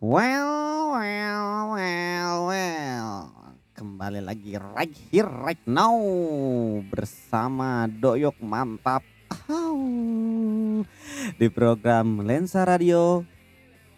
Well, 0.00 0.96
well, 0.96 1.76
well, 1.76 2.36
well. 2.48 3.28
Kembali 3.76 4.24
lagi 4.24 4.56
right 4.56 4.88
here, 5.12 5.28
right 5.28 5.60
now. 5.68 5.92
Bersama 6.88 7.84
Doyok 7.84 8.40
Mantap 8.40 9.04
Au. 9.52 9.76
di 11.36 11.46
program 11.52 12.24
Lensa 12.24 12.64
Radio 12.64 13.28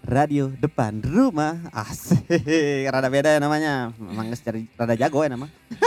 Radio 0.03 0.51
depan 0.59 0.99
rumah. 1.07 1.71
Asik. 1.71 2.27
Rada 2.91 3.07
beda 3.07 3.35
ya 3.35 3.39
namanya. 3.39 3.95
Memang 3.95 4.35
cari 4.43 4.67
rada 4.75 4.99
jago 4.99 5.23
ya 5.23 5.31
nama. 5.31 5.47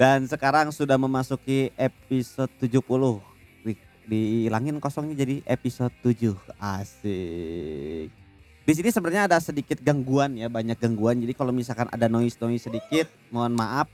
Dan 0.00 0.28
sekarang 0.28 0.68
sudah 0.76 1.00
memasuki 1.00 1.72
episode 1.72 2.52
70 2.60 2.68
Di- 2.68 3.37
dihilangin 4.08 4.80
kosongnya 4.80 5.12
jadi 5.12 5.44
episode 5.44 5.92
7 6.00 6.32
asik. 6.56 8.08
Di 8.64 8.72
sini 8.76 8.88
sebenarnya 8.88 9.28
ada 9.28 9.38
sedikit 9.40 9.80
gangguan 9.84 10.36
ya 10.36 10.48
banyak 10.48 10.80
gangguan. 10.80 11.20
Jadi 11.20 11.32
kalau 11.36 11.52
misalkan 11.52 11.88
ada 11.92 12.08
noise 12.08 12.36
noise 12.40 12.64
sedikit 12.64 13.08
mohon 13.28 13.52
maaf. 13.52 13.88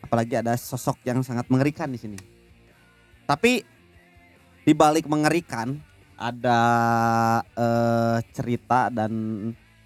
Apalagi 0.00 0.38
ada 0.40 0.56
sosok 0.56 1.02
yang 1.04 1.20
sangat 1.20 1.44
mengerikan 1.52 1.90
di 1.90 1.98
sini. 2.00 2.18
Tapi 3.28 3.62
di 4.64 4.72
balik 4.72 5.06
mengerikan 5.10 5.76
ada 6.16 6.60
eh, 7.44 8.18
cerita 8.32 8.88
dan 8.88 9.12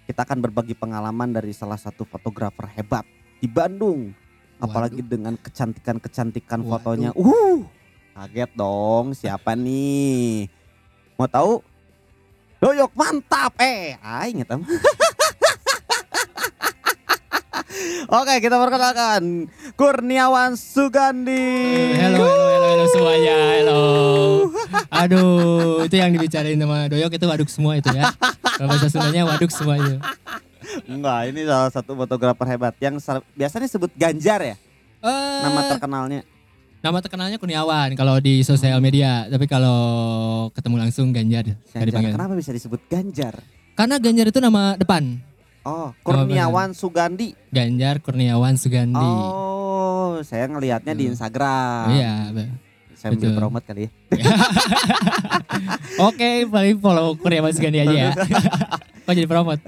kita 0.05 0.23
akan 0.23 0.39
berbagi 0.39 0.77
pengalaman 0.77 1.33
dari 1.35 1.51
salah 1.51 1.77
satu 1.77 2.05
fotografer 2.05 2.69
hebat 2.77 3.05
di 3.41 3.49
Bandung. 3.49 4.13
Apalagi 4.55 5.03
dengan 5.03 5.35
kecantikan-kecantikan 5.35 6.63
Waduh. 6.63 6.71
fotonya 6.71 7.09
uh 7.11 7.84
kaget 8.15 8.51
dong 8.55 9.11
siapa 9.11 9.59
nih 9.59 10.47
mau 11.19 11.27
tahu 11.27 11.59
doyok 12.57 12.95
mantap 12.95 13.51
eh 13.59 13.99
aing 13.99 14.39
eta 14.39 14.55
mah. 14.55 14.63
Oke 18.07 18.39
kita 18.39 18.55
perkenalkan 18.55 19.51
Kurniawan 19.75 20.55
Sugandi 20.55 21.91
Halo, 21.99 22.23
halo, 22.23 22.45
halo, 22.47 22.67
halo 22.71 22.85
semuanya, 22.87 23.35
halo. 23.51 23.81
Aduh, 24.87 25.83
itu 25.83 25.95
yang 25.99 26.15
dibicarain 26.15 26.55
sama 26.55 26.87
Doyok 26.87 27.11
itu 27.11 27.25
waduk 27.27 27.49
semua 27.51 27.75
itu 27.75 27.91
ya. 27.91 28.07
Kalau 28.55 28.71
bahasa 28.71 28.87
Sundanya 28.87 29.27
waduk 29.27 29.51
semua 29.51 29.75
itu. 29.75 29.97
Enggak 30.87 31.35
ini 31.35 31.43
salah 31.43 31.67
satu 31.67 31.95
fotografer 31.95 32.47
hebat 32.47 32.75
Yang 32.79 33.03
biasanya 33.31 33.63
disebut 33.67 33.91
Ganjar 33.95 34.39
ya 34.43 34.55
Eh, 35.03 35.39
Nama 35.43 35.59
terkenalnya 35.75 36.21
nama 36.85 37.01
terkenalnya 37.01 37.41
Kurniawan 37.41 37.97
kalau 37.97 38.21
di 38.21 38.45
sosial 38.45 38.77
media, 38.77 39.25
tapi 39.25 39.49
kalau 39.49 39.73
ketemu 40.53 40.85
langsung 40.85 41.09
Ganjar. 41.09 41.57
Ganjar. 41.73 42.13
Kenapa 42.13 42.37
bisa 42.37 42.53
disebut 42.53 42.77
Ganjar? 42.85 43.41
Karena 43.73 43.97
Ganjar 43.97 44.29
itu 44.29 44.37
nama 44.37 44.77
depan. 44.77 45.17
Oh 45.65 45.89
Kurniawan 46.05 46.77
Sugandi 46.77 47.33
Ganjar 47.49 47.97
Kurniawan 48.05 48.53
Sugandi. 48.53 49.01
Oh 49.01 50.21
saya 50.21 50.45
ngelihatnya 50.45 50.93
di. 50.93 51.09
Instagram 51.09 51.89
Iya. 51.89 52.13
Saya 52.93 53.17
ambil 53.17 53.33
promote 53.33 53.65
kali 53.65 53.89
ya 53.89 53.91
Oke, 56.07 56.45
paling 56.45 56.77
follow 56.77 57.17
Kurniawan 57.17 57.49
Sugandi 57.49 57.81
aja 57.81 57.97
ya. 57.97 58.09
Kok 59.09 59.13
jadi 59.17 59.25
promote? 59.25 59.65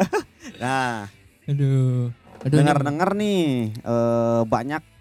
Nah 0.62 1.10
Aduh. 1.50 2.14
Aduh. 2.46 2.62
dengar-dengar 2.62 3.18
nih 3.18 3.74
eh, 3.74 4.42
banyak 4.46 4.97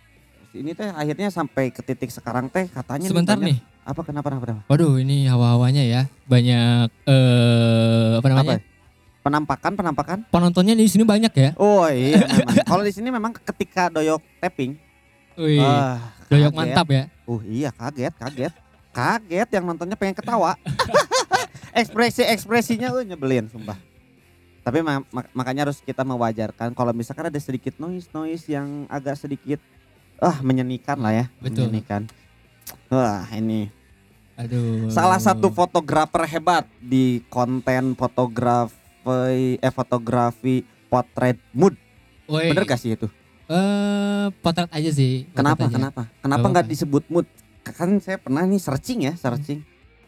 ini 0.56 0.72
teh 0.72 0.88
akhirnya 0.88 1.28
sampai 1.28 1.68
ke 1.68 1.80
titik 1.80 2.08
sekarang 2.08 2.46
teh 2.46 2.66
katanya 2.66 3.06
Sebentar 3.06 3.34
banyak- 3.34 3.52
nih. 3.52 3.58
apa 3.82 4.00
kenapa 4.02 4.26
kenapa, 4.26 4.44
kenapa? 4.44 4.62
Waduh, 4.66 4.96
ini 4.96 5.24
hawa-hawanya 5.24 5.80
ya. 5.80 6.02
Banyak 6.24 6.88
eh 7.04 8.10
apa 8.16 8.26
namanya? 8.26 8.58
Apa? 8.58 8.74
penampakan 9.18 9.72
penampakan 9.74 10.18
Penontonnya 10.28 10.72
di 10.72 10.86
sini 10.86 11.02
banyak 11.02 11.34
ya. 11.34 11.50
oh 11.56 11.82
iya 11.86 12.22
memang 12.22 12.62
kalau 12.62 12.80
di 12.80 12.94
sini 12.94 13.10
memang 13.10 13.34
ketika 13.34 13.90
doyok 13.90 14.22
tapping 14.38 14.78
Wih, 15.34 15.58
ah, 15.58 15.98
doyok 16.30 16.54
kaget. 16.54 16.58
mantap 16.62 16.86
ya. 16.86 17.02
uh 17.26 17.42
iya 17.42 17.70
kaget 17.70 18.14
kaget 18.14 18.54
kaget 18.94 19.48
yang 19.50 19.66
nontonnya 19.66 19.98
pengen 19.98 20.14
ketawa 20.14 20.54
ekspresi 21.74 22.22
ekspresinya 22.22 22.88
uh 22.88 23.02
nyebelin 23.02 23.50
sumpah 23.50 23.74
tapi 24.62 24.78
ma- 24.80 25.02
ma- 25.10 25.30
makanya 25.32 25.66
harus 25.66 25.78
kita 25.78 26.02
mewajarkan 26.02 26.70
kalau 26.70 26.90
misalkan 26.90 27.26
ada 27.26 27.38
sedikit 27.38 27.74
noise 27.76 28.06
noise 28.08 28.46
yang 28.46 28.86
agak 28.86 29.18
sedikit 29.18 29.58
ah 30.18 30.36
menyenikan 30.40 30.96
lah 30.96 31.12
ya 31.14 31.24
Betul. 31.38 31.68
menyenikan 31.68 32.08
wah 32.86 33.24
ini 33.30 33.68
Aduh. 34.34 34.88
salah 34.88 35.16
satu 35.16 35.48
fotografer 35.48 36.24
hebat 36.26 36.64
di 36.78 37.24
konten 37.26 37.92
fotografi 37.94 38.76
eh 39.56 39.70
fotografi 39.70 40.60
potret 40.86 41.40
mood 41.50 41.72
Woi, 42.26 42.50
bener 42.50 42.64
gak 42.64 42.78
sih 42.78 42.92
itu 42.92 43.08
Eh, 43.46 44.26
potret 44.42 44.66
aja 44.68 44.90
sih. 44.90 45.22
kenapa 45.30 45.64
aja. 45.64 45.78
kenapa 45.78 46.02
kenapa 46.18 46.42
Gak 46.42 46.52
nggak 46.52 46.66
disebut 46.66 47.04
mood 47.06 47.26
kan 47.62 47.94
saya 47.98 48.18
pernah 48.18 48.42
nih 48.42 48.58
searching 48.58 49.06
ya 49.06 49.14
searching 49.14 49.62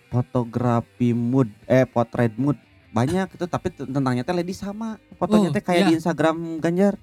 fotografi 0.09 1.13
mood 1.13 1.47
eh 1.65 1.85
potret 1.85 2.35
mood 2.35 2.59
banyak 2.89 3.31
itu 3.31 3.45
tapi 3.47 3.71
tentangnya 3.71 4.27
teh 4.27 4.33
lady 4.33 4.51
sama 4.51 4.99
fotonya 5.15 5.51
Oh, 5.51 5.55
teh 5.55 5.61
kayak 5.61 5.79
iya. 5.79 5.89
di 5.89 5.95
Instagram 5.95 6.59
Ganjar 6.59 6.99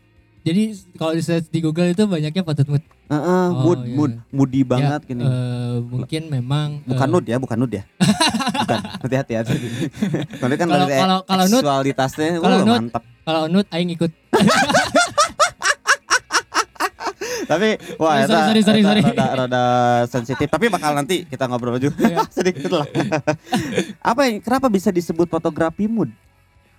Jadi 0.46 0.64
kalau 0.94 1.12
di 1.12 1.20
search 1.20 1.50
di 1.50 1.58
Google 1.58 1.90
itu 1.90 2.06
banyaknya 2.06 2.40
potret 2.40 2.70
mood. 2.70 2.86
Heeh, 3.06 3.46
Oh, 3.48 3.66
mood 3.66 3.80
iya. 3.82 3.94
mood 3.94 4.14
moody 4.30 4.62
banget 4.62 5.02
Ya, 5.02 5.08
gini 5.08 5.22
eh, 5.22 5.76
mungkin 5.80 6.22
memang 6.28 6.68
bukan 6.86 7.02
eh, 7.02 7.12
nude 7.12 7.28
ya 7.28 7.38
bukan 7.38 7.58
nude 7.60 7.76
ya 7.76 7.84
bukan 8.62 8.78
hati-hati 8.98 9.34
hati 9.36 9.58
Soalnya 10.38 10.58
kan 10.62 10.68
Kalau- 10.68 10.90
kalau- 10.90 11.24
kalau 11.24 11.46
nude- 11.46 11.62
seksualitasnya 11.62 12.30
kalau 12.40 12.56
uh, 12.56 12.62
nude- 12.64 12.82
mantap 12.84 13.04
Kalau 13.22 13.44
nude 13.48 13.70
aing 13.70 13.90
ikut. 13.92 14.10
tapi 17.46 17.68
wah 17.96 18.18
Sorry, 18.18 18.26
eta, 18.26 18.40
sorry, 18.44 18.62
sorry, 18.64 18.80
eta 18.80 18.90
sorry. 18.90 19.02
rada, 19.06 19.26
rada 19.38 19.64
sensitif 20.08 20.48
tapi 20.48 20.66
bakal 20.68 20.94
nanti 20.94 21.26
kita 21.26 21.46
ngobrol 21.46 21.78
juga 21.78 22.02
Iya. 22.02 22.26
sedikit 22.28 22.74
lah 22.74 22.90
apa 24.04 24.22
yang 24.26 24.42
kenapa 24.42 24.66
bisa 24.68 24.90
disebut 24.90 25.26
fotografi 25.28 25.86
mood 25.86 26.10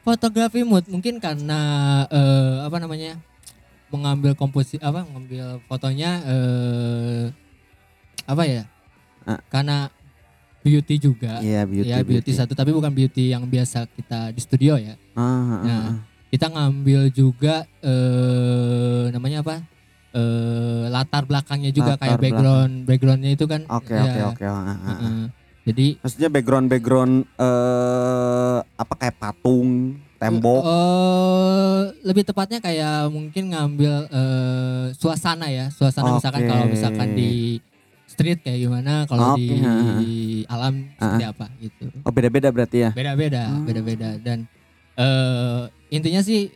Fotografi 0.02 0.62
mood 0.62 0.86
mungkin 0.86 1.18
karena 1.18 1.58
eh, 2.06 2.62
apa 2.62 2.78
namanya? 2.78 3.18
Mengambil 3.88 4.34
komposisi 4.34 4.82
apa 4.82 5.06
mengambil 5.06 5.62
fotonya 5.66 6.10
eh 6.26 7.24
apa 8.26 8.42
ya? 8.44 8.62
Ah. 9.26 9.38
Karena 9.50 9.90
beauty 10.66 10.98
juga. 10.98 11.38
iya 11.40 11.62
beauty 11.62 11.90
ya 11.94 12.02
beauty, 12.02 12.34
satu 12.34 12.58
tapi 12.58 12.74
bukan 12.74 12.90
beauty 12.90 13.30
yang 13.30 13.46
biasa 13.46 13.86
kita 13.86 14.34
di 14.34 14.40
studio 14.42 14.74
ya. 14.74 14.98
Ah, 15.14 15.22
ah, 15.22 15.60
Nah, 15.62 15.78
ah. 15.78 15.96
kita 16.30 16.50
ngambil 16.50 17.10
juga 17.14 17.62
eh 17.82 19.06
namanya 19.14 19.46
apa? 19.46 19.62
eh 20.16 20.84
latar 20.88 21.28
belakangnya 21.28 21.70
juga 21.76 21.92
Latar 21.94 22.16
kayak 22.16 22.18
background 22.24 22.72
backgroundnya 22.88 23.30
itu 23.36 23.44
kan. 23.44 23.68
oke 23.68 23.92
ya, 23.92 24.00
oke 24.02 24.20
oke 24.32 24.44
ah, 24.48 24.54
ah, 24.56 24.70
ah. 24.72 24.76
heeh. 24.88 25.20
Jadi 25.66 25.86
maksudnya 26.00 26.30
background 26.30 26.66
background 26.70 27.14
eh 27.36 28.58
apa 28.64 28.94
kayak 28.96 29.16
patung 29.20 29.98
tembok 30.16 30.60
eh 30.64 31.78
lebih 32.02 32.24
tepatnya 32.24 32.58
kayak 32.58 33.08
mungkin 33.08 33.52
ngambil 33.52 33.94
eh 34.08 34.84
suasana 34.92 35.46
ya, 35.48 35.68
suasana 35.68 36.16
misalkan 36.16 36.42
Oke. 36.42 36.50
kalau 36.50 36.64
misalkan 36.66 37.08
di 37.12 37.60
street 38.06 38.40
kayak 38.40 38.60
gimana, 38.60 39.04
kalau 39.04 39.36
Oke, 39.36 39.44
di 39.44 39.60
heeh. 39.60 40.48
alam 40.48 40.88
seperti 40.90 41.24
apa 41.26 41.46
gitu. 41.58 41.84
oh 42.00 42.12
beda-beda 42.12 42.48
berarti 42.48 42.78
ya 42.80 42.90
Beda-beda, 42.90 43.42
Hmm. 43.46 43.64
beda-beda 43.64 44.10
dan 44.16 44.48
eh 44.96 45.62
intinya 45.90 46.20
sih 46.20 46.48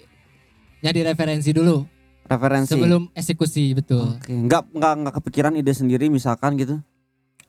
nyari 0.80 1.04
referensi 1.04 1.52
dulu 1.52 1.84
referensi 2.24 2.72
sebelum 2.72 3.12
eksekusi 3.12 3.76
betul. 3.76 4.16
Oke, 4.16 4.32
nggak 4.32 4.72
nggak 4.72 4.92
nggak 4.96 5.14
kepikiran 5.20 5.52
ide 5.54 5.72
sendiri 5.72 6.08
misalkan 6.08 6.56
gitu. 6.56 6.80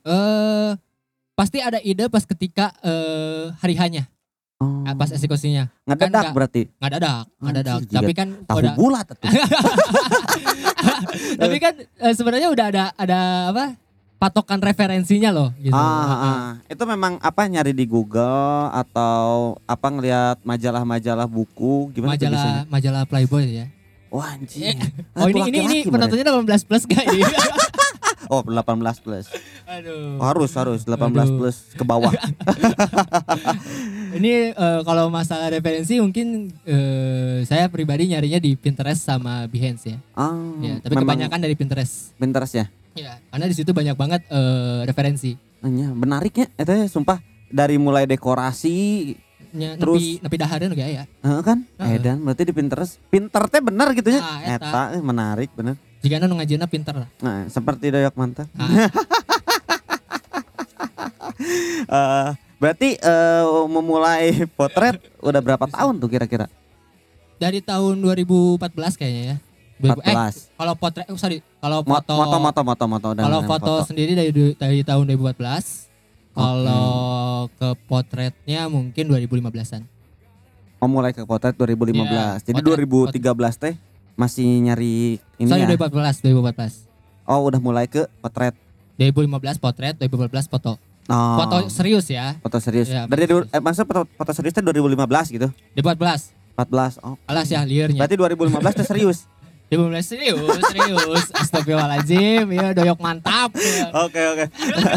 eh 0.02 0.72
pasti 1.32 1.58
ada 1.58 1.80
ide 1.80 2.10
pas 2.10 2.26
ketika 2.26 2.76
eh 2.82 3.54
hari 3.58 3.78
hanya 3.78 4.10
Oh. 4.62 4.86
pas 4.94 5.10
eksekusinya 5.10 5.74
ngedadak 5.90 6.30
kan 6.30 6.34
berarti. 6.38 6.70
nggak 6.78 6.92
dadak 6.94 7.26
nggak 7.42 7.54
Anjir, 7.66 7.90
tapi 7.90 8.14
kan 8.14 8.28
Tahu 8.46 8.58
udah 8.62 8.74
bulat 8.78 9.06
tapi 11.42 11.58
kan 11.58 11.74
eh, 11.82 12.14
sebenarnya 12.14 12.54
udah 12.54 12.66
ada 12.70 12.84
ada 12.94 13.20
apa 13.50 13.74
patokan 14.22 14.62
referensinya 14.62 15.34
loh 15.34 15.50
gitu 15.58 15.74
ah, 15.74 16.14
ah. 16.14 16.50
itu 16.70 16.84
memang 16.86 17.18
apa 17.26 17.42
nyari 17.50 17.74
di 17.74 17.90
Google 17.90 18.70
atau 18.70 19.58
apa 19.66 19.88
ngelihat 19.90 20.38
majalah-majalah 20.46 21.26
buku 21.26 21.90
gimana 21.98 22.14
majalah 22.14 22.70
majalah 22.70 23.02
Playboy 23.10 23.50
ya 23.50 23.66
Wah 24.12 24.36
anjing. 24.36 24.76
oh 25.18 25.28
ini 25.32 25.42
ini 25.50 25.58
ini 25.66 25.78
penontonnya 25.88 26.28
18 26.28 26.68
plus 26.68 26.84
ini 26.86 27.24
Oh 28.32 28.40
18 28.40 28.64
plus. 29.04 29.28
aduh 29.68 30.16
Oh, 30.16 30.24
harus 30.24 30.52
harus 30.56 30.88
18 30.88 30.96
Aduh. 30.96 31.36
plus 31.36 31.76
ke 31.76 31.84
bawah. 31.84 32.16
ini 34.18 34.52
eh, 34.52 34.80
kalau 34.82 35.08
masalah 35.08 35.52
referensi 35.52 36.00
mungkin 36.00 36.48
eh, 36.64 37.44
saya 37.44 37.68
pribadi 37.68 38.08
nyarinya 38.08 38.40
di 38.40 38.56
Pinterest 38.56 39.04
sama 39.04 39.48
Behance 39.48 39.84
ya 39.86 39.98
Ah, 40.14 40.32
ya 40.60 40.80
tapi 40.80 40.96
kebanyakan 40.96 41.40
dari 41.40 41.56
Pinterest 41.56 42.16
Pinterest 42.16 42.54
ya. 42.54 42.66
ya 42.94 43.20
karena 43.30 43.46
di 43.46 43.56
situ 43.56 43.72
banyak 43.72 43.96
banget 43.96 44.22
eh, 44.28 44.82
referensi 44.84 45.36
Iya, 45.62 45.94
menarik 45.94 46.34
ya. 46.34 46.48
Itu 46.56 46.74
ya 46.74 46.88
sumpah 46.88 47.22
dari 47.46 47.78
mulai 47.78 48.08
dekorasi 48.08 49.14
nya 49.52 49.76
Terus- 49.76 50.18
nepi 50.18 50.24
nepi 50.24 50.36
dahareun 50.36 50.72
ge 50.72 50.82
aya. 50.82 51.04
Heeh 51.22 51.42
kan? 51.44 51.68
Heeh. 51.78 52.00
Edan 52.00 52.18
berarti 52.18 52.48
di 52.48 52.54
Pinterest. 52.56 52.98
Pinter 53.06 53.46
teh 53.46 53.60
bener 53.60 53.94
gitu 53.94 54.10
ya. 54.10 54.24
Ah, 54.24 54.40
eta. 54.48 54.90
Eta 54.90 55.04
menarik 55.04 55.52
bener. 55.54 55.76
Jika 56.02 56.18
nu 56.20 56.34
ngajieuna 56.34 56.66
pinter 56.66 56.96
lah. 56.98 57.10
Nah, 57.22 57.46
seperti 57.48 57.94
doyok 57.94 58.16
mantap. 58.16 58.48
Ah. 58.56 58.90
Eh, 61.82 62.30
berarti 62.56 62.96
eh, 62.96 63.44
memulai 63.66 64.46
potret 64.48 65.02
udah 65.20 65.42
berapa 65.42 65.66
tahun 65.66 65.98
tuh 65.98 66.08
kira-kira? 66.08 66.46
Dari 67.36 67.60
tahun 67.60 67.98
2014 68.00 68.62
kayaknya 68.96 69.24
ya. 69.26 69.38
2000 69.82 69.98
Eh, 70.00 70.14
14. 70.14 70.54
kalau 70.54 70.74
potret 70.78 71.06
oh 71.10 71.18
sorry, 71.18 71.42
kalau 71.58 71.82
foto 71.82 72.14
Moto 72.14 72.38
moto 72.38 72.62
moto 72.62 72.86
moto 72.86 73.10
dan 73.12 73.24
kalau 73.26 73.42
dan 73.42 73.50
foto, 73.50 73.72
sendiri 73.84 74.14
dari 74.14 74.30
dari 74.54 74.80
tahun 74.86 75.10
2014. 75.10 75.90
Kalau 76.32 76.88
ke 77.52 77.70
potretnya 77.90 78.70
mungkin 78.70 79.04
2015-an. 79.10 79.82
Oh, 80.80 80.88
mulai 80.88 81.12
ke 81.12 81.26
potret 81.26 81.58
2015. 81.58 81.98
Iya, 81.98 82.26
Jadi 82.40 82.60
potret- 82.62 82.88
2013 83.20 83.58
teh 83.58 83.74
masih 84.14 84.46
nyari 84.62 85.18
ini 85.36 85.48
Sorry 85.48 85.64
ya. 85.64 85.72
2014, 85.72 86.22
2014. 86.22 86.86
Oh, 87.24 87.42
udah 87.44 87.58
mulai 87.58 87.86
ke 87.86 88.06
potret. 88.18 88.54
2015 88.96 89.58
potret, 89.58 89.96
2014 89.98 90.46
foto. 90.48 90.78
Oh, 91.08 91.36
Foto 91.36 91.58
serius 91.68 92.06
ya. 92.08 92.38
foto 92.40 92.58
serius. 92.58 92.88
Iya, 92.88 93.04
Dari 93.04 93.26
foto 93.26 93.44
du- 93.44 93.48
eh, 93.50 93.60
maksudnya 93.60 93.88
foto, 93.90 94.02
foto 94.08 94.32
serius 94.32 94.54
teh 94.54 94.62
2015 94.62 95.28
gitu. 95.30 95.48
2014. 95.74 96.32
14. 96.54 97.02
Oh. 97.02 97.18
Alas 97.26 97.48
ya 97.48 97.62
liarnya. 97.62 97.98
Berarti 97.98 98.16
2015 98.16 98.74
teh 98.76 98.86
serius. 98.86 99.18
2015 99.72 100.04
serius, 100.06 100.38
serius. 100.68 101.26
Astagfirullahaladzim, 101.42 102.46
ya 102.52 102.72
doyok 102.72 103.00
mantap. 103.00 103.56
ya. 103.56 103.88
Oke 103.98 104.20
oke. 104.22 104.46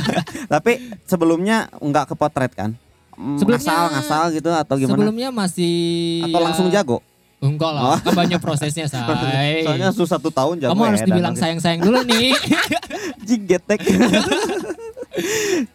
Tapi 0.52 0.72
sebelumnya 1.04 1.70
nggak 1.72 2.10
ke 2.10 2.14
potret 2.14 2.52
kan? 2.52 2.74
Sebelumnya- 3.14 3.62
ngasal 3.62 3.84
ngasal 3.94 4.24
gitu 4.34 4.50
atau 4.50 4.74
gimana? 4.74 4.98
Sebelumnya 4.98 5.28
masih 5.30 5.74
atau 6.26 6.36
ya, 6.36 6.44
langsung 6.44 6.66
jago? 6.68 6.98
Enggak 7.44 7.70
lah, 7.70 7.82
Oh. 7.84 7.96
kan 8.00 8.12
banyak 8.16 8.40
prosesnya 8.44 8.88
say. 8.88 9.60
Soalnya 9.60 9.92
susah 9.92 10.16
satu 10.16 10.32
tahun 10.32 10.58
jago. 10.58 10.72
Kamu 10.72 10.82
harus 10.82 11.00
edan 11.00 11.08
dibilang 11.12 11.36
sayang-sayang 11.36 11.84
dulu 11.84 12.00
nih. 12.02 12.32
Jing 13.28 13.44
getek. 13.44 13.84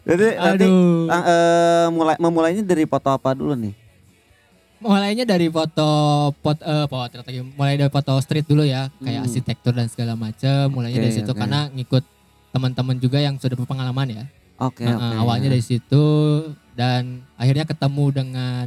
Jadi 0.02 0.26
nanti 0.36 0.66
Aduh. 0.66 1.06
eh, 1.08 1.86
mulai 1.88 2.16
memulainya 2.18 2.60
dari 2.60 2.84
foto 2.84 3.08
apa 3.08 3.32
dulu 3.32 3.54
nih? 3.54 3.72
Mulainya 4.80 5.24
dari 5.24 5.46
foto 5.46 5.88
pot 6.34 6.56
eh 6.58 6.86
potret 6.86 7.22
lagi. 7.22 7.40
Mulai 7.46 7.76
dari 7.76 7.88
foto 7.88 8.16
street 8.18 8.44
dulu 8.44 8.64
ya, 8.64 8.88
kayak 8.96 9.16
Hmm. 9.16 9.24
arsitektur 9.24 9.72
dan 9.72 9.86
segala 9.86 10.12
macam. 10.14 10.68
Mulainya 10.70 10.98
Oke, 10.98 11.04
dari 11.04 11.14
situ 11.14 11.30
oke. 11.30 11.38
karena 11.38 11.68
ngikut 11.70 12.04
teman-teman 12.50 12.96
juga 12.96 13.18
yang 13.18 13.36
sudah 13.36 13.54
berpengalaman 13.54 14.08
ya. 14.10 14.24
Oke 14.58 14.82
Nah, 14.82 14.96
oke. 14.96 15.16
awalnya 15.18 15.48
dari 15.48 15.62
situ 15.62 16.04
dan 16.74 17.24
akhirnya 17.34 17.64
ketemu 17.64 18.04
dengan 18.10 18.64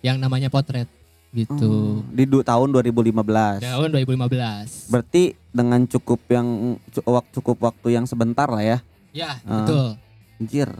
yang 0.00 0.16
namanya 0.16 0.48
potret 0.48 0.88
gitu. 1.34 1.98
Oh, 2.00 2.06
di 2.08 2.24
du- 2.24 2.40
tahun 2.40 2.70
2015. 2.70 3.58
Tahun 3.60 3.88
2015. 3.90 4.88
Berarti 4.88 5.22
dengan 5.50 5.82
cukup 5.84 6.20
yang 6.28 6.46
cu- 6.88 7.04
wak- 7.04 7.30
cukup 7.32 7.56
waktu 7.60 7.88
yang 7.92 8.04
sebentar 8.04 8.46
lah 8.46 8.62
ya. 8.62 8.78
ya, 9.10 9.38
Ah. 9.42 9.60
betul. 9.60 9.86
Anjir. 10.36 10.70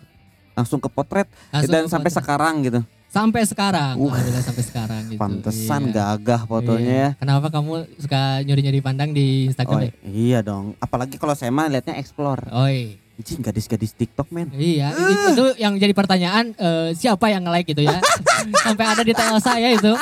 Langsung 0.52 0.78
ke 0.78 0.86
potret 0.86 1.26
Langsung 1.50 1.68
dan 1.68 1.82
ke 1.82 1.90
sampai 1.90 2.08
potret. 2.08 2.18
sekarang 2.20 2.54
gitu. 2.62 2.80
sampai 3.06 3.42
sekarang. 3.42 3.94
Uh, 3.96 4.10
Alhamdulillah 4.10 4.42
sampai 4.42 4.64
sekarang 4.64 5.02
gitu. 5.06 5.20
Pantesan 5.20 5.82
Iya. 5.84 5.92
gagah 5.92 6.40
fotonya 6.44 6.82
Iya. 6.84 6.98
ya. 7.00 7.10
Kenapa 7.16 7.46
kamu 7.48 7.72
suka 7.96 8.20
nyuri-nyuri 8.40 8.80
pandang 8.80 9.10
di 9.10 9.26
Oh, 9.40 9.48
Instagram 9.48 9.78
ya? 9.80 9.92
iya 10.04 10.38
dong. 10.40 10.74
Apalagi 10.78 11.14
kalau 11.14 11.30
saya 11.32 11.50
mah 11.50 11.66
liatnya 11.68 11.94
explore. 11.94 12.42
Oi. 12.50 12.98
Anjing 13.14 13.46
gadis-gadis 13.46 13.94
TikTok 13.94 14.26
men. 14.34 14.50
Iya, 14.50 14.90
itu, 14.90 15.38
itu 15.38 15.44
yang 15.62 15.78
jadi 15.78 15.94
pertanyaan 15.94 16.50
eh, 16.58 16.90
siapa 16.98 17.30
yang 17.30 17.46
nge-like 17.46 17.70
gitu 17.70 17.86
ya. 17.86 18.02
Sampai 18.66 18.90
ada 18.90 19.06
di 19.06 19.14
TL 19.14 19.38
saya 19.38 19.70
itu. 19.70 19.94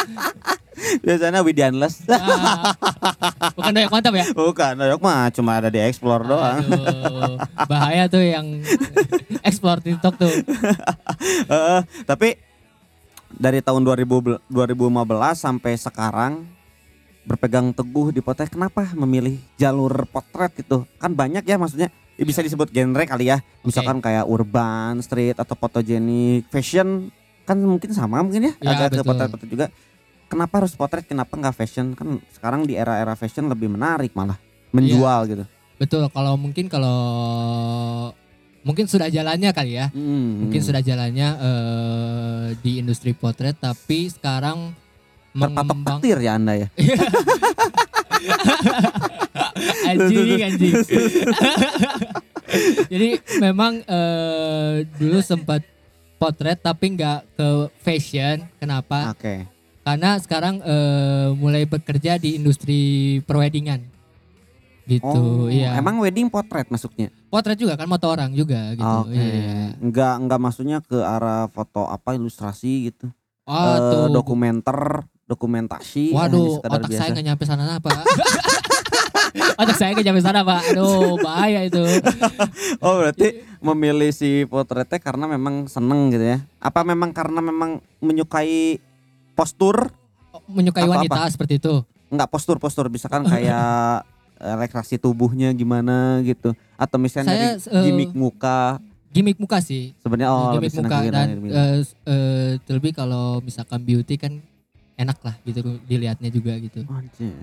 Biasanya 1.04 1.44
Widianles. 1.44 2.08
Ah, 2.08 2.72
bukan 3.52 3.70
doyak 3.76 3.92
mantap 3.92 4.14
ya? 4.16 4.26
Bukan, 4.32 4.72
Doyok 4.80 5.00
mah 5.04 5.28
cuma 5.28 5.60
ada 5.60 5.68
di 5.68 5.78
explore 5.78 6.24
doang. 6.24 6.64
Aduh, 6.64 7.36
bahaya 7.68 8.08
tuh 8.08 8.24
yang 8.24 8.64
explore 9.48 9.84
TikTok 9.84 10.16
tuh. 10.16 10.32
Heeh, 11.46 11.80
tapi 12.08 12.40
dari 13.28 13.60
tahun 13.60 13.84
2000 13.84 14.08
bel- 14.08 14.42
2015 14.48 15.36
sampai 15.36 15.72
sekarang 15.76 16.32
berpegang 17.22 17.70
teguh 17.70 18.10
di 18.10 18.18
potret 18.18 18.50
kenapa 18.50 18.82
memilih 18.98 19.38
jalur 19.54 20.10
potret 20.10 20.50
gitu 20.58 20.90
kan 20.98 21.14
banyak 21.14 21.46
ya 21.46 21.54
maksudnya 21.54 21.86
ya 21.86 22.01
bisa 22.18 22.40
disebut 22.40 22.68
genre 22.68 23.02
kali 23.02 23.28
ya. 23.28 23.40
Misalkan 23.62 23.98
kayak 23.98 24.24
urban 24.24 25.00
street 25.00 25.36
atau 25.36 25.54
fotogenik 25.54 26.46
fashion. 26.48 27.08
Kan 27.42 27.58
mungkin 27.58 27.90
sama 27.90 28.22
mungkin 28.22 28.48
ya, 28.48 28.54
Ya, 28.58 28.70
agak 28.70 28.88
ke 28.88 28.94
betul. 28.96 29.08
potret-potret 29.08 29.50
juga. 29.50 29.66
Kenapa 30.26 30.54
harus 30.62 30.72
potret 30.72 31.04
kenapa 31.04 31.34
nggak 31.34 31.52
fashion? 31.52 31.92
Kan 31.92 32.22
sekarang 32.30 32.64
di 32.64 32.72
era-era 32.72 33.12
fashion 33.12 33.46
lebih 33.46 33.68
menarik 33.68 34.14
malah 34.14 34.38
menjual 34.70 35.26
gitu. 35.26 35.44
Betul, 35.76 36.06
kalau 36.08 36.38
mungkin 36.38 36.70
kalau 36.70 36.96
mungkin 38.62 38.86
sudah 38.86 39.10
jalannya 39.10 39.50
kali 39.50 39.74
ya. 39.74 39.90
Hmm, 39.90 40.46
Mungkin 40.46 40.62
hmm. 40.62 40.68
sudah 40.70 40.80
jalannya 40.80 41.28
eh, 41.36 42.46
di 42.62 42.78
industri 42.78 43.12
potret 43.12 43.58
tapi 43.58 44.06
sekarang 44.06 44.72
terpatok 45.32 45.74
mengembang 45.74 45.98
petir 45.98 46.18
ya 46.20 46.36
anda 46.36 46.52
ya 46.54 46.68
anjing 49.88 50.42
anjing. 50.42 50.74
Jadi 52.92 53.08
memang 53.40 53.80
eh, 53.86 54.84
dulu 54.98 55.18
sempat 55.24 55.64
potret 56.16 56.58
tapi 56.60 56.94
nggak 56.94 57.36
ke 57.36 57.48
fashion. 57.80 58.44
Kenapa? 58.60 59.12
oke 59.14 59.48
Karena 59.82 60.14
sekarang 60.22 60.62
eh, 60.62 61.28
mulai 61.34 61.66
bekerja 61.66 62.18
di 62.20 62.38
industri 62.38 62.80
perweddingan. 63.26 63.90
Gitu, 64.82 65.06
oh 65.06 65.46
iya. 65.46 65.78
emang 65.78 66.02
wedding 66.02 66.26
potret 66.26 66.66
masuknya 66.66 67.06
potret 67.32 67.56
juga 67.56 67.80
kan 67.80 67.88
moto 67.88 68.10
orang 68.12 68.36
juga 68.36 68.76
gitu. 68.76 68.98
Oke. 69.08 69.16
Iya. 69.16 69.78
Enggak 69.80 70.14
enggak 70.20 70.40
maksudnya 70.42 70.78
ke 70.84 71.00
arah 71.00 71.48
foto 71.48 71.88
apa 71.88 72.12
ilustrasi 72.12 72.92
gitu. 72.92 73.08
Oh, 73.48 73.56
Eh, 73.56 73.78
tuh. 73.78 74.06
dokumenter, 74.12 75.08
dokumentasi. 75.32 76.12
Waduh, 76.12 76.60
otak 76.60 76.86
biasa. 76.86 76.98
saya 76.98 77.08
nggak 77.10 77.26
nyampe 77.26 77.44
sana 77.44 77.76
pak. 77.76 77.96
otak 79.60 79.76
saya 79.76 79.90
nggak 79.92 80.06
nyampe 80.06 80.20
sana 80.20 80.40
pak. 80.42 80.60
Aduh, 80.70 81.16
bahaya 81.18 81.64
itu. 81.64 81.80
Oh, 82.78 82.98
berarti 82.98 83.46
memilih 83.60 84.10
si 84.10 84.42
potretnya 84.44 84.98
karena 84.98 85.24
memang 85.26 85.66
seneng 85.66 86.10
gitu 86.10 86.24
ya. 86.26 86.38
Apa 86.58 86.82
memang 86.82 87.10
karena 87.10 87.38
memang 87.38 87.70
menyukai 87.98 88.82
postur? 89.32 89.88
Menyukai 90.46 90.82
Atau 90.82 90.92
wanita 90.92 91.30
seperti 91.30 91.56
itu. 91.56 91.86
Enggak 92.08 92.28
postur-postur 92.28 92.90
misalkan 92.90 93.24
kayak 93.24 94.02
relaksasi 94.42 94.98
tubuhnya 94.98 95.54
gimana 95.54 96.18
gitu 96.20 96.50
atau 96.74 96.98
misalnya 96.98 97.30
Saya, 97.30 97.62
dari 97.62 97.62
eh, 97.70 97.84
gimmick 97.86 98.10
muka 98.12 98.82
Gimmick 99.12 99.38
muka 99.38 99.62
sih. 99.62 99.94
sebenarnya 100.02 100.34
oh 100.34 100.58
gimmick 100.58 100.74
muka 100.74 100.98
dan 101.06 101.28
s- 101.78 101.94
eh, 102.02 102.58
terlebih 102.66 102.90
kalau 102.90 103.38
misalkan 103.38 103.78
beauty 103.78 104.18
kan 104.18 104.42
enak 105.02 105.18
lah 105.18 105.34
gitu 105.42 105.58
dilihatnya 105.82 106.28
juga 106.28 106.54
gitu. 106.56 106.86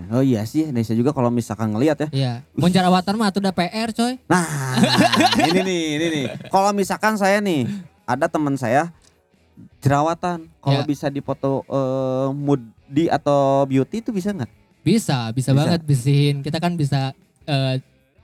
Oh 0.08 0.20
iya 0.20 0.42
sih, 0.42 0.64
Indonesia 0.64 0.92
juga 0.92 1.10
kalau 1.10 1.28
misalkan 1.28 1.70
ngelihat 1.70 1.96
ya. 2.00 2.08
Iya, 2.10 2.32
mau 2.52 2.66
jerawatan 2.66 3.14
mah 3.14 3.28
tuh 3.28 3.40
udah 3.40 3.52
PR 3.52 3.90
coy. 3.90 4.16
Nah, 4.26 4.44
ini 5.44 5.60
nih, 5.60 5.82
ini 5.94 6.06
nih. 6.10 6.24
Kalau 6.46 6.72
misalkan 6.72 7.14
saya 7.14 7.38
nih, 7.38 7.68
ada 8.04 8.26
teman 8.26 8.54
saya 8.54 8.88
jerawatan, 9.78 10.48
kalau 10.58 10.80
Ya. 10.80 10.86
bisa 10.86 11.06
dipoto 11.06 11.62
eh, 11.64 12.28
moody 12.30 13.06
atau 13.06 13.64
beauty 13.64 14.00
itu 14.00 14.10
bisa 14.10 14.30
nggak? 14.30 14.50
Bisa, 14.80 15.28
bisa, 15.30 15.52
Bisa. 15.52 15.58
banget 15.60 15.80
bersihin. 15.82 16.36
Kita 16.40 16.56
kan 16.56 16.72
bisa 16.74 17.12
eh, 17.44 17.76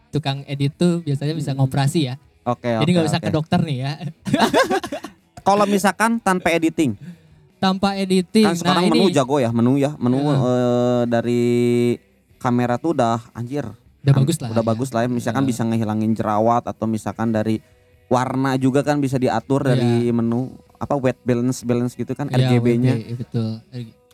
tukang 0.09 0.41
edit 0.45 0.73
tuh 0.75 1.01
biasanya 1.01 1.33
bisa 1.33 1.51
Hmm. 1.53 1.61
ngoperasi 1.61 2.01
ya. 2.07 2.15
Oke, 2.43 2.71
Jadi 2.71 2.91
oke, 2.91 2.97
nggak 2.97 3.11
oke. 3.13 3.21
ke 3.21 3.31
dokter 3.31 3.61
nih 3.61 3.79
ya. 3.79 3.93
Kalau 5.47 5.63
misalkan 5.65 6.19
tanpa 6.19 6.51
editing, 6.51 6.95
Tanpa 7.57 7.97
editing. 7.97 8.45
kan 8.45 8.55
sekarang 8.55 8.83
nah, 8.85 8.93
menu 8.93 9.05
ini 9.05 9.15
jago 9.15 9.37
ya, 9.37 9.49
menu 9.49 9.73
ya, 9.77 9.97
menu 9.97 10.19
Ya. 10.21 10.37
eh, 10.37 11.03
dari 11.09 11.45
kamera 12.37 12.77
tuh 12.77 12.93
udah 12.93 13.25
anjir, 13.33 13.65
udah 13.65 14.13
Am- 14.13 14.21
bagus 14.21 14.37
lah. 14.39 14.49
udah 14.53 14.63
ya. 14.63 14.69
bagus 14.69 14.89
lah 14.93 15.01
ya. 15.03 15.09
Misalkan 15.09 15.43
Ya. 15.43 15.49
bisa 15.49 15.63
ngehilangin 15.65 16.13
jerawat 16.13 16.65
atau 16.65 16.85
misalkan 16.85 17.33
dari 17.33 17.59
warna 18.07 18.55
juga 18.55 18.85
kan 18.85 19.01
bisa 19.01 19.17
diatur 19.17 19.65
dari 19.65 20.09
menu 20.11 20.53
apa 20.77 20.95
weight 20.95 21.19
balance 21.23 21.65
balance 21.65 21.93
gitu 21.93 22.13
kan 22.13 22.29
Iya, 22.29 22.53
RGB-nya. 22.53 22.95
Betul. 23.17 23.65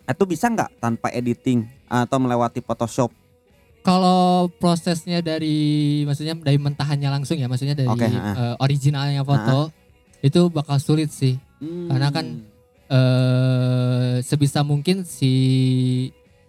Itu 0.03 0.25
bisa 0.25 0.47
nggak 0.47 0.79
tanpa 0.79 1.11
editing 1.11 1.67
atau 1.87 2.17
melewati 2.17 2.59
Photoshop? 2.59 3.11
Kalau 3.83 4.47
prosesnya 4.55 5.19
dari 5.19 5.59
maksudnya 6.03 6.39
dari 6.39 6.55
mentahannya 6.55 7.11
langsung 7.11 7.35
ya, 7.35 7.51
maksudnya 7.51 7.75
dari 7.75 7.91
Oke, 7.91 8.07
ha. 8.07 8.55
eh, 8.55 8.55
originalnya 8.63 9.27
foto 9.27 9.75
itu 10.21 10.47
bakal 10.49 10.79
sulit 10.79 11.11
sih. 11.11 11.35
Karena 11.61 12.09
kan 12.09 12.47
eh 12.93 14.15
sebisa 14.21 14.61
mungkin 14.61 15.03
si 15.03 15.33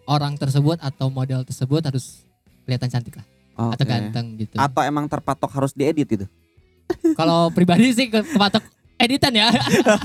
orang 0.03 0.35
tersebut 0.35 0.77
atau 0.77 1.07
model 1.07 1.41
tersebut 1.41 1.79
harus 1.81 2.27
kelihatan 2.61 2.89
cantik 2.89 3.15
lah 3.15 3.25
atau 3.71 3.79
Oke. 3.79 3.87
ganteng 3.87 4.35
gitu. 4.35 4.55
Atau 4.55 4.81
emang 4.81 5.05
terpatok 5.05 5.47
harus 5.49 5.71
diedit 5.71 6.09
itu? 6.09 6.25
Kalau 7.19 7.47
pribadi 7.49 7.89
sih 7.89 8.07
kepatok 8.07 8.59
editan 8.95 9.31
ya. 9.31 9.47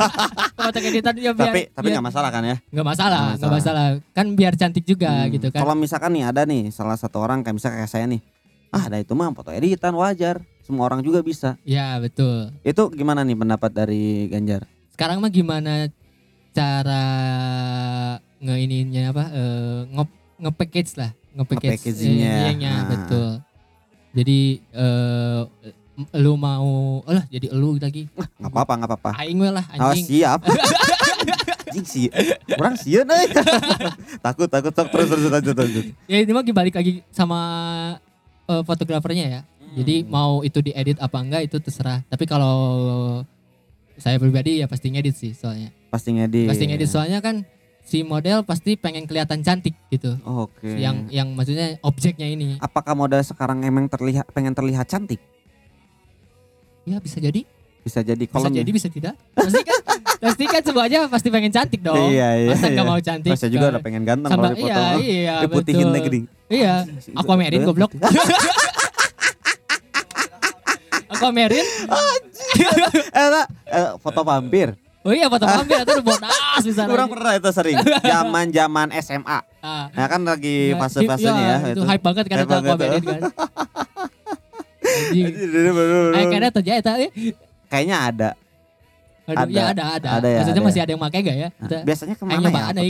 Kotak 0.59 0.85
editan 0.85 1.14
ya 1.14 1.30
biar 1.33 1.49
tapi 1.49 1.61
tapi 1.68 1.87
nggak 1.90 2.07
masalah 2.07 2.30
kan 2.30 2.42
ya 2.45 2.57
nggak 2.68 2.87
masalah, 2.87 3.21
Nggak 3.25 3.38
nggak 3.38 3.52
masalah. 3.52 3.87
Kan 4.12 4.26
biar 4.35 4.52
cantik 4.54 4.85
juga 4.85 5.11
Hmm, 5.11 5.33
gitu 5.33 5.49
kan. 5.49 5.61
kalau 5.61 5.75
misalkan 5.75 6.11
nih 6.12 6.25
ada 6.25 6.42
nih 6.45 6.71
salah 6.71 6.95
satu 6.95 7.18
orang 7.18 7.42
kayak 7.42 7.57
misalnya 7.57 7.76
kayak 7.78 7.90
saya 7.90 8.07
nih 8.07 8.21
ah 8.68 8.85
ada 8.85 9.00
itu 9.00 9.11
mah 9.12 9.33
foto 9.33 9.49
editan 9.49 9.97
wajar 9.97 10.38
semua 10.61 10.85
orang 10.85 11.00
juga 11.00 11.25
bisa 11.25 11.57
Ya 11.64 11.97
betul. 11.97 12.52
itu 12.61 12.83
gimana 12.92 13.25
nih 13.25 13.33
pendapat 13.35 13.71
dari 13.73 14.28
Ganjar 14.28 14.68
Sekarang 14.92 15.18
mah 15.18 15.30
gimana 15.30 15.88
cara 16.58 17.04
nge 18.38 18.54
ininya 18.58 19.02
apa 19.10 19.24
eh, 19.30 19.80
nge 19.88 20.04
nge-package 20.38 20.92
lah, 20.94 21.10
nge-package 21.34 21.70
Nge-packagingnya. 21.72 22.30
eh, 22.30 22.42
ininya, 22.44 22.72
Ah. 22.72 22.86
betul. 22.86 23.30
Jadi 24.14 24.40
eh 24.72 25.40
lu 26.14 26.34
mau 26.34 26.66
oh 27.02 27.10
lah 27.10 27.26
jadi 27.26 27.50
lu 27.50 27.74
lagi. 27.76 28.06
nggak 28.38 28.46
apa-apa 28.46 28.72
nggak 28.76 28.90
apa-apa 28.94 29.10
Aing 29.18 29.34
we 29.34 29.50
lah 29.50 29.66
oh, 29.74 29.90
anjing. 29.90 30.06
siap 30.06 30.46
anjing 31.66 31.82
sih 31.82 32.06
orang 32.54 32.78
sieun 32.78 33.02
euy 33.02 33.26
takut 34.24 34.46
takut 34.46 34.70
sok 34.70 34.94
terus 34.94 35.10
terus 35.10 35.26
lanjut 35.26 35.58
lanjut 35.58 35.84
Ya 36.06 36.22
ini 36.22 36.30
mah 36.30 36.46
balik 36.46 36.78
lagi 36.78 37.02
sama 37.10 37.40
eh, 38.46 38.62
fotografernya 38.62 39.26
ya. 39.28 39.40
Jadi 39.74 40.00
Hmm. 40.00 40.08
mau 40.08 40.32
itu 40.40 40.62
diedit 40.62 40.96
apa 40.96 41.18
enggak 41.18 41.44
itu 41.44 41.58
terserah. 41.58 42.00
Tapi 42.06 42.24
kalau 42.24 42.56
saya 43.98 44.16
pribadi 44.16 44.62
ya 44.62 44.70
pasti 44.70 44.88
ngedit 44.88 45.12
sih 45.12 45.34
soalnya. 45.34 45.74
Pasti 45.88 46.12
ngedit 46.12 46.47
Pasti 46.47 46.64
ngedit 46.64 46.87
soalnya 46.87 47.18
kan 47.18 47.42
si 47.80 48.02
model 48.02 48.45
pasti 48.45 48.76
pengen 48.76 49.04
kelihatan 49.04 49.40
cantik 49.40 49.73
gitu. 49.88 50.21
oke 50.21 50.61
Yang 50.62 51.09
yang 51.09 51.33
maksudnya 51.33 51.80
objeknya 51.80 52.26
ini. 52.26 52.57
apakah 52.59 52.92
model 52.92 53.21
sekarang 53.21 53.62
emang 53.62 53.87
terlihat 53.87 54.28
pengen 54.28 54.52
terlihat 54.52 54.85
cantik 54.85 55.21
Ya 56.85 56.97
bisa 56.99 57.16
jadi, 57.18 57.45
bisa 57.78 58.00
jadi 58.00 58.16
bisa 58.18 58.33
kalau 58.33 58.49
jadi 58.49 58.64
bisa 58.66 58.88
tidak. 58.88 59.12
Pasti 59.30 59.61
kan 59.61 59.80
pasti 60.25 60.45
kan 60.45 60.61
semuanya 60.61 61.00
pasti 61.04 61.28
pengen 61.28 61.49
cantik 61.49 61.80
dong. 61.80 62.00
iya 62.09 62.33
iya 62.38 62.49
Masa 62.50 62.66
iya. 62.66 62.80
mau 62.83 62.97
cantik? 62.99 63.33
saya 63.35 63.49
juga 63.49 63.66
kan? 63.66 63.73
udah 63.73 63.83
pengen 63.83 64.02
ganteng 64.04 64.30
sama 64.30 64.40
kalau 64.42 64.49
di 64.50 64.62
foto 64.62 64.73
iya 64.73 64.97
iya 64.99 65.35
diputihin 65.45 65.88
gini 65.95 66.21
Iya, 66.49 66.75
Aquamarine 67.21 67.61
goblok. 67.62 67.92
Aquamarine. 71.09 71.61
eh, 71.61 73.28
tak, 73.28 73.47
eh, 73.66 73.90
foto 73.99 74.21
vampir 74.23 74.73
Oh 75.08 75.14
iya 75.16 75.24
foto 75.32 75.48
vampir 75.48 75.80
itu 75.80 76.04
bodas 76.04 76.60
bisa 76.60 76.84
Kurang 76.84 77.08
pernah 77.08 77.32
itu 77.32 77.48
sering. 77.48 77.80
Zaman 78.04 78.46
zaman 78.52 78.88
SMA. 79.00 79.38
Ah. 79.64 79.88
Nah 79.88 80.04
kan 80.04 80.20
lagi 80.20 80.76
Ya, 80.76 80.76
fase-fasenya 80.76 81.32
ya. 81.32 81.40
iya, 81.40 81.56
itu 81.72 81.80
hype 81.80 82.04
banget 82.04 82.24
kan 82.28 82.36
itu 82.44 82.52
Aquamarine 82.52 83.06
kan. 83.08 83.22
Kayaknya 86.12 86.50
terjadi 86.52 86.90
eh. 87.08 87.10
Kayaknya 87.72 87.96
ada. 87.96 88.30
Aduh, 89.28 89.44
Ada. 89.44 89.52
ya 89.52 89.64
ada 89.76 89.84
ada. 90.00 90.08
Ada 90.20 90.28
ya, 90.28 90.38
Maksudnya 90.40 90.56
ada 90.56 90.68
masih 90.68 90.80
ada 90.80 90.90
yang 90.96 91.02
pakai 91.04 91.20
gak 91.20 91.36
ya? 91.36 91.48
Nah, 91.52 91.82
biasanya 91.84 92.14
ke 92.16 92.24
mana 92.24 92.48
ya? 92.48 92.64
ada. 92.72 92.80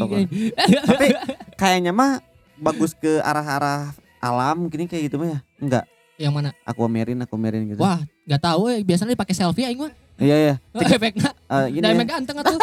Tapi 0.87 1.07
kayaknya 1.61 1.91
mah 1.91 2.23
bagus 2.55 2.95
ke 2.95 3.19
arah-arah 3.19 3.91
alam 4.23 4.71
gini 4.71 4.87
kayak 4.87 5.11
gitu 5.11 5.19
mah 5.19 5.35
ya. 5.35 5.39
Enggak. 5.59 5.85
Yang 6.15 6.33
mana? 6.35 6.51
Aquamarine, 6.63 7.21
aquamarine 7.27 7.75
gitu. 7.75 7.83
Wah, 7.83 8.03
nggak 8.27 8.43
tahu 8.43 8.71
eh 8.71 8.87
biasanya 8.87 9.19
dipakai 9.19 9.35
selfie 9.35 9.67
aing 9.67 9.83
mah. 9.83 9.91
Iya 10.19 10.37
iya. 10.37 10.55
Efeknya 10.75 11.31
Eh, 11.49 11.67
gini 11.73 11.81
udah 11.81 11.95
ya. 11.95 12.05
ganteng 12.05 12.37
atuh. 12.43 12.59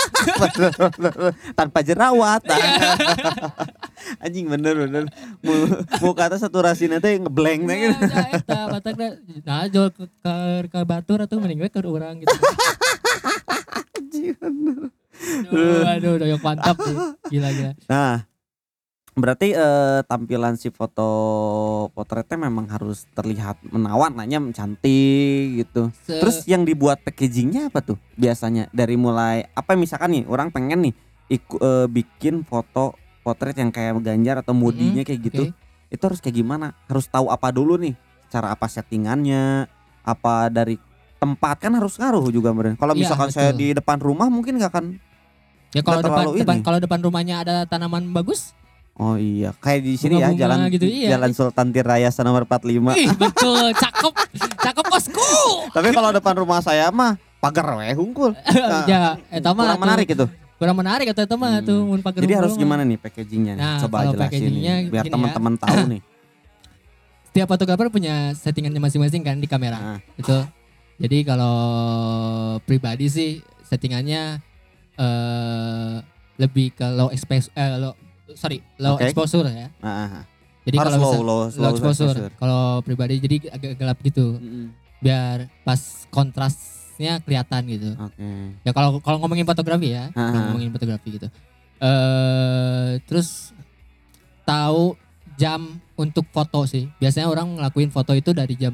tanpa 1.57 1.79
jerawat. 1.81 2.43
Iya. 2.43 2.69
Anjing 4.24 4.45
bener 4.45 4.75
bener. 4.77 5.03
Mu- 5.39 5.71
Muka 6.03 6.29
tuh 6.29 6.38
saturasi 6.38 6.85
nanti 6.85 7.15
ngeblank 7.17 7.63
Nah, 7.63 7.74
gitu. 7.74 8.03
nah, 8.05 8.27
eta 8.29 8.59
batakna. 8.69 9.07
Nah, 9.41 9.65
jual 9.65 9.89
ke 9.89 10.05
ke, 10.67 10.79
batur 10.83 11.24
atau 11.24 11.39
mending 11.39 11.63
we 11.63 11.71
ke 11.71 11.79
orang 11.79 12.21
gitu. 12.21 12.29
Anjing, 13.97 14.35
bener. 14.38 14.91
Aduh, 15.50 15.81
aduh, 15.88 16.13
doyok 16.19 16.41
mantap 16.43 16.75
sih. 16.77 16.95
Gila 17.31 17.50
gila. 17.50 17.71
Nah, 17.88 18.27
berarti 19.15 19.55
eh, 19.55 20.00
tampilan 20.03 20.60
si 20.60 20.67
foto 20.69 21.07
potretnya 21.89 22.36
memang 22.38 22.67
harus 22.67 23.07
terlihat 23.12 23.63
menawan, 23.65 24.12
nanya 24.12 24.43
cantik 24.51 25.63
gitu. 25.63 25.89
Se- 26.03 26.19
Terus 26.19 26.43
yang 26.45 26.67
dibuat 26.67 27.00
packagingnya 27.01 27.72
apa 27.72 27.79
tuh 27.79 27.98
biasanya? 28.13 28.67
Dari 28.69 29.00
mulai 29.00 29.48
apa 29.51 29.74
misalkan 29.74 30.19
nih 30.19 30.24
orang 30.27 30.51
pengen 30.51 30.91
nih 30.91 30.93
iku, 31.31 31.55
eh, 31.57 31.88
bikin 31.88 32.43
foto 32.43 32.93
potret 33.24 33.55
yang 33.55 33.72
kayak 33.72 33.98
Ganjar 34.00 34.43
atau 34.43 34.53
modinya 34.53 35.01
kayak 35.01 35.22
gitu. 35.24 35.43
oke. 35.48 35.55
Itu 35.89 36.03
harus 36.05 36.19
kayak 36.19 36.36
gimana? 36.36 36.75
Harus 36.86 37.07
tahu 37.07 37.31
apa 37.31 37.50
dulu 37.50 37.79
nih? 37.79 37.95
Cara 38.27 38.51
apa 38.51 38.67
settingannya? 38.67 39.65
Apa 40.03 40.51
dari 40.51 40.75
tempat 41.15 41.57
kan 41.57 41.74
harus 41.74 41.95
ngaruh 41.98 42.27
juga 42.29 42.51
meren. 42.51 42.75
Kalau 42.75 42.93
Iya, 42.93 43.07
misalkan 43.07 43.31
saya 43.31 43.50
betul. 43.50 43.60
di 43.63 43.67
depan 43.74 43.98
rumah 43.98 44.27
mungkin 44.27 44.60
nggak 44.60 44.69
akan 44.69 44.86
ya 45.72 45.81
kalau 45.81 46.00
depan, 46.00 46.24
depan 46.36 46.57
kalau 46.62 46.79
depan 46.79 47.00
rumahnya 47.01 47.36
ada 47.41 47.55
tanaman 47.65 48.12
bagus, 48.13 48.53
Oh 48.96 49.20
iya, 49.20 49.52
kayak 49.60 49.84
di 49.84 50.00
sini 50.00 50.24
ya 50.24 50.32
jalan 50.32 50.72
gitu, 50.72 50.88
iya. 50.88 51.20
Jalan 51.20 51.36
Sultan 51.36 51.68
Tirayasa 51.70 52.24
nomor 52.24 52.48
45. 52.48 52.96
ih 52.96 53.12
betul, 53.12 53.75
cakep, 53.75 54.14
cakep 54.56 54.86
bosku. 54.88 55.32
Tapi 55.70 55.92
kalau 55.92 56.16
depan 56.16 56.32
rumah 56.34 56.64
saya 56.64 56.88
mah 56.90 57.20
pagar 57.44 57.75
we 57.75 57.92
hungkul. 57.92 58.32
Nah, 58.56 58.88
ya, 58.88 59.20
eta 59.28 59.52
mah 59.52 59.68
Kurang 59.68 59.84
menarik 59.84 60.08
itu. 60.08 60.25
Kurang 60.56 60.78
menarik 60.80 61.12
atau 61.12 61.22
eta 61.22 61.36
mah 61.36 61.60
Hmm. 61.60 61.68
tuh 61.68 61.80
mun 61.84 62.00
pager 62.00 62.24
Jadi 62.24 62.34
harus 62.34 62.56
rumah. 62.56 62.64
gimana 62.64 62.82
nih 62.82 62.96
packagingnya 62.96 63.54
nih? 63.54 63.66
Nah, 63.68 63.80
Coba 63.84 63.96
kalau 64.00 64.12
jelasin 64.16 64.42
nih, 64.48 64.64
biar 64.88 65.04
ya. 65.04 65.12
teman-teman 65.12 65.54
tahu 65.60 65.78
nih. 65.92 66.02
Setiap 67.28 67.48
fotografer 67.52 67.88
punya 67.92 68.16
settingannya 68.32 68.80
masing-masing 68.80 69.22
kan 69.22 69.36
di 69.36 69.48
kamera. 69.52 69.75
Nah, 69.75 70.00
Betul. 70.16 70.48
Jadi 70.96 71.18
kalau 71.28 71.58
pribadi 72.64 73.12
sih 73.12 73.30
settingannya 73.60 74.40
eh 74.96 75.96
lebih 76.36 76.72
ke 76.72 76.88
low 76.90 77.12
eh, 77.12 77.75
low, 77.75 77.92
sorry, 78.36 78.60
low 78.77 79.00
Oke. 79.00 79.08
exposure 79.08 79.48
ya. 79.48 79.68
nah, 79.80 80.24
Jadi 80.65 80.75
kalau 80.75 80.98
low, 80.98 81.13
low, 81.22 81.39
low 81.50 81.70
exposure. 81.72 82.30
Kalau 82.36 82.82
pribadi 82.82 83.22
jadi 83.22 83.54
agak 83.54 83.72
gelap 83.77 83.98
gitu. 84.01 84.38
Mm-mm. 84.38 84.74
Biar 85.00 85.48
pas 85.62 85.77
kontrasnya 86.10 87.22
kelihatan 87.22 87.62
gitu. 87.70 87.89
Oke. 87.96 88.27
Ya 88.65 88.72
kalau 88.74 88.98
kalau 89.00 89.18
ngomongin 89.22 89.46
fotografi 89.46 89.94
ya, 89.94 90.10
kalau 90.12 90.42
ngomongin 90.51 90.74
fotografi 90.74 91.22
gitu. 91.22 91.27
Eh 91.80 92.98
terus 93.06 93.54
tahu 94.42 94.98
jam 95.38 95.77
untuk 95.96 96.25
foto 96.34 96.65
sih. 96.65 96.89
Biasanya 96.98 97.30
orang 97.30 97.62
ngelakuin 97.62 97.92
foto 97.94 98.18
itu 98.18 98.34
dari 98.34 98.58
jam 98.58 98.74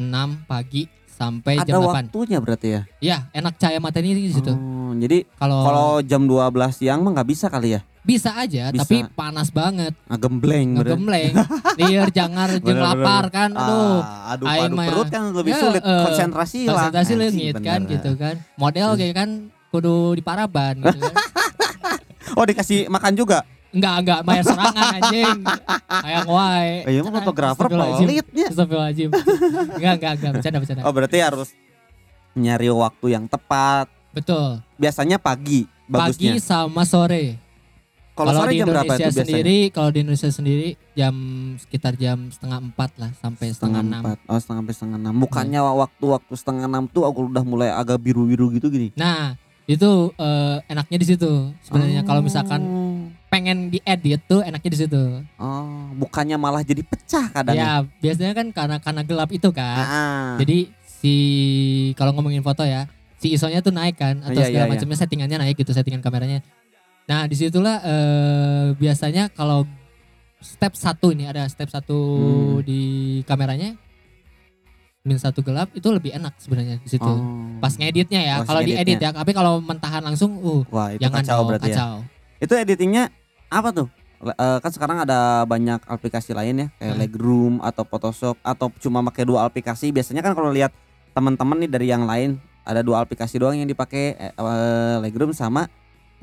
6 0.00 0.48
pagi 0.48 0.88
sampai 1.14 1.62
Ada 1.62 1.70
jam 1.70 1.82
8. 1.82 2.10
waktunya 2.10 2.38
berarti 2.42 2.68
ya? 2.74 2.82
Iya, 2.98 3.18
enak 3.30 3.54
cahaya 3.60 3.78
mata 3.78 4.02
ini 4.02 4.26
di 4.26 4.34
situ. 4.34 4.50
Oh, 4.50 4.90
jadi 4.98 5.22
Kalau 5.38 5.60
kalau 5.62 5.88
jam 6.02 6.26
12 6.26 6.50
siang 6.74 7.06
mah 7.06 7.14
nggak 7.14 7.28
bisa 7.28 7.46
kali 7.46 7.78
ya? 7.78 7.80
Bisa 8.04 8.36
aja, 8.36 8.68
Bisa. 8.68 8.84
tapi 8.84 9.08
panas 9.10 9.48
banget, 9.48 9.96
gembleng 10.14 10.76
bener. 10.76 10.92
ngegemleng, 10.92 11.32
liar 11.80 12.12
Bener, 12.12 12.60
bener. 12.60 12.76
lapar 12.78 13.24
kan. 13.28 13.50
Aduh, 13.50 13.98
Ah, 13.98 14.36
aduh 14.36 14.46
padu 14.46 14.74
mah- 14.76 14.86
perut 14.86 15.08
kan 15.08 15.22
lebih 15.32 15.50
Ya, 15.50 15.58
sulit 15.58 15.82
eh, 15.82 16.02
konsentrasi 16.04 16.60
lah. 16.62 16.72
konsentrasi 16.76 17.12
leungit 17.16 17.56
kan 17.58 17.80
gitu 17.82 18.10
kan. 18.14 18.34
Model 18.54 18.88
kayak 18.94 19.14
kan 19.16 19.28
kudu 19.72 20.14
di 20.14 20.22
paraban 20.22 20.78
gitu 20.78 21.00
kan. 21.00 21.16
Oh 22.34 22.42
dikasih 22.42 22.88
makan 22.88 23.14
juga? 23.14 23.46
Enggak, 23.68 23.94
enggak 24.00 24.20
bayar 24.22 24.42
serangan 24.42 24.86
anjing. 24.96 25.38
Hayang 26.02 26.26
wae. 26.26 26.72
Oh, 26.82 26.90
iya 26.90 27.00
mah 27.02 27.12
fotografer 27.16 27.64
pelitnya. 27.68 28.46
Astagfirullahaladzim. 28.48 29.10
Enggak, 29.70 29.92
enggak, 29.98 30.12
enggak, 30.14 30.30
bercanda, 30.32 30.58
bercanda. 30.58 30.82
Oh 30.82 30.92
berarti 30.92 31.18
harus 31.20 31.48
nyari 32.32 32.70
waktu 32.70 33.06
yang 33.08 33.24
tepat. 33.26 33.86
Betul. 34.10 34.62
Biasanya 34.74 35.18
pagi 35.18 35.66
bagusnya. 35.86 36.32
Pagi 36.32 36.40
sama 36.40 36.82
sore. 36.82 37.38
Kalau 38.14 38.30
sore 38.30 38.54
di 38.54 38.62
jam 38.62 38.70
berapa 38.70 38.86
Indonesia 38.86 39.02
itu 39.02 39.10
biasanya? 39.10 39.26
sendiri, 39.26 39.56
kalau 39.74 39.90
di 39.90 39.98
Indonesia 40.06 40.30
sendiri 40.30 40.68
jam 40.94 41.14
sekitar 41.58 41.92
jam 41.98 42.18
setengah 42.30 42.58
empat 42.62 42.90
lah 42.94 43.10
sampai 43.18 43.46
setengah, 43.50 43.82
enam. 43.82 44.02
empat. 44.06 44.18
Oh 44.30 44.38
setengah 44.38 44.60
sampai 44.62 44.74
setengah 44.78 44.98
enam. 45.02 45.14
Bukannya 45.18 45.60
waktu-waktu 45.60 46.32
setengah 46.38 46.64
enam 46.70 46.84
tuh 46.86 47.02
aku 47.10 47.26
udah 47.26 47.42
mulai 47.42 47.74
agak 47.74 47.98
biru-biru 47.98 48.54
gitu 48.54 48.70
gini. 48.70 48.94
Nah, 48.94 49.34
itu 49.66 50.14
eh, 50.14 50.56
enaknya 50.70 50.98
di 51.02 51.06
situ. 51.10 51.50
Sebenarnya 51.66 52.06
kalau 52.06 52.22
misalkan 52.22 52.62
pengen 53.34 53.74
diedit 53.74 54.22
tuh 54.30 54.46
enaknya 54.46 54.70
di 54.70 54.78
situ. 54.86 55.02
Oh, 55.42 55.90
bukannya 55.98 56.38
malah 56.38 56.62
jadi 56.62 56.86
pecah 56.86 57.34
kadang. 57.34 57.58
Ya, 57.58 57.82
biasanya 57.98 58.30
kan 58.30 58.46
karena 58.54 58.76
karena 58.78 59.02
gelap 59.02 59.30
itu 59.34 59.50
kan. 59.50 59.74
Ah, 59.82 59.90
ah. 59.90 60.26
Jadi 60.38 60.70
si 60.86 61.14
kalau 61.98 62.14
ngomongin 62.14 62.46
foto 62.46 62.62
ya, 62.62 62.86
si 63.18 63.34
ISO-nya 63.34 63.58
tuh 63.58 63.74
naik 63.74 63.98
kan 63.98 64.22
atau 64.22 64.38
Iya, 64.38 64.54
segala 64.54 64.64
iya, 64.64 64.70
iya. 64.70 64.72
macamnya 64.78 64.98
settingannya 65.02 65.38
naik 65.42 65.58
gitu 65.58 65.74
settingan 65.74 65.98
kameranya. 65.98 66.46
Nah, 67.04 67.28
di 67.28 67.36
situlah 67.36 67.84
eh, 67.84 68.66
biasanya 68.74 69.28
kalau 69.28 69.68
step 70.40 70.72
satu 70.72 71.12
ini 71.12 71.24
ada 71.24 71.44
step 71.46 71.68
satu 71.68 71.96
Hmm. 71.96 72.60
di 72.64 72.80
kameranya 73.24 73.76
min 75.04 75.20
satu 75.20 75.44
gelap 75.44 75.68
itu 75.76 75.84
lebih 75.92 76.16
enak 76.16 76.32
sebenarnya 76.40 76.80
di 76.80 76.88
situ. 76.88 77.04
Oh. 77.04 77.20
Pas 77.60 77.76
ngeditnya 77.76 78.24
ya, 78.24 78.36
kalau 78.40 78.64
diedit 78.64 78.96
ya, 78.96 79.12
tapi 79.12 79.36
kalau 79.36 79.60
mentahan 79.60 80.00
langsung 80.00 80.40
uh 80.40 80.64
Wah, 80.72 80.96
itu 80.96 81.04
jangan 81.04 81.20
kacau 81.20 81.40
berarti 81.44 81.68
ya. 81.68 81.76
kacau. 81.76 81.94
Itu 82.40 82.52
editingnya 82.56 83.12
apa 83.52 83.68
tuh? 83.68 83.88
Eh, 84.24 84.58
kan 84.64 84.70
sekarang 84.72 85.04
ada 85.04 85.44
banyak 85.44 85.84
aplikasi 85.84 86.32
lain 86.32 86.56
ya, 86.56 86.68
kayak 86.80 86.94
Hmm. 86.96 87.00
Lightroom 87.04 87.54
atau 87.60 87.84
Photoshop 87.84 88.40
atau 88.40 88.72
cuma 88.80 89.04
pakai 89.04 89.28
dua 89.28 89.44
aplikasi. 89.44 89.92
Biasanya 89.92 90.24
kan 90.24 90.32
kalau 90.32 90.48
lihat 90.48 90.72
teman-teman 91.12 91.60
nih 91.60 91.68
dari 91.68 91.86
yang 91.92 92.08
lain 92.08 92.40
ada 92.64 92.80
dua 92.80 93.04
aplikasi 93.04 93.36
doang 93.36 93.60
yang 93.60 93.68
dipakai 93.68 94.16
eh, 94.16 94.96
Lightroom 95.04 95.36
sama 95.36 95.68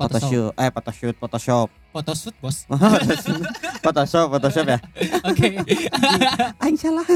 Photoshop. 0.02 0.50
Eh 0.54 0.70
Photoshop, 0.70 1.14
Photoshop. 1.16 1.68
Photoshoot 1.92 2.34
bos. 2.38 2.56
Photoshop, 3.84 4.26
Photoshop 4.30 4.66
ya. 4.66 4.78
Oke. 5.28 5.48
Aing 6.62 6.78
salah. 6.78 7.06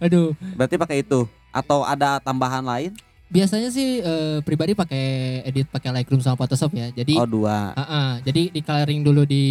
Aduh. 0.00 0.32
Berarti 0.56 0.74
pakai 0.74 1.02
itu 1.02 1.24
atau 1.50 1.82
ada 1.82 2.18
tambahan 2.18 2.62
lain? 2.62 2.92
Biasanya 3.30 3.70
sih 3.70 4.02
eh, 4.02 4.42
pribadi 4.42 4.74
pakai 4.74 5.04
edit 5.46 5.70
pakai 5.70 5.94
Lightroom 5.94 6.18
sama 6.18 6.34
Photoshop 6.34 6.74
ya. 6.74 6.90
Jadi 6.90 7.14
Oh, 7.14 7.28
dua. 7.28 7.70
ah, 7.72 7.82
ah. 7.82 8.10
jadi 8.20 8.50
di 8.50 8.60
coloring 8.60 9.06
dulu 9.06 9.22
di 9.22 9.44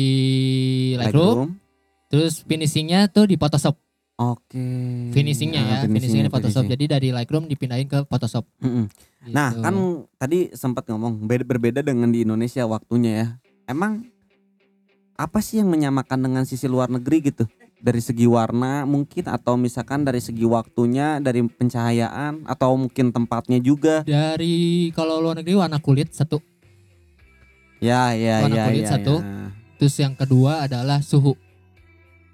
Lightroom, 0.99 1.55
terus 2.07 2.43
finishingnya 2.43 3.07
tuh 3.07 3.23
di 3.23 3.39
Photoshop. 3.39 3.79
Oke. 4.19 4.67
Finishingnya 5.09 5.61
ya, 5.61 5.75
Ah, 5.77 5.81
finishingnya 5.81 6.27
di 6.27 6.29
Photoshop. 6.29 6.67
finishing. 6.67 6.71
Jadi 6.75 6.83
dari 6.85 7.07
Lightroom 7.09 7.47
dipindahin 7.47 7.87
ke 7.87 8.03
Photoshop. 8.03 8.43
Mm-mm. 8.59 8.91
Nah, 9.25 9.49
Gitu. 9.49 9.63
kan 9.63 9.75
tadi 10.17 10.39
sempat 10.51 10.83
ngomong 10.85 11.23
beda 11.23 11.47
berbeda 11.47 11.79
dengan 11.79 12.11
di 12.11 12.21
Indonesia 12.21 12.67
waktunya 12.67 13.11
ya. 13.13 13.27
Emang 13.65 14.03
apa 15.15 15.39
sih 15.39 15.57
yang 15.57 15.67
menyamakan 15.67 16.19
dengan 16.21 16.43
sisi 16.43 16.67
luar 16.67 16.87
negeri 16.87 17.31
gitu? 17.31 17.47
Dari 17.79 18.03
segi 18.03 18.27
warna 18.27 18.83
mungkin 18.83 19.23
atau 19.25 19.55
misalkan 19.55 20.03
dari 20.03 20.19
segi 20.19 20.43
waktunya, 20.43 21.15
dari 21.17 21.39
pencahayaan 21.41 22.43
atau 22.43 22.75
mungkin 22.75 23.09
tempatnya 23.09 23.55
juga. 23.57 24.03
dari 24.03 24.91
kalau 24.91 25.23
luar 25.23 25.39
negeri 25.39 25.55
warna 25.55 25.79
kulit 25.79 26.11
satu, 26.11 26.43
Ya, 27.79 28.11
ya, 28.11 28.43
Warna 28.43 28.51
ya, 28.53 28.63
kulit 28.67 28.83
ya, 28.83 28.91
satu. 28.91 29.15
ya. 29.17 29.55
terus 29.79 29.95
yang 29.95 30.11
kedua 30.11 30.67
adalah 30.67 30.99
suhu. 30.99 31.39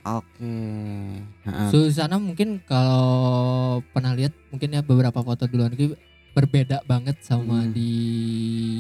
Oke. 0.06 0.54
Heeh. 1.42 1.68
Suhu 1.70 1.90
sana 1.90 2.16
mungkin 2.16 2.62
kalau 2.62 3.06
pernah 3.90 4.14
lihat 4.14 4.38
mungkin 4.48 4.70
ya 4.70 4.82
beberapa 4.82 5.18
foto 5.20 5.44
di 5.44 5.56
luar 5.56 5.74
negeri 5.74 5.98
berbeda 6.32 6.86
banget 6.86 7.18
sama 7.20 7.64
Hmm. 7.64 7.72
di 7.72 7.92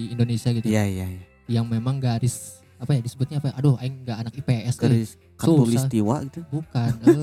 Indonesia 0.09 0.51
gitu. 0.51 0.67
Iya, 0.67 0.85
iya, 0.85 1.05
iya. 1.09 1.23
Yang 1.49 1.65
memang 1.71 1.97
garis 1.97 2.35
apa 2.75 2.93
ya 2.93 3.01
disebutnya 3.01 3.39
apa? 3.39 3.49
ya? 3.49 3.53
Aduh, 3.57 3.73
aing 3.75 4.03
nggak 4.03 4.17
anak 4.19 4.33
IPS 4.35 4.75
kali. 4.77 5.01
Garis 5.01 5.11
katulistiwa 5.35 6.15
gitu. 6.23 6.39
Bukan. 6.47 6.91
eh 7.01 7.17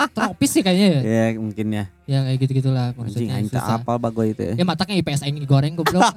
tropis 0.16 0.50
sih 0.50 0.62
kayaknya 0.62 0.88
ya. 0.88 1.00
Ya, 1.02 1.36
mungkin 1.36 1.66
ya. 1.68 1.84
Ya 2.04 2.18
kayak 2.22 2.38
gitu-gitulah 2.40 2.92
Anjing 2.92 3.00
maksudnya. 3.26 3.34
aing 3.34 3.48
tak 3.50 3.64
apal 3.66 3.98
bagoy 3.98 4.30
itu 4.30 4.42
ya. 4.44 4.54
Ya 4.54 4.64
mataknya 4.64 4.96
IPS 4.96 5.24
aing 5.24 5.36
digoreng 5.36 5.74
goblok. 5.74 6.04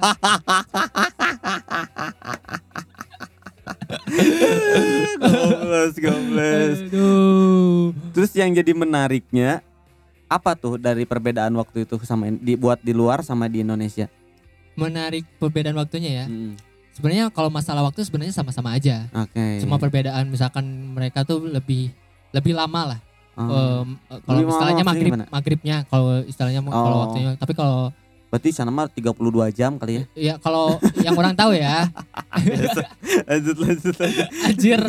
Gobles, 5.17 5.95
gobles. 5.97 6.77
Aduh. 6.83 7.93
Terus 8.11 8.26
yang 8.39 8.53
jadi 8.53 8.71
menariknya 8.71 9.65
apa 10.27 10.53
tuh 10.53 10.75
dari 10.75 11.03
perbedaan 11.03 11.55
waktu 11.55 11.83
itu 11.83 11.95
sama 12.01 12.27
dibuat 12.29 12.79
di 12.79 12.91
luar 12.91 13.21
sama 13.21 13.47
di 13.47 13.61
Indonesia? 13.61 14.05
Menarik 14.73 15.25
perbedaan 15.37 15.75
waktunya 15.75 16.23
ya. 16.23 16.25
Hmm, 16.25 16.53
Sebenarnya 16.91 17.29
kalau 17.29 17.47
masalah 17.47 17.81
waktu 17.83 18.01
sebenarnya 18.01 18.33
sama-sama 18.33 18.73
aja. 18.73 19.05
Oke. 19.11 19.61
Cuma 19.61 19.77
perbedaan 19.77 20.25
misalkan 20.27 20.65
mereka 20.91 21.21
tuh 21.21 21.41
lebih 21.43 21.93
lebih 22.29 22.53
lama 22.53 22.93
lah. 22.93 22.99
Oh, 23.37 23.85
eh, 23.85 24.19
kalau 24.19 24.39
istilahnya 24.43 24.81
maghrib 24.83 25.13
gimana? 25.13 25.25
maghribnya 25.29 25.85
kalau 25.85 26.25
istilahnya 26.25 26.57
mau- 26.59 26.73
kalau 26.73 26.89
Oh. 26.91 27.01
waktunya. 27.05 27.29
Tapi 27.35 27.53
kalau 27.53 27.93
berarti 28.27 28.49
sana 28.49 28.67
mah 28.67 28.89
32 28.89 29.15
jam 29.49 29.77
kali 29.77 29.93
ya. 29.95 30.03
ya 30.17 30.33
kalau 30.35 30.75
yang 30.99 31.15
orang 31.15 31.31
tahu 31.31 31.55
ya 31.55 31.87
lanjut 33.29 33.55
lanjut 33.55 33.95
lanjut. 33.95 34.27
anjir 34.43 34.79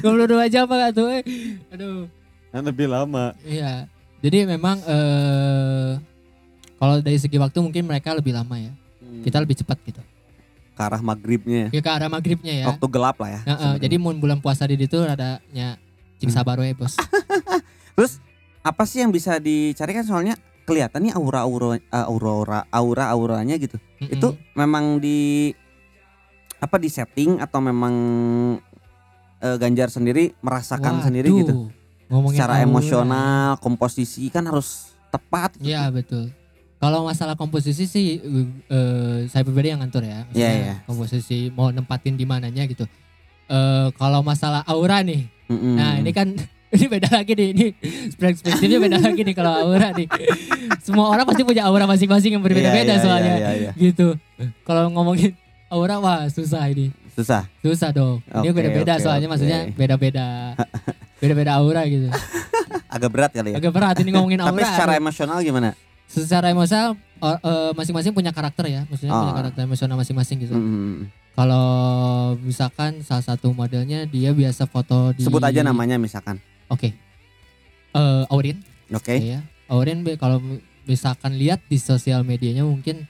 22 0.00 0.48
jam 0.48 0.64
apa 0.64 0.88
tuh 0.90 1.20
aduh 1.68 2.08
Kan 2.56 2.64
lebih 2.64 2.88
lama. 2.88 3.36
iya 3.44 3.84
jadi 4.24 4.48
memang 4.48 4.80
eh 4.80 5.92
kalau 6.76 7.00
dari 7.00 7.16
segi 7.16 7.36
waktu 7.36 7.60
mungkin 7.60 7.84
mereka 7.84 8.16
lebih 8.16 8.32
lama 8.32 8.56
ya 8.56 8.72
kita 9.20 9.36
lebih 9.38 9.60
cepat 9.60 9.76
gitu 9.84 10.00
ke 10.72 10.80
arah 10.80 11.00
maghribnya 11.00 11.68
ya. 11.68 11.76
ya 11.76 11.80
ke 11.80 11.90
arah 11.90 12.08
maghribnya 12.08 12.52
ya 12.52 12.66
Waktu 12.68 12.86
gelap 12.88 13.16
lah 13.16 13.30
ya. 13.32 13.40
Heeh, 13.44 13.56
sebenarnya. 13.56 13.80
jadi 13.80 13.94
mau 13.96 14.12
bulan 14.12 14.38
puasa 14.40 14.64
di 14.64 14.76
itu 14.76 14.96
adanya 15.00 15.76
cing 16.16 16.32
Hmm. 16.32 16.36
sabar 16.36 16.56
we 16.56 16.72
bos 16.72 16.96
Terus 17.96 18.20
apa 18.60 18.84
sih 18.84 19.00
yang 19.00 19.08
bisa 19.08 19.36
dicari 19.36 19.92
kan 19.92 20.04
soalnya 20.04 20.36
kelihatan 20.64 21.08
nih 21.08 21.12
aura-aura 21.12 21.76
aura 21.88 22.64
aura 22.68 23.04
auranya 23.08 23.56
gitu. 23.56 23.76
Mm-mm. 24.00 24.12
Itu 24.12 24.28
memang 24.52 24.98
di 24.98 25.52
apa 26.56 26.76
di 26.76 26.88
setting 26.88 27.38
atau 27.38 27.60
memang 27.60 27.94
eh, 29.38 29.56
Ganjar 29.56 29.88
sendiri 29.88 30.36
merasakan 30.40 31.00
sendiri 31.00 31.28
Waduh, 31.28 31.40
gitu. 31.40 31.54
Ngomongin 32.06 32.38
Secara 32.38 32.60
emosional, 32.60 33.58
komposisi 33.58 34.26
kan 34.28 34.44
harus 34.44 34.94
tepat. 35.08 35.54
gitu. 35.56 35.70
Iya 35.70 35.90
betul. 35.90 36.30
Kalau 36.76 37.02
masalah 37.02 37.34
komposisi 37.34 37.84
sih 37.84 38.20
eh, 38.68 39.16
saya 39.26 39.42
pribadi 39.42 39.72
yang 39.72 39.80
ngatur 39.80 40.04
ya. 40.04 40.28
Iya, 40.30 40.50
iya. 40.52 40.74
Komposisi 40.84 41.48
mau 41.50 41.72
nempatin 41.72 42.14
di 42.14 42.22
mananya 42.22 42.62
gitu. 42.64 42.84
Eh 43.46 43.88
kalau 43.94 44.20
masalah 44.20 44.60
aura 44.64 45.00
nih. 45.00 45.24
Mm-mm. 45.46 45.74
Nah, 45.74 45.96
ini 45.96 46.10
kan 46.10 46.34
ini 46.74 46.84
beda 46.86 47.08
lagi 47.08 47.32
nih. 47.32 47.48
Ini 47.54 47.66
perspektifnya 48.14 48.78
beda 48.78 48.98
lagi 49.00 49.20
nih 49.22 49.34
kalau 49.34 49.52
aura 49.56 49.90
nih. 49.90 50.04
Semua 50.84 51.08
orang 51.08 51.24
pasti 51.24 51.42
punya 51.42 51.64
aura 51.64 51.88
masing-masing 51.88 52.36
yang 52.36 52.44
berbeda-beda 52.44 52.82
Iya, 52.84 52.94
iya, 52.94 53.02
soalnya. 53.02 53.34
iya, 53.34 53.50
iya, 53.50 53.52
iya. 53.56 53.72
Gitu. 53.74 54.14
Kalau 54.62 54.92
ngomongin 54.92 55.32
aura 55.72 55.96
wah 55.96 56.28
susah 56.28 56.68
ini. 56.68 56.92
Susah. 57.16 57.48
Susah 57.64 57.88
dong. 57.88 58.20
Ini 58.28 58.44
Oke, 58.44 58.52
beda-beda 58.52 58.94
oke, 58.94 59.02
soalnya 59.02 59.26
oke. 59.26 59.32
maksudnya 59.32 59.58
beda-beda. 59.72 60.26
Beda-beda 61.22 61.56
aura 61.56 61.82
gitu. 61.88 62.08
Agak 62.94 63.10
berat 63.12 63.30
kali 63.32 63.52
ya. 63.52 63.56
Agak 63.58 63.72
berat 63.72 63.96
ini 64.00 64.10
ngomongin 64.12 64.40
aura. 64.44 64.52
Tapi 64.52 64.62
secara 64.64 64.92
emosional 64.96 65.38
gimana? 65.42 65.72
secara 66.06 66.54
emosional 66.54 66.94
eh, 67.18 67.72
masing-masing 67.74 68.14
punya 68.14 68.30
karakter 68.30 68.70
ya, 68.70 68.86
maksudnya 68.86 69.10
punya 69.10 69.34
Oh. 69.34 69.38
karakter 69.42 69.60
emosional 69.66 69.98
masing-masing 69.98 70.38
gitu. 70.46 70.54
Mm-mm. 70.54 71.10
Kalau 71.36 71.66
misalkan 72.40 73.04
salah 73.04 73.26
satu 73.26 73.52
modelnya 73.52 74.06
dia 74.08 74.32
biasa 74.32 74.64
foto 74.64 75.12
di 75.12 75.26
Sebut 75.26 75.42
aja 75.42 75.60
namanya 75.66 76.00
misalkan. 76.00 76.40
Oke. 76.72 76.96
Eh 77.92 78.24
Aurin, 78.32 78.62
Oke. 78.94 79.18
ya. 79.20 79.44
Aurin 79.68 80.06
kalau 80.16 80.40
misalkan 80.86 81.34
lihat 81.36 81.60
di 81.66 81.76
sosial 81.76 82.22
medianya 82.22 82.62
mungkin 82.64 83.04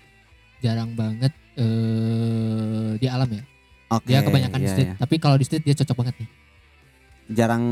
jarang 0.65 0.97
banget 0.99 1.31
eh 1.55 2.99
di 2.99 3.07
alam 3.07 3.29
ya. 3.31 3.45
Oke. 3.93 4.11
Dia 4.11 4.25
kebanyakan 4.27 4.59
di 4.59 4.67
iya, 4.67 4.73
street. 4.75 4.89
iya. 4.91 4.97
Tapi 4.99 5.15
kalau 5.23 5.37
di 5.39 5.45
street 5.47 5.63
dia 5.63 5.77
cocok 5.79 5.97
banget 6.03 6.15
nih. 6.25 6.29
Jarang 7.27 7.65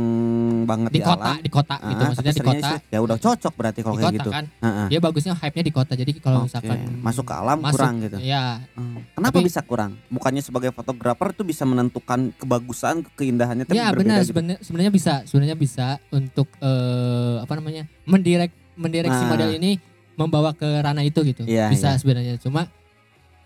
banget 0.67 0.90
Di 0.90 0.99
di, 0.99 1.01
kota, 1.01 1.23
alam. 1.25 1.38
di 1.38 1.47
kota 1.49 1.75
gitu 1.79 1.95
Ah, 1.97 2.09
maksudnya 2.11 2.35
di 2.35 2.43
kota. 2.43 2.69
Ya 2.90 2.99
udah 2.99 3.17
cocok 3.17 3.53
berarti 3.55 3.81
kalau 3.81 3.95
kayak 3.95 4.07
kota 4.09 4.19
gitu. 4.19 4.31
kan. 4.31 4.45
Heeh. 4.59 4.87
Dia 4.90 4.99
bagusnya 4.99 5.33
hype-nya 5.33 5.62
di 5.62 5.71
kota. 5.71 5.93
Jadi 5.95 6.11
kalau 6.17 6.38
Oke, 6.40 6.47
misalkan 6.51 6.79
masuk 6.99 7.25
ke 7.25 7.35
alam 7.35 7.59
masuk, 7.59 7.79
kurang 7.79 7.95
gitu. 8.03 8.17
Ya, 8.19 8.45
Hmm. 8.75 8.99
Kenapa 9.14 9.38
Tapi- 9.38 9.47
bisa 9.47 9.61
kurang? 9.62 9.95
Bukannya 10.09 10.43
sebagai 10.43 10.71
fotografer 10.71 11.31
itu 11.31 11.43
bisa 11.45 11.62
menentukan 11.62 12.35
kebagusan, 12.35 13.07
keindahannya 13.14 13.62
tapi 13.64 13.79
ya 13.79 13.95
benar 13.95 14.21
gitu. 14.21 14.35
sebenarnya 14.35 14.59
sebenarnya 14.59 14.90
bisa 14.90 15.14
sebenarnya 15.25 15.57
bisa 15.57 15.87
untuk 16.11 16.51
eh, 16.59 17.37
apa 17.38 17.53
namanya 17.55 17.87
mendirek 18.05 18.51
mendireksi 18.75 19.23
Nah. 19.23 19.31
model 19.31 19.51
ini 19.53 19.79
membawa 20.14 20.51
ke 20.51 20.67
ranah 20.67 21.03
itu 21.03 21.23
gitu 21.23 21.43
Iya, 21.45 21.71
bisa 21.71 21.90
iya. 21.90 21.99
sebenarnya 21.99 22.35
cuma 22.37 22.67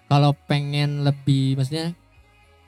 kalau 0.07 0.33
pengen 0.43 1.01
lebih 1.03 1.53
maksudnya 1.55 1.93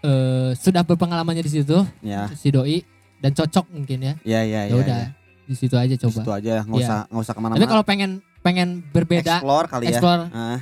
eh, 0.00 0.52
sudah 0.54 0.80
berpengalamannya 0.82 1.40
di 1.40 1.52
situ 1.54 1.80
Ya, 2.00 2.28
si 2.32 2.48
doi 2.48 2.84
dan 3.20 3.30
cocok 3.30 3.66
mungkin 3.70 3.98
ya 4.00 4.14
ya, 4.24 4.40
ya, 4.42 4.60
ya 4.66 4.74
udah 4.74 5.02
di 5.44 5.54
situ 5.54 5.74
aja 5.74 5.90
Di 5.90 5.98
situ 5.98 6.20
coba 6.22 6.38
aja, 6.38 6.62
nggak 6.62 6.78
Iya. 6.78 6.86
usah 6.86 6.98
nggak 7.06 7.22
usah 7.22 7.34
ke 7.34 7.40
mana-mana. 7.40 7.58
tapi 7.58 7.68
kalau 7.68 7.84
pengen 7.84 8.10
pengen 8.40 8.68
berbeda 8.86 9.34
explore 9.36 9.66
kali 9.66 9.84
ya. 9.84 9.90
explore 9.92 10.22
Ah, 10.30 10.58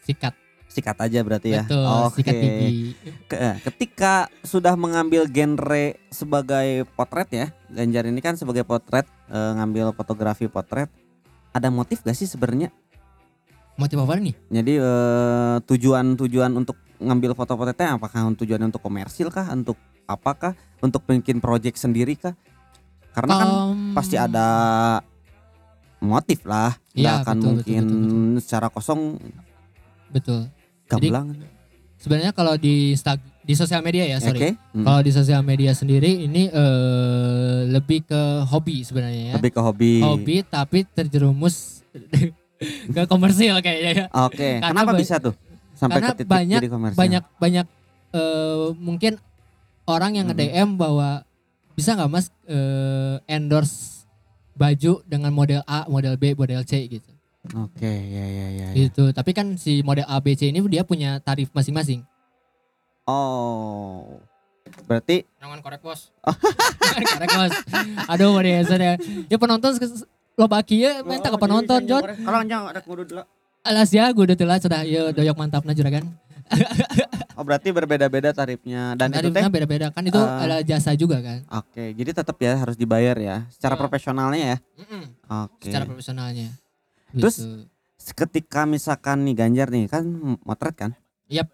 sikat 0.00 0.34
sikat 0.68 0.96
aja 0.96 1.18
berarti 1.20 1.48
ya. 1.50 1.62
betul 1.64 1.84
Oke. 2.06 2.14
sikat 2.16 2.34
gigi 2.34 2.70
eh, 3.30 3.56
ketika 3.62 4.12
sudah 4.40 4.72
mengambil 4.74 5.26
genre 5.26 5.84
sebagai 6.08 6.86
potret 6.94 7.28
ya, 7.30 7.46
Ganjar 7.68 8.04
ini 8.04 8.20
kan 8.20 8.32
sebagai 8.32 8.62
potret 8.62 9.04
eh, 9.26 9.52
ngambil 9.54 9.92
fotografi 9.92 10.46
potret, 10.46 10.88
ada 11.50 11.68
motif 11.68 12.00
gak 12.00 12.14
sih 12.14 12.24
sebenarnya? 12.24 12.72
motif 13.74 13.94
apa 13.94 14.18
nih 14.18 14.34
Jadi 14.48 14.72
eh, 14.74 15.56
tujuan-tujuan 15.62 16.50
untuk 16.52 16.78
ngambil 16.98 17.32
foto 17.32 17.54
potretnya 17.54 17.94
apakah 17.94 18.26
tujuan 18.34 18.62
untuk 18.62 18.78
komersil 18.78 19.30
kah, 19.30 19.46
untuk 19.50 19.78
apakah, 20.04 20.52
untuk 20.78 21.02
bikin 21.04 21.38
project 21.38 21.78
sendiri 21.78 22.14
kah? 22.14 22.34
Karena 23.10 23.32
kan 23.34 23.48
Em, 23.48 23.94
pasti 23.94 24.14
ada 24.14 24.46
motif 25.98 26.46
lah, 26.46 26.78
nggak 26.92 27.14
Iya, 27.14 27.22
akan 27.22 27.34
betul, 27.34 27.42
betul, 27.42 27.54
mungkin 27.56 27.84
betul, 27.84 28.38
secara 28.38 28.66
kosong 28.68 29.00
betul 30.08 30.40
Jadi- 30.88 31.10
gamblang. 31.10 31.28
sebenarnya 31.98 32.30
kalau 32.30 32.54
di 32.54 32.94
di 33.42 33.54
sosial 33.54 33.82
media 33.82 34.06
ya 34.06 34.22
sorry 34.22 34.38
Oke, 34.38 34.50
hmm. 34.54 34.84
Kalau 34.86 35.00
di 35.02 35.10
sosial 35.10 35.42
media 35.42 35.72
sendiri 35.72 36.22
ini 36.22 36.46
eh, 36.46 37.60
lebih 37.66 38.06
ke 38.06 38.22
hobi 38.44 38.86
sebenarnya 38.86 39.22
ya. 39.24 39.34
lebih 39.34 39.50
ke 39.50 39.60
hobi. 39.60 39.92
Hobi 39.98 40.36
tapi 40.44 40.86
terjerumus 40.86 41.82
ke 42.94 43.02
komersil 43.06 43.58
kayaknya 43.58 43.90
ya. 43.90 44.06
Oke, 44.22 44.60
Karena 44.60 44.70
kenapa 44.84 44.92
bisa 44.94 45.18
tuh 45.18 45.34
sampai 45.78 46.02
karena 46.02 46.10
ke 46.10 46.18
titik 46.18 46.28
banyak- 46.28 46.60
jadi 46.60 46.70
komersial? 46.74 46.98
Banyak 46.98 47.24
banyak 47.38 47.66
eh, 48.12 48.66
mungkin 48.74 49.12
orang 49.86 50.12
yang 50.18 50.26
nge-DM 50.28 50.74
bahwa 50.74 51.22
bisa 51.78 51.94
nggak 51.94 52.10
Mas 52.10 52.26
eh, 52.50 53.16
endorse 53.30 54.02
baju 54.58 55.06
dengan 55.06 55.30
model 55.30 55.62
A, 55.64 55.86
model 55.86 56.18
B, 56.18 56.34
model 56.34 56.66
C 56.66 56.90
gitu. 56.90 57.10
Oke, 57.54 57.86
ya 57.86 58.26
ya 58.26 58.46
ya. 58.50 58.66
ya. 58.68 58.68
Gitu. 58.74 59.14
Tapi 59.14 59.30
kan 59.30 59.54
si 59.54 59.80
model 59.86 60.04
ABC 60.04 60.50
ini 60.50 60.58
dia 60.66 60.82
punya 60.82 61.22
tarif 61.22 61.48
masing-masing. 61.54 62.02
Oh. 63.06 64.20
Berarti 64.84 65.24
Jangan 65.40 65.64
korek 65.64 65.80
bos. 65.80 66.12
korek 67.16 67.30
bos. 67.32 67.54
Aduh 68.10 68.36
mau 68.36 68.42
dia 68.44 68.60
ya. 68.60 68.94
Ya 69.30 69.36
penonton 69.40 69.72
lo 70.38 70.46
baki 70.46 70.76
ya, 70.86 71.02
minta 71.02 71.32
ke 71.32 71.38
penonton 71.40 71.80
John. 71.88 72.02
Kalau 72.04 72.38
jangan 72.44 72.70
ada 72.74 72.80
kudu 72.84 73.02
dulu. 73.08 73.22
Alas 73.68 73.92
ya, 73.92 74.08
gue 74.08 74.24
udah 74.24 74.32
telat 74.32 74.64
sudah. 74.64 74.80
Yo 74.82 75.12
doyok 75.12 75.36
mantap 75.36 75.62
na 75.62 75.76
juragan. 75.76 76.08
Oh, 77.36 77.44
berarti 77.44 77.68
berbeda-beda 77.70 78.32
tarifnya 78.32 78.96
dan 78.96 79.12
itu 79.12 79.28
teh. 79.28 79.30
Tarifnya 79.30 79.52
beda-beda 79.52 79.86
kan 79.92 80.02
itu 80.02 80.16
eh, 80.16 80.42
ada 80.48 80.56
jasa 80.64 80.96
juga 80.96 81.20
kan. 81.20 81.44
Oke, 81.54 81.92
jadi 81.92 82.10
tetap 82.16 82.40
ya 82.40 82.56
harus 82.56 82.74
dibayar 82.74 83.12
ya 83.14 83.44
secara 83.52 83.76
Iya. 83.76 83.80
profesionalnya 83.84 84.40
ya. 84.40 84.58
Oke. 85.44 85.68
Secara 85.68 85.84
profesionalnya. 85.84 86.48
Terus, 87.12 87.36
Gitu. 87.38 87.68
Ketika 88.08 88.64
misalkan 88.64 89.28
nih 89.28 89.36
Ganjar 89.36 89.68
nih 89.68 89.84
kan 89.84 90.08
motret 90.40 90.72
kan? 90.72 90.90
Yap. 91.28 91.52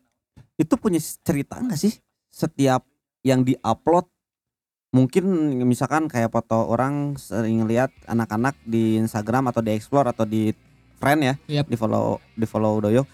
Itu 0.55 0.79
punya 0.79 1.03
cerita 1.03 1.59
nggak 1.59 1.75
sih 1.77 1.99
setiap 2.31 2.87
yang 3.27 3.43
diupload? 3.43 4.07
Mungkin 4.95 5.27
misalkan 5.67 6.07
kayak 6.07 6.31
foto 6.31 6.71
orang 6.71 7.19
sering 7.19 7.67
lihat 7.67 7.91
anak-anak 8.07 8.55
di 8.63 8.95
Instagram 9.03 9.51
atau 9.51 9.59
di 9.59 9.75
Explore 9.75 10.15
atau 10.15 10.23
di 10.23 10.55
Friend 11.05 11.21
ya, 11.21 11.35
Yap. 11.61 11.69
di 11.69 11.77
follow 11.77 12.17
di 12.33 12.49
follow 12.49 12.81
Doyo. 12.81 13.05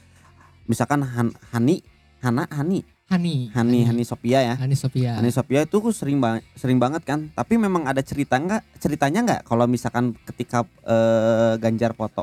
Misalkan 0.71 1.03
Han, 1.03 1.35
Hani, 1.51 1.83
Hana, 2.23 2.47
Hani, 2.47 2.87
Hani. 3.11 3.51
Hani, 3.51 3.83
Hani 3.83 4.07
Sophia 4.07 4.39
ya. 4.39 4.55
Hani 4.55 4.79
Sophia. 4.79 5.19
Hani 5.19 5.35
Sophia 5.35 5.67
itu 5.67 5.83
sering 5.91 6.23
banget 6.23 6.47
sering 6.55 6.79
banget 6.79 7.03
kan. 7.03 7.27
Tapi 7.35 7.59
memang 7.59 7.83
ada 7.91 7.99
cerita 8.07 8.39
nggak? 8.39 8.79
Ceritanya 8.79 9.27
nggak? 9.27 9.41
Kalau 9.43 9.67
misalkan 9.67 10.15
ketika 10.23 10.63
eh, 10.87 11.59
Ganjar 11.59 11.91
foto. 11.99 12.23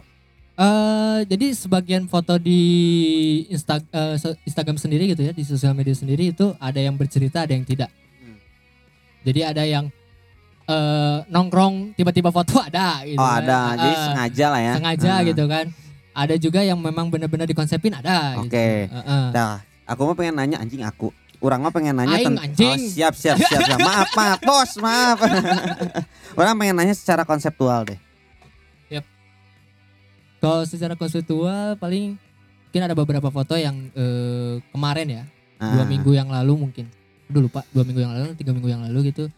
Eh, 0.56 1.20
jadi 1.28 1.52
sebagian 1.52 2.08
foto 2.08 2.40
di 2.40 2.62
Insta, 3.52 3.84
so- 4.16 4.40
Instagram 4.48 4.80
sendiri 4.80 5.12
gitu 5.12 5.28
ya 5.28 5.36
di 5.36 5.44
sosial 5.44 5.76
media 5.76 5.92
sendiri 5.92 6.32
itu 6.32 6.56
ada 6.64 6.80
yang 6.80 6.96
bercerita 6.96 7.44
ada 7.44 7.52
yang 7.52 7.68
tidak. 7.68 7.92
Hmm. 8.24 8.40
Jadi 9.28 9.40
ada 9.44 9.68
yang 9.68 9.92
eh, 10.68 11.18
nongkrong 11.28 11.94
tiba-tiba 11.94 12.30
foto 12.30 12.60
ada 12.68 13.02
gitu. 13.04 13.16
Oh 13.16 13.26
kan. 13.26 13.42
ada, 13.42 13.60
jadi 13.78 13.90
eh, 13.90 14.04
sengaja 14.06 14.46
lah 14.48 14.62
ya. 14.62 14.74
sengaja 14.76 15.08
Nah. 15.10 15.20
gitu 15.24 15.44
kan. 15.48 15.66
Ada 16.12 16.36
juga 16.36 16.60
yang 16.62 16.78
memang 16.78 17.08
benar-benar 17.08 17.46
dikonsepin 17.46 17.94
ada. 17.94 18.36
gitu. 18.36 18.50
Oke. 18.50 18.70
Eh, 18.86 18.98
eh. 18.98 19.26
Nah, 19.32 19.62
aku 19.86 20.02
mah 20.04 20.16
pengen 20.16 20.36
nanya 20.36 20.58
anjing 20.58 20.82
aku. 20.82 21.14
Orang 21.38 21.62
mah 21.62 21.70
pengen 21.70 21.94
nanya 21.94 22.18
Aing, 22.18 22.34
ten- 22.34 22.42
anjing. 22.42 22.74
Oh, 22.76 22.90
siap 22.90 23.14
siap 23.14 23.38
siap 23.38 23.62
siap. 23.64 23.80
Maaf 23.80 24.10
maaf 24.12 24.40
bos 24.42 24.72
maaf. 24.78 25.18
Orang 26.40 26.58
pengen 26.58 26.74
nanya 26.76 26.92
secara 26.92 27.22
konseptual 27.22 27.86
deh. 27.86 28.00
Kalau 30.38 30.62
secara 30.70 30.94
konseptual 30.94 31.74
paling 31.78 32.14
mungkin 32.64 32.82
ada 32.84 32.94
beberapa 32.94 33.30
foto 33.32 33.58
yang 33.58 33.90
eh, 33.92 34.62
kemarin 34.70 35.08
ya 35.10 35.24
dua 35.58 35.82
Ah, 35.82 35.88
minggu 35.88 36.14
yang 36.14 36.30
lalu 36.30 36.54
mungkin. 36.60 36.86
Aduh 37.26 37.42
lupa 37.44 37.66
dua 37.74 37.82
minggu 37.82 37.98
yang 38.00 38.14
lalu 38.14 38.38
tiga 38.38 38.54
minggu 38.54 38.70
yang 38.70 38.86
lalu 38.86 39.10
gitu. 39.10 39.34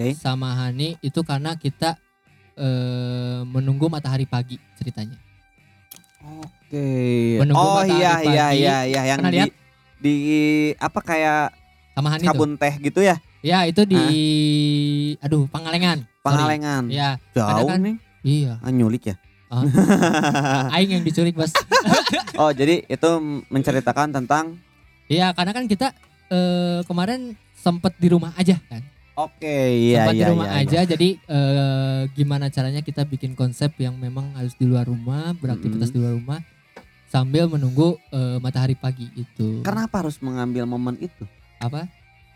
Oke. 0.00 0.16
sama 0.16 0.56
Hani 0.56 0.96
itu 1.04 1.20
karena 1.20 1.52
kita 1.54 2.00
eh, 2.56 3.44
menunggu 3.44 3.92
matahari 3.92 4.24
pagi 4.24 4.56
ceritanya. 4.72 5.12
Oke. 6.40 6.88
Menunggu 7.36 7.60
Oh 7.60 7.84
iya 7.84 8.24
iya 8.24 8.46
pagi. 8.48 8.64
iya 8.64 8.76
iya 8.88 9.00
yang 9.06 9.20
Pernah 9.20 9.28
di 9.30 9.36
lihat? 9.36 9.50
di 10.00 10.14
apa 10.80 11.00
kayak 11.04 11.52
Sama 11.92 12.08
Hani 12.16 12.24
tuh. 12.24 12.32
kabun 12.32 12.56
teh 12.56 12.74
gitu 12.80 13.04
ya? 13.04 13.20
Ya 13.44 13.68
itu 13.68 13.84
di 13.84 14.00
aduh 15.20 15.44
Pangalengan. 15.52 16.08
Pangalengan. 16.20 16.88
Ya, 16.88 17.20
Jauh 17.32 17.68
kan- 17.68 17.80
nih. 17.80 17.96
iya. 18.22 18.56
Ah, 18.60 18.72
nyulik 18.72 19.04
ya. 19.04 19.16
Aing 20.72 20.94
yang 20.94 21.02
diculik, 21.02 21.34
Bos. 21.34 21.52
oh, 22.40 22.54
jadi 22.54 22.86
itu 22.86 23.10
menceritakan 23.50 24.14
tentang 24.14 24.56
Iya, 25.10 25.34
karena 25.34 25.52
kan 25.52 25.64
kita 25.66 25.92
eh, 26.30 26.80
kemarin 26.86 27.34
sempet 27.52 27.92
di 27.98 28.08
rumah 28.08 28.32
aja 28.32 28.56
kan. 28.64 28.80
Oke, 29.14 29.58
iya 29.90 30.06
Sempat 30.06 30.14
iya 30.14 30.20
di 30.22 30.30
rumah 30.30 30.46
iya, 30.48 30.56
iya. 30.56 30.64
aja. 30.64 30.80
Jadi 30.86 31.08
eh, 31.18 32.00
gimana 32.14 32.46
caranya 32.48 32.80
kita 32.80 33.02
bikin 33.04 33.34
konsep 33.34 33.74
yang 33.76 33.94
memang 33.94 34.32
harus 34.32 34.54
di 34.54 34.64
luar 34.64 34.86
rumah, 34.86 35.34
beraktivitas 35.36 35.90
Mm-mm. 35.90 35.96
di 35.96 36.00
luar 36.00 36.14
rumah 36.16 36.40
sambil 37.06 37.50
menunggu 37.50 37.98
eh, 38.08 38.38
matahari 38.38 38.74
pagi 38.74 39.10
itu. 39.14 39.60
Kenapa 39.60 40.00
harus 40.00 40.16
mengambil 40.20 40.64
momen 40.64 40.96
itu? 40.96 41.26
apa? 41.60 41.84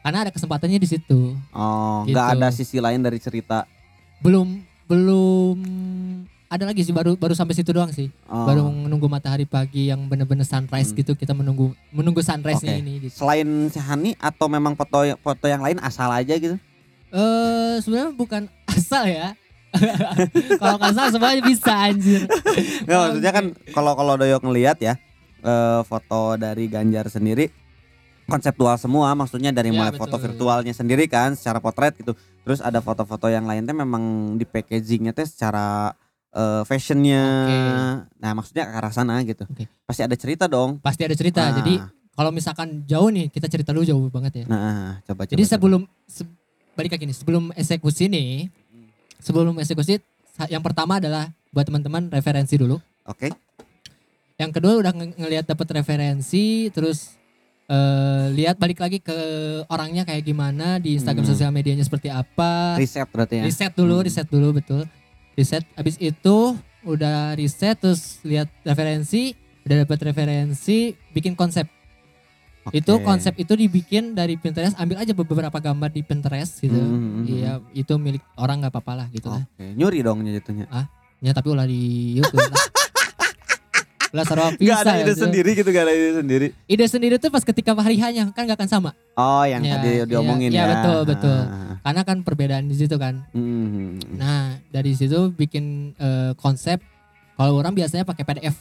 Karena 0.05 0.29
ada 0.29 0.31
kesempatannya 0.31 0.77
di 0.77 0.85
situ. 0.85 1.33
Oh, 1.49 2.05
Gitu. 2.05 2.13
nggak 2.13 2.29
ada 2.37 2.53
sisi 2.53 2.77
lain 2.77 3.01
dari 3.01 3.17
cerita. 3.17 3.65
Belum 4.21 4.61
belum 4.85 5.57
ada 6.55 6.65
lagi 6.65 6.81
sih 6.81 6.95
baru 6.95 7.19
baru 7.19 7.35
sampai 7.35 7.53
situ 7.53 7.71
doang 7.71 7.91
sih. 7.91 8.09
Oh. 8.25 8.47
Baru 8.47 8.71
menunggu 8.71 9.05
matahari 9.05 9.43
pagi 9.45 9.91
yang 9.91 10.07
bener-bener 10.07 10.43
sunrise 10.43 10.91
Hmm. 10.91 10.99
gitu. 10.99 11.13
Kita 11.13 11.35
menunggu 11.35 11.75
menunggu 11.91 12.23
sunrise-nya 12.23 12.79
Oke. 12.79 12.81
ini 12.81 12.93
gitu. 13.03 13.15
Selain 13.19 13.45
si 13.69 13.77
Hani 13.77 14.15
atau 14.17 14.47
memang 14.47 14.73
foto 14.73 15.03
foto 15.19 15.45
yang 15.45 15.61
lain 15.61 15.83
asal 15.83 16.09
aja 16.09 16.33
gitu? 16.33 16.55
Eh 17.11 17.75
sebenarnya 17.79 18.11
bukan 18.13 18.43
asal 18.71 19.05
ya. 19.05 19.35
Kalau 20.63 20.79
nggak 20.79 20.95
asal 20.95 21.07
semuanya 21.11 21.43
bisa 21.43 21.73
anjir. 21.75 22.31
Nggak, 22.87 22.99
maksudnya 23.03 23.33
kan 23.35 23.45
kalau 23.75 23.93
kalau 23.93 24.15
Doyok 24.15 24.47
ngelihat 24.47 24.79
ya 24.79 24.95
eh, 25.41 25.81
foto 25.83 26.39
dari 26.39 26.71
Ganjar 26.71 27.11
sendiri 27.11 27.51
konseptual 28.25 28.79
semua 28.79 29.13
maksudnya 29.13 29.53
dari 29.53 29.69
Ya, 29.69 29.77
mulai 29.77 29.93
betul. 29.93 30.09
foto 30.09 30.17
virtualnya 30.17 30.73
sendiri 30.73 31.05
kan 31.05 31.37
secara 31.37 31.61
potret 31.61 31.93
gitu 31.95 32.17
terus 32.41 32.57
ada 32.59 32.81
foto-foto 32.81 33.29
yang 33.29 33.45
lainnya 33.45 33.77
memang 33.77 34.01
di 34.35 34.49
packagingnya 34.49 35.13
teh 35.13 35.29
secara 35.29 35.93
eh, 36.35 36.63
fashionnya 36.65 37.23
Oke. 37.23 37.59
nah 38.17 38.31
maksudnya 38.33 38.65
ke 38.65 38.75
arah 38.75 38.91
sana 38.91 39.23
gitu 39.23 39.47
Oke. 39.47 39.65
pasti 39.85 40.03
ada 40.03 40.15
cerita 40.15 40.45
dong 40.45 40.77
Pasti 40.79 41.03
ada 41.03 41.15
cerita. 41.15 41.41
Ah, 41.43 41.55
Jadi 41.55 41.75
kalau 42.11 42.31
misalkan 42.31 42.83
jauh 42.85 43.09
nih 43.09 43.27
kita 43.29 43.47
cerita 43.47 43.71
dulu 43.71 43.83
jauh 43.83 44.07
banget 44.09 44.43
ya. 44.43 44.45
nah 44.47 44.99
coba 45.03 45.25
Jadi 45.25 45.41
coba, 45.41 45.51
sebelum 45.51 45.81
se- 46.05 46.31
balik 46.73 46.91
lagi 46.93 47.05
nih, 47.05 47.17
sebelum 47.17 47.45
eksekusi 47.53 48.07
nih, 48.07 48.51
sebelum 49.19 49.55
eksekusi 49.57 50.03
yang 50.47 50.61
pertama 50.61 50.99
adalah 50.99 51.27
buat 51.49 51.63
teman-teman 51.63 52.07
referensi 52.09 52.55
dulu. 52.55 52.83
coba. 53.01 53.11
oke 53.11 53.29
Yang 54.35 54.51
kedua 54.53 54.73
udah 54.77 54.93
nge- 54.93 55.15
ngelihat 55.17 55.47
dapat 55.47 55.69
referensi, 55.73 56.45
terus 56.69 57.15
eh, 57.65 58.27
lihat 58.31 58.59
balik 58.59 58.77
lagi 58.77 58.99
ke 58.99 59.15
orangnya 59.67 60.03
kayak 60.03 60.21
gimana 60.23 60.77
di 60.77 60.99
Instagram 60.99 61.23
Hmm. 61.23 61.33
sosial 61.33 61.49
medianya 61.49 61.81
seperti 61.81 62.11
apa. 62.11 62.75
riset 62.75 63.07
berarti 63.07 63.41
ya 63.41 63.45
Riset 63.45 63.73
dulu, 63.73 63.97
Hmm. 63.97 64.05
riset 64.05 64.29
dulu 64.29 64.49
betul. 64.53 64.83
Riset 65.35 65.67
habis 65.75 65.99
itu 65.99 66.55
udah 66.85 67.35
riset 67.35 67.81
terus 67.81 68.21
lihat 68.23 68.47
referensi, 68.63 69.33
udah 69.65 69.83
dapat 69.83 69.99
referensi, 70.13 70.93
bikin 71.11 71.35
konsep. 71.35 71.67
Oke. 72.65 72.81
Itu 72.81 72.97
konsep 73.05 73.37
itu 73.37 73.53
dibikin 73.53 74.17
dari 74.17 74.41
Pinterest, 74.41 74.73
ambil 74.81 75.05
aja 75.05 75.13
beberapa 75.13 75.59
gambar 75.61 75.91
di 75.93 76.01
Pinterest 76.01 76.65
gitu. 76.65 76.77
Hmm, 76.77 76.97
hmm, 76.97 77.11
hmm. 77.13 77.25
Iya, 77.29 77.53
itu 77.77 77.93
milik 78.01 78.25
orang 78.41 78.65
nggak 78.65 78.73
apa-apa 78.73 78.93
lah 79.05 79.07
gitu 79.13 79.29
lah. 79.29 79.45
Oke, 79.45 79.77
nyuri 79.77 80.01
dong 80.01 80.25
jatuhnya 80.25 80.67
Ya 81.21 81.33
tapi 81.33 81.53
ulah 81.53 81.69
di 81.69 82.15
YouTube 82.21 82.41
lah. 82.41 82.57
Ulah 84.15 84.23
sarwa 84.23 84.55
Gak 84.55 84.79
ada 84.79 84.93
ide 84.97 85.11
gitu. 85.11 85.27
sendiri 85.27 85.51
gitu 85.53 85.69
gak 85.69 85.85
ada 85.85 85.93
ide 85.93 86.13
sendiri 86.15 86.47
Ide 86.65 86.87
sendiri 86.87 87.15
tuh 87.19 87.29
pas 87.29 87.43
ketika 87.43 87.75
hari 87.75 87.99
hanya 87.99 88.31
kan 88.31 88.47
gak 88.47 88.55
akan 88.55 88.71
sama. 88.71 88.91
Oh 89.13 89.43
yang 89.43 89.59
Ya, 89.61 89.75
tadi 89.75 89.91
iya, 89.93 90.05
diomongin 90.07 90.49
iya, 90.49 90.63
ya 90.63 90.67
betul, 90.71 90.99
betul. 91.05 91.41
Ah, 91.41 91.75
Karena 91.83 92.03
kan 92.05 92.17
perbedaan 92.23 92.65
di 92.65 92.77
situ 92.77 92.95
kan. 92.95 93.27
hmm. 93.35 94.15
Nah, 94.15 94.63
dari 94.69 94.95
situ 94.95 95.29
bikin 95.29 95.65
eh, 95.95 96.31
konsep 96.37 96.79
kalau 97.35 97.59
orang 97.59 97.75
biasanya 97.75 98.07
pakai 98.07 98.23
PDF. 98.23 98.55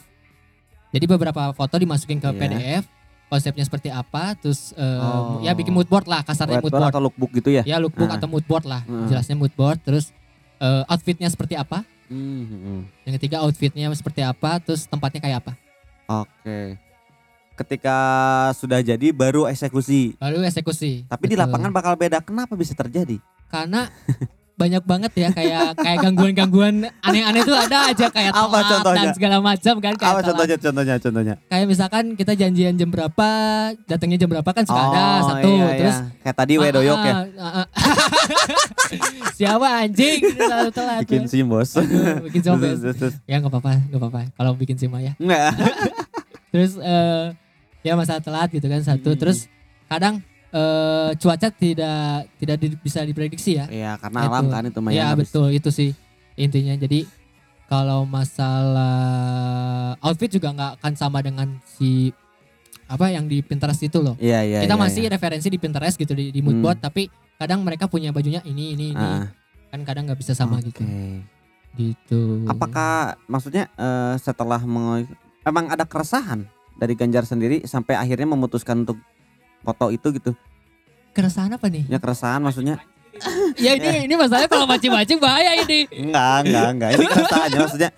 Jadi 0.90 1.04
beberapa 1.06 1.50
foto 1.52 1.74
dimasukin 1.76 2.18
ke 2.18 2.26
Iya. 2.26 2.34
PDF, 2.36 2.84
konsepnya 3.24 3.62
seperti 3.62 3.88
apa, 3.88 4.34
terus 4.36 4.70
eh, 4.72 4.82
Oh. 5.00 5.38
ya 5.38 5.50
bikin 5.52 5.70
mood 5.70 5.86
board 5.86 6.06
lah, 6.06 6.22
kasarnya 6.22 6.58
mood 6.58 6.70
board. 6.70 6.82
atau 6.84 6.98
lookbook 7.00 7.30
gitu 7.32 7.50
ya 7.52 7.62
Ya 7.62 7.78
lookbook 7.78 8.06
Ah. 8.06 8.18
atau 8.18 8.26
mood 8.26 8.42
board 8.42 8.62
lah, 8.64 8.82
Hmm. 8.82 9.06
jelasnya 9.06 9.34
mood 9.34 9.50
board, 9.52 9.78
terus 9.80 10.10
eh, 10.56 10.82
outfitnya 10.88 11.26
seperti 11.26 11.54
apa, 11.54 11.82
Hmm, 12.08 12.84
yang 13.08 13.14
ketiga 13.16 13.40
outfitnya 13.40 13.88
seperti 13.96 14.20
apa, 14.20 14.60
terus 14.60 14.84
tempatnya 14.84 15.20
kayak 15.24 15.38
apa. 15.44 15.52
Oke. 16.24 16.76
Ketika 17.54 17.96
sudah 18.58 18.82
jadi 18.82 19.14
baru 19.14 19.46
eksekusi. 19.46 20.18
Baru 20.18 20.42
eksekusi. 20.42 21.06
Tapi 21.06 21.24
di 21.30 21.38
Betul. 21.38 21.46
lapangan 21.46 21.70
bakal 21.70 21.94
beda. 21.94 22.18
Kenapa 22.20 22.58
bisa 22.58 22.74
terjadi? 22.74 23.22
karena 23.54 23.86
banyak 24.54 24.82
banget 24.82 25.12
ya 25.12 25.28
kayak 25.28 25.74
kayak 25.76 25.98
gangguan-gangguan 26.00 26.74
aneh-aneh 27.00 27.42
tuh 27.42 27.52
ada 27.52 27.90
aja 27.90 28.06
kayak 28.06 28.30
Apa 28.30 28.58
contohnya? 28.62 28.98
dan 29.00 29.06
segala 29.12 29.36
macam 29.38 29.74
kan 29.76 29.92
kayak 29.92 30.06
Apa 30.06 30.20
telat. 30.20 30.28
contohnya? 30.30 30.56
Contohnya? 30.56 30.94
Contohnya? 30.96 31.34
kayak 31.44 31.66
misalkan 31.66 32.04
kita 32.14 32.32
janjian 32.32 32.74
jam 32.74 32.86
berapa 32.86 33.28
datangnya 33.84 34.16
jam 34.16 34.30
berapa 34.30 34.46
kan 34.46 34.62
suka 34.62 34.78
ada 34.80 35.04
satu 35.24 35.48
iya, 35.48 35.58
iya. 35.58 35.74
terus 35.76 35.96
kayak 36.20 36.36
tadi 36.36 36.54
wedoyok 36.56 36.98
ya. 37.00 37.14
Ah, 37.14 37.24
ah, 37.36 37.50
ah. 37.56 37.66
siapa 39.36 39.66
anjing 39.82 40.20
selalu 40.22 40.70
telat 40.70 41.00
Bikin 41.02 41.20
ya. 41.20 41.28
sim 41.28 41.44
bos. 41.44 41.70
Aduh, 41.74 42.22
bikin 42.22 42.40
sim, 42.40 42.50
Bos. 42.54 42.78
ya 43.24 43.36
nggak 43.36 43.50
apa-apa 43.50 43.72
nggak 43.90 44.00
apa-apa 44.00 44.20
kalau 44.32 44.52
bikin 44.54 44.76
sim 44.78 44.90
ya 44.94 45.12
terus 46.54 46.78
eh 46.78 47.34
ya 47.82 47.98
masalah 47.98 48.22
telat 48.22 48.48
gitu 48.48 48.64
kan 48.64 48.80
satu 48.80 49.12
Hmm. 49.12 49.18
terus 49.18 49.50
kadang 49.86 50.22
eh 50.54 51.10
cuaca 51.18 51.50
tidak 51.50 52.30
tidak 52.38 52.56
di- 52.56 52.78
bisa 52.78 53.02
diprediksi 53.02 53.58
ya 53.58 53.66
Iya 53.66 53.98
karena 53.98 54.20
Itu. 54.22 54.30
alam 54.30 54.44
kan 54.46 54.62
itu 54.64 54.78
mah 54.78 54.90
Iya 54.94 55.08
betul 55.18 55.50
itu 55.50 55.70
sih 55.74 55.90
intinya. 56.34 56.74
Jadi 56.74 57.10
kalau 57.66 58.06
masalah 58.06 58.94
outfit 59.98 60.30
juga 60.30 60.52
nggak 60.52 60.72
akan 60.78 60.92
sama 60.94 61.18
dengan 61.20 61.58
si 61.64 62.14
apa 62.84 63.08
yang 63.08 63.26
di 63.26 63.40
Pinterest 63.40 63.82
itu 63.82 63.98
loh. 63.98 64.14
Iya 64.20 64.44
iya. 64.44 64.58
Kita 64.62 64.76
iya, 64.76 64.82
masih 64.82 65.02
iya. 65.06 65.10
referensi 65.10 65.48
di 65.48 65.58
Pinterest 65.58 65.96
gitu 65.96 66.12
di, 66.12 66.30
di 66.30 66.38
mood 66.38 66.54
Hmm. 66.54 66.64
board 66.64 66.78
tapi 66.78 67.08
kadang 67.34 67.64
mereka 67.64 67.90
punya 67.90 68.14
bajunya 68.14 68.38
ini 68.44 68.78
ini 68.78 68.94
ini. 68.94 69.08
Ah, 69.18 69.26
Kan 69.72 69.82
kadang 69.82 70.06
nggak 70.06 70.20
bisa 70.20 70.38
sama 70.38 70.62
oke. 70.62 70.70
gitu. 70.70 70.82
Gitu. 71.74 72.46
Apakah 72.46 73.18
maksudnya 73.26 73.66
eh, 73.74 74.14
setelah 74.20 74.62
emang 75.42 75.66
ada 75.66 75.82
keresahan 75.82 76.46
dari 76.74 76.94
Ganjar 76.94 77.26
sendiri 77.26 77.66
sampai 77.66 77.98
akhirnya 77.98 78.28
memutuskan 78.28 78.86
untuk 78.86 78.98
foto 79.64 79.88
itu 79.88 80.12
gitu? 80.12 80.32
keresahan 81.14 81.54
apa 81.54 81.70
nih? 81.70 81.86
Ya 81.86 82.02
keresahan 82.02 82.42
maksudnya? 82.42 82.82
ya 83.64 83.78
ini 83.78 84.10
ini 84.10 84.14
masalahnya 84.18 84.50
kalau 84.50 84.66
mancing-mancing 84.66 85.22
bahaya 85.22 85.54
ini. 85.62 85.86
Enggak, 85.94 86.42
enggak, 86.42 86.68
enggak. 86.74 86.90
Ini 86.98 87.04
keresahannya 87.06 87.58
maksudnya 87.62 87.90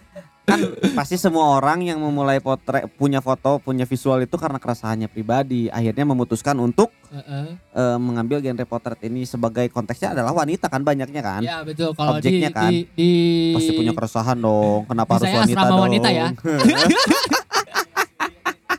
kan 0.46 0.62
pasti 0.94 1.18
semua 1.18 1.59
orang 1.59 1.83
yang 1.83 1.98
memulai 1.98 2.38
potret 2.38 2.87
punya 2.94 3.18
foto 3.18 3.59
punya 3.59 3.83
visual 3.83 4.22
itu 4.22 4.38
karena 4.38 4.62
keresahannya 4.62 5.11
pribadi 5.11 5.66
akhirnya 5.66 6.07
memutuskan 6.07 6.55
untuk 6.62 6.94
Heeh. 7.11 7.59
eh, 7.59 7.98
mengambil 7.98 8.38
genre 8.38 8.62
potret 8.62 9.02
ini 9.11 9.26
sebagai 9.26 9.66
konteksnya 9.74 10.14
adalah 10.14 10.31
wanita 10.31 10.70
kan 10.70 10.87
banyaknya 10.87 11.18
kan 11.18 11.42
Ya 11.42 11.66
betul 11.66 11.90
kalau 11.98 12.22
di, 12.22 12.31
Objeknya 12.31 12.50
kan. 12.55 12.70
di 12.70 12.87
di 12.94 13.11
pasti 13.59 13.74
punya 13.74 13.90
keresahan 13.90 14.38
dong 14.38 14.87
kenapa 14.87 15.18
harus 15.18 15.26
Misalnya 15.26 15.42
wanita 15.42 15.59
asrama 15.59 15.70
dong 15.74 15.83
wanita 15.83 16.09
ya. 16.14 16.26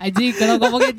Aji 0.08 0.26
kalau 0.34 0.56
ngomongin 0.58 0.96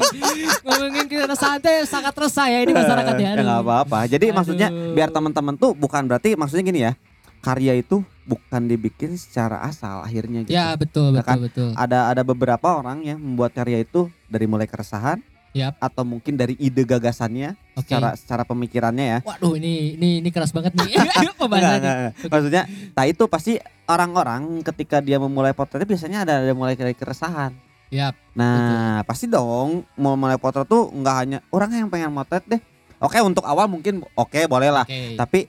ngomongin 0.61 1.05
keresahan 1.07 1.59
teh 1.59 1.83
sangat 1.85 2.15
resah 2.15 2.47
ya 2.47 2.59
ini 2.61 2.73
masyarakat 2.73 3.15
ya. 3.15 3.31
ya 3.33 3.41
nggak 3.41 3.61
apa-apa 3.63 3.99
jadi 4.07 4.27
Aduh. 4.29 4.37
maksudnya 4.37 4.69
biar 4.93 5.09
teman-teman 5.09 5.55
tuh 5.55 5.73
bukan 5.73 6.05
berarti 6.05 6.35
maksudnya 6.35 6.65
gini 6.65 6.81
ya 6.83 6.93
karya 7.39 7.73
itu 7.75 8.01
bukan 8.25 8.63
dibikin 8.65 9.15
secara 9.15 9.63
asal 9.63 10.03
akhirnya 10.03 10.43
gitu 10.43 10.53
Ya 10.53 10.75
betul 10.75 11.11
Ya 11.11 11.23
betul 11.23 11.25
kan? 11.25 11.39
betul. 11.41 11.69
ada 11.75 11.99
ada 12.07 12.23
beberapa 12.23 12.69
orang 12.75 13.01
yang 13.03 13.17
membuat 13.17 13.55
karya 13.55 13.81
itu 13.81 14.11
dari 14.27 14.45
mulai 14.45 14.67
keresahan 14.67 15.23
Yap. 15.57 15.81
atau 15.81 16.05
mungkin 16.05 16.37
dari 16.37 16.53
ide 16.55 16.85
gagasannya 16.85 17.57
Oke. 17.73 17.89
secara 17.89 18.13
secara 18.15 18.43
pemikirannya 18.45 19.07
ya 19.09 19.19
Waduh 19.25 19.57
ini 19.57 19.97
ini 19.97 20.21
ini 20.21 20.29
keras 20.29 20.53
banget 20.53 20.77
nih 20.77 20.93
Enggak, 20.99 21.35
pembahasannya. 21.35 21.79
enggak, 21.79 21.97
enggak. 21.97 22.29
maksudnya 22.29 22.63
nah 22.93 23.05
itu 23.07 23.25
pasti 23.25 23.53
orang-orang 23.89 24.61
ketika 24.63 25.01
dia 25.01 25.17
memulai 25.17 25.57
potretnya 25.57 25.89
biasanya 25.89 26.19
ada 26.23 26.35
ada 26.43 26.53
mulai 26.53 26.77
dari 26.77 26.93
keresahan 26.93 27.57
Yap. 27.91 28.15
nah 28.33 28.59
pasti 29.03 29.25
dong 29.25 29.85
mau 29.95 30.15
mulai 30.15 30.37
potret 30.37 30.65
tuh 30.65 30.89
nggak 30.89 31.17
hanya 31.17 31.39
orang 31.49 31.71
yang 31.75 31.89
pengen 31.89 32.11
motret 32.11 32.45
deh 32.45 32.61
oke 32.99 33.17
untuk 33.21 33.43
awal 33.43 33.65
mungkin 33.65 34.05
oke 34.13 34.45
boleh 34.45 34.69
lah 34.69 34.85
Oke. 34.85 35.15
tapi 35.15 35.41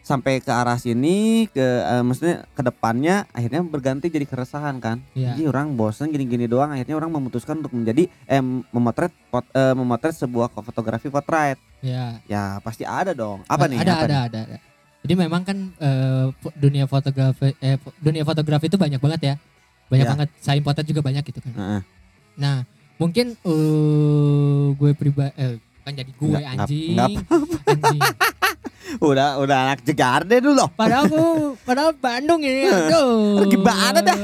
sampai 0.00 0.38
ke 0.38 0.48
arah 0.48 0.76
sini 0.76 1.44
ke 1.46 1.60
eh, 1.60 2.00
maksudnya 2.00 2.48
ke 2.48 2.62
depannya 2.62 3.28
akhirnya 3.28 3.60
berganti 3.60 4.08
jadi 4.08 4.24
keresahan 4.24 4.78
kan 4.78 5.04
Ya. 5.12 5.34
jadi 5.34 5.50
orang 5.50 5.74
bosan 5.74 6.08
gini-gini 6.08 6.44
doang 6.44 6.70
akhirnya 6.70 6.94
orang 6.94 7.12
memutuskan 7.12 7.58
untuk 7.58 7.72
menjadi 7.72 8.08
eh 8.24 8.40
memotret 8.66 9.12
pot- 9.28 9.50
eh, 9.50 9.74
memotret 9.74 10.14
sebuah 10.14 10.48
fotografi 10.54 11.08
potret 11.08 11.60
Ya. 11.78 12.24
ya 12.24 12.56
pasti 12.58 12.82
ada 12.82 13.12
dong 13.12 13.44
apa 13.44 13.66
nih 13.66 13.78
Ada 13.78 13.92
apa 13.92 14.00
ada 14.00 14.06
nih? 14.06 14.22
ada 14.24 14.40
ada. 14.46 14.58
Jadi 14.98 15.14
memang 15.14 15.42
kan 15.42 15.58
eh, 15.76 16.26
fo- 16.34 16.54
dunia 16.54 16.84
fotografi 16.84 17.52
eh 17.58 17.76
dunia 17.98 18.22
fotografi 18.22 18.66
itu 18.66 18.74
banyak 18.74 18.98
banget 18.98 19.20
ya. 19.22 19.34
Banyak 19.88 20.04
Ya. 20.04 20.10
banget 20.10 20.28
saing 20.38 20.60
potret 20.60 20.84
juga 20.84 21.00
banyak 21.00 21.22
gitu 21.22 21.40
kan. 21.40 21.52
Heeh. 21.52 21.80
Nah, 22.36 22.56
mungkin 22.96 23.34
eh 23.34 24.64
gue 24.72 24.90
pribadi 24.92 25.32
eh 25.34 25.56
kan 25.82 25.92
jadi 25.92 26.10
gue 26.10 26.28
Nggak- 26.28 26.48
anjing. 26.54 26.92
nggak 26.94 27.10
anjing. 27.66 28.00
udah 29.00 29.36
udah 29.38 29.56
anak 29.68 29.84
Jakarta 29.84 30.32
dulu 30.40 30.56
loh 30.56 30.68
Padahal 30.70 31.04
aku 31.04 31.24
padahal 31.60 31.92
Bandung 31.94 32.40
ini. 32.40 32.64
Aduh. 32.64 33.44
Gimana 33.46 34.00
dah? 34.00 34.16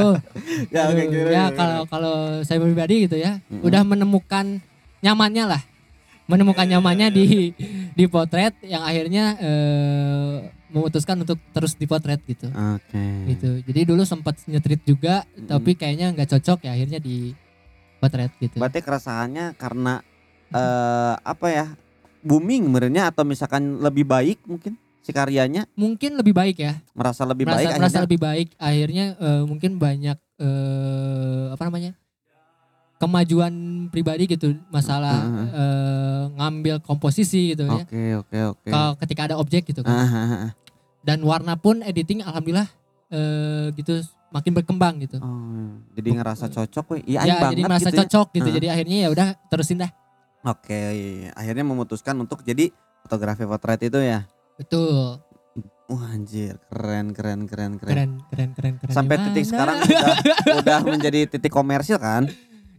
ya, 0.74 0.82
gimana, 0.88 1.28
ya 1.28 1.44
kalau 1.50 1.80
kalau 1.84 2.16
saya 2.40 2.56
pribadi 2.58 3.04
gitu 3.04 3.16
ya, 3.16 3.36
Mm-mm. 3.42 3.60
udah 3.62 3.82
menemukan 3.82 4.60
nyamannya 5.00 5.44
lah. 5.46 5.62
Menemukan 6.30 6.64
nyamannya 6.64 7.08
di 7.10 7.52
di 7.92 8.04
potret 8.06 8.54
yang 8.64 8.82
akhirnya 8.82 9.36
eh, 9.42 10.36
memutuskan 10.72 11.20
untuk 11.20 11.36
terus 11.52 11.76
dipotret 11.76 12.22
gitu. 12.24 12.48
oke 12.48 13.04
Gitu. 13.28 13.60
Jadi 13.68 13.80
dulu 13.84 14.02
sempat 14.08 14.40
nyetrit 14.48 14.80
juga 14.82 15.26
Mm-mm. 15.36 15.48
tapi 15.50 15.76
kayaknya 15.76 16.16
nggak 16.16 16.30
cocok 16.32 16.64
ya 16.64 16.72
akhirnya 16.72 16.98
di 16.98 17.36
potret 18.00 18.32
gitu. 18.40 18.58
berarti 18.58 18.80
keresahannya 18.82 19.54
karena 19.54 20.02
eh 20.52 21.14
apa 21.22 21.46
ya 21.48 21.66
booming 22.20 22.66
sebenarnya 22.68 23.08
atau 23.14 23.22
misalkan 23.24 23.78
lebih 23.78 24.04
baik 24.04 24.42
mungkin 24.44 24.74
si 25.02 25.10
karyanya 25.10 25.66
Mungkin 25.74 26.14
lebih 26.14 26.34
baik 26.34 26.56
ya. 26.62 26.78
merasa 26.94 27.22
lebih 27.26 27.46
merasa, 27.46 27.58
baik 27.58 27.68
merasa 27.74 27.78
akhirnya 27.82 28.04
lebih 28.06 28.20
baik 28.22 28.48
akhirnya 28.58 29.04
eh, 29.18 29.42
mungkin 29.46 29.70
banyak 29.78 30.18
eh, 30.38 31.44
apa 31.50 31.62
namanya 31.66 31.92
kemajuan 33.02 33.52
pribadi 33.90 34.30
gitu 34.30 34.54
masalah 34.70 35.18
Heeh. 35.18 35.48
eh, 35.50 36.22
ngambil 36.32 36.78
komposisi 36.80 37.50
gitu 37.50 37.66
ya 37.66 37.82
oke 37.82 38.02
oke 38.22 38.38
oke 38.54 38.68
kalau 38.70 38.94
ketika 38.96 39.20
ada 39.26 39.36
objek 39.36 39.66
gitu 39.66 39.82
kan 39.82 39.90
ah, 39.92 40.14
ah. 40.46 40.50
dan 41.02 41.18
warna 41.20 41.58
pun 41.58 41.82
editing 41.82 42.22
alhamdulillah 42.22 42.70
eh, 43.10 43.74
gitu 43.74 43.98
makin 44.30 44.54
berkembang 44.54 44.96
gitu 44.98 45.18
Oh, 45.18 45.68
jadi 45.92 46.08
ngerasa 46.14 46.48
cocok 46.48 46.84
weh. 46.88 47.02
Iya, 47.04 47.20
ya 47.22 47.34
banget 47.36 47.52
jadi 47.52 47.62
merasa 47.62 47.84
gitu 47.84 47.92
ya. 47.92 48.00
cocok 48.00 48.26
gitu 48.30 48.42
Heeh. 48.44 48.56
jadi 48.56 48.66
akhirnya 48.70 48.96
ya 48.98 49.08
udah 49.10 49.26
terusin 49.46 49.78
dah 49.78 49.90
Oke, 50.42 50.74
akhirnya 51.30 51.62
memutuskan 51.62 52.16
untuk 52.16 52.42
jadi 52.42 52.70
fotografi 53.02 53.42
potret 53.42 53.82
itu 53.82 53.98
ya. 53.98 54.26
betul 54.54 55.18
Wah 55.84 56.08
anjir, 56.08 56.56
keren 56.64 57.12
keren 57.12 57.44
keren 57.44 57.76
keren. 57.76 57.92
keren 57.92 58.10
keren 58.26 58.50
keren 58.50 58.74
keren 58.80 58.90
Sampai 58.90 59.18
Gimana? 59.18 59.26
titik 59.28 59.44
sekarang 59.44 59.76
udah 59.78 60.16
udah 60.56 60.78
menjadi 60.88 61.20
titik 61.28 61.52
komersil 61.52 62.00
kan? 62.00 62.24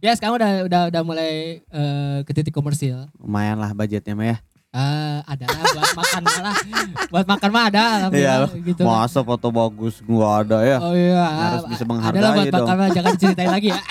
Ya 0.04 0.12
sekarang 0.12 0.36
udah 0.36 0.50
udah 0.68 0.82
udah 0.92 1.02
mulai 1.02 1.64
eh, 1.64 2.18
ke 2.28 2.36
titik 2.36 2.52
komersil 2.52 3.08
Lumayan 3.16 3.56
lah 3.56 3.72
budgetnya 3.72 4.12
mah 4.12 4.28
ya. 4.28 4.36
Ah, 4.74 5.22
ada 5.30 5.46
lah 5.46 5.62
buat 5.70 5.94
makan 6.02 6.22
lah. 6.26 6.56
buat 7.06 7.26
makan 7.30 7.50
mah 7.54 7.64
ada 7.70 7.82
alhamdulillah 7.96 8.50
gitu. 8.58 8.82
Masa 8.84 9.24
foto 9.24 9.48
bagus 9.54 10.02
gua 10.02 10.42
ada 10.44 10.60
ya? 10.66 10.76
Oh 10.82 10.92
iya. 10.92 11.24
Harus 11.24 11.64
bisa 11.70 11.86
Ada 11.86 11.88
lah 11.88 11.88
menghargai 11.88 12.36
buat 12.36 12.50
dong. 12.50 12.66
makan 12.66 12.76
mah 12.76 12.88
jangan 12.90 13.10
diceritain 13.16 13.52
lagi 13.54 13.68
ya. 13.72 13.80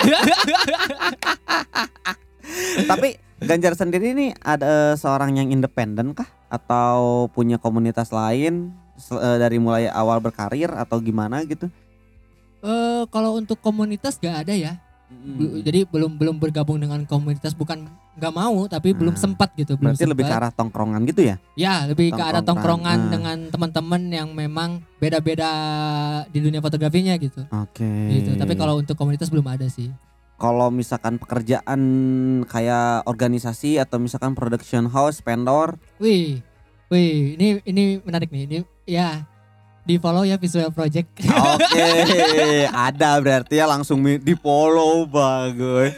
Tapi 2.91 3.09
Ganjar 3.43 3.75
sendiri 3.75 4.15
ini 4.15 4.31
ada 4.39 4.95
seorang 4.95 5.35
yang 5.35 5.51
independen 5.51 6.15
kah? 6.15 6.27
Atau 6.47 7.27
punya 7.35 7.59
komunitas 7.59 8.15
lain 8.15 8.71
eh, 9.11 9.37
dari 9.39 9.59
mulai 9.59 9.91
awal 9.91 10.23
berkarir 10.23 10.71
atau 10.71 10.99
gimana 11.03 11.43
gitu? 11.43 11.67
Eh 12.63 13.03
kalau 13.11 13.35
untuk 13.35 13.59
komunitas 13.59 14.15
gak 14.19 14.47
ada 14.47 14.55
ya. 14.55 14.79
Bu- 15.23 15.59
Jadi 15.59 15.85
belum 15.85 16.15
belum 16.15 16.35
bergabung 16.35 16.77
dengan 16.77 17.03
komunitas 17.03 17.51
bukan 17.51 17.85
nggak 18.13 18.29
mau 18.29 18.67
tapi 18.67 18.91
belum 18.91 19.11
Ah, 19.11 19.19
sempat 19.19 19.49
gitu, 19.53 19.73
belum 19.73 19.93
Berarti 19.93 20.05
lebih 20.05 20.21
ke 20.21 20.29
sempat. 20.29 20.41
arah 20.41 20.51
tongkrongan 20.51 21.01
gitu 21.03 21.21
ya? 21.23 21.35
Ya, 21.53 21.85
lebih 21.85 22.09
ke 22.09 22.17
arah 22.17 22.39
tongkrongan. 22.39 22.43
tongkrongan 22.43 22.99
Ah. 22.99 23.09
dengan 23.09 23.37
teman-teman 23.49 24.01
yang 24.07 24.29
memang 24.29 24.69
beda-beda 24.97 25.49
di 26.27 26.39
dunia 26.39 26.59
fotografinya 26.59 27.15
gitu. 27.15 27.41
Oke. 27.51 27.89
Gitu. 28.11 28.35
Tapi 28.35 28.53
kalau 28.53 28.77
untuk 28.77 28.93
komunitas 28.93 29.27
belum 29.27 29.47
ada 29.47 29.65
sih. 29.65 29.89
kalau 30.33 30.67
misalkan 30.67 31.15
pekerjaan 31.15 31.79
kayak 32.43 33.05
organisasi 33.05 33.79
atau 33.79 33.95
misalkan 33.95 34.33
production 34.33 34.85
house, 34.85 35.17
vendor, 35.17 35.79
Wih. 35.97 36.43
Wih, 36.87 37.33
ini 37.33 37.63
ini 37.63 37.83
menarik 37.97 38.27
nih. 38.27 38.43
Ini 38.43 38.57
ya 38.85 39.23
di 39.83 39.99
follow 39.99 40.23
ya 40.23 40.35
Visual 40.35 40.71
Project. 40.71 41.11
oke, 41.27 41.87
ada 42.71 43.19
berarti 43.19 43.55
ya 43.55 43.67
langsung 43.67 43.99
di 43.99 44.33
follow 44.33 45.03
bagus. 45.05 45.91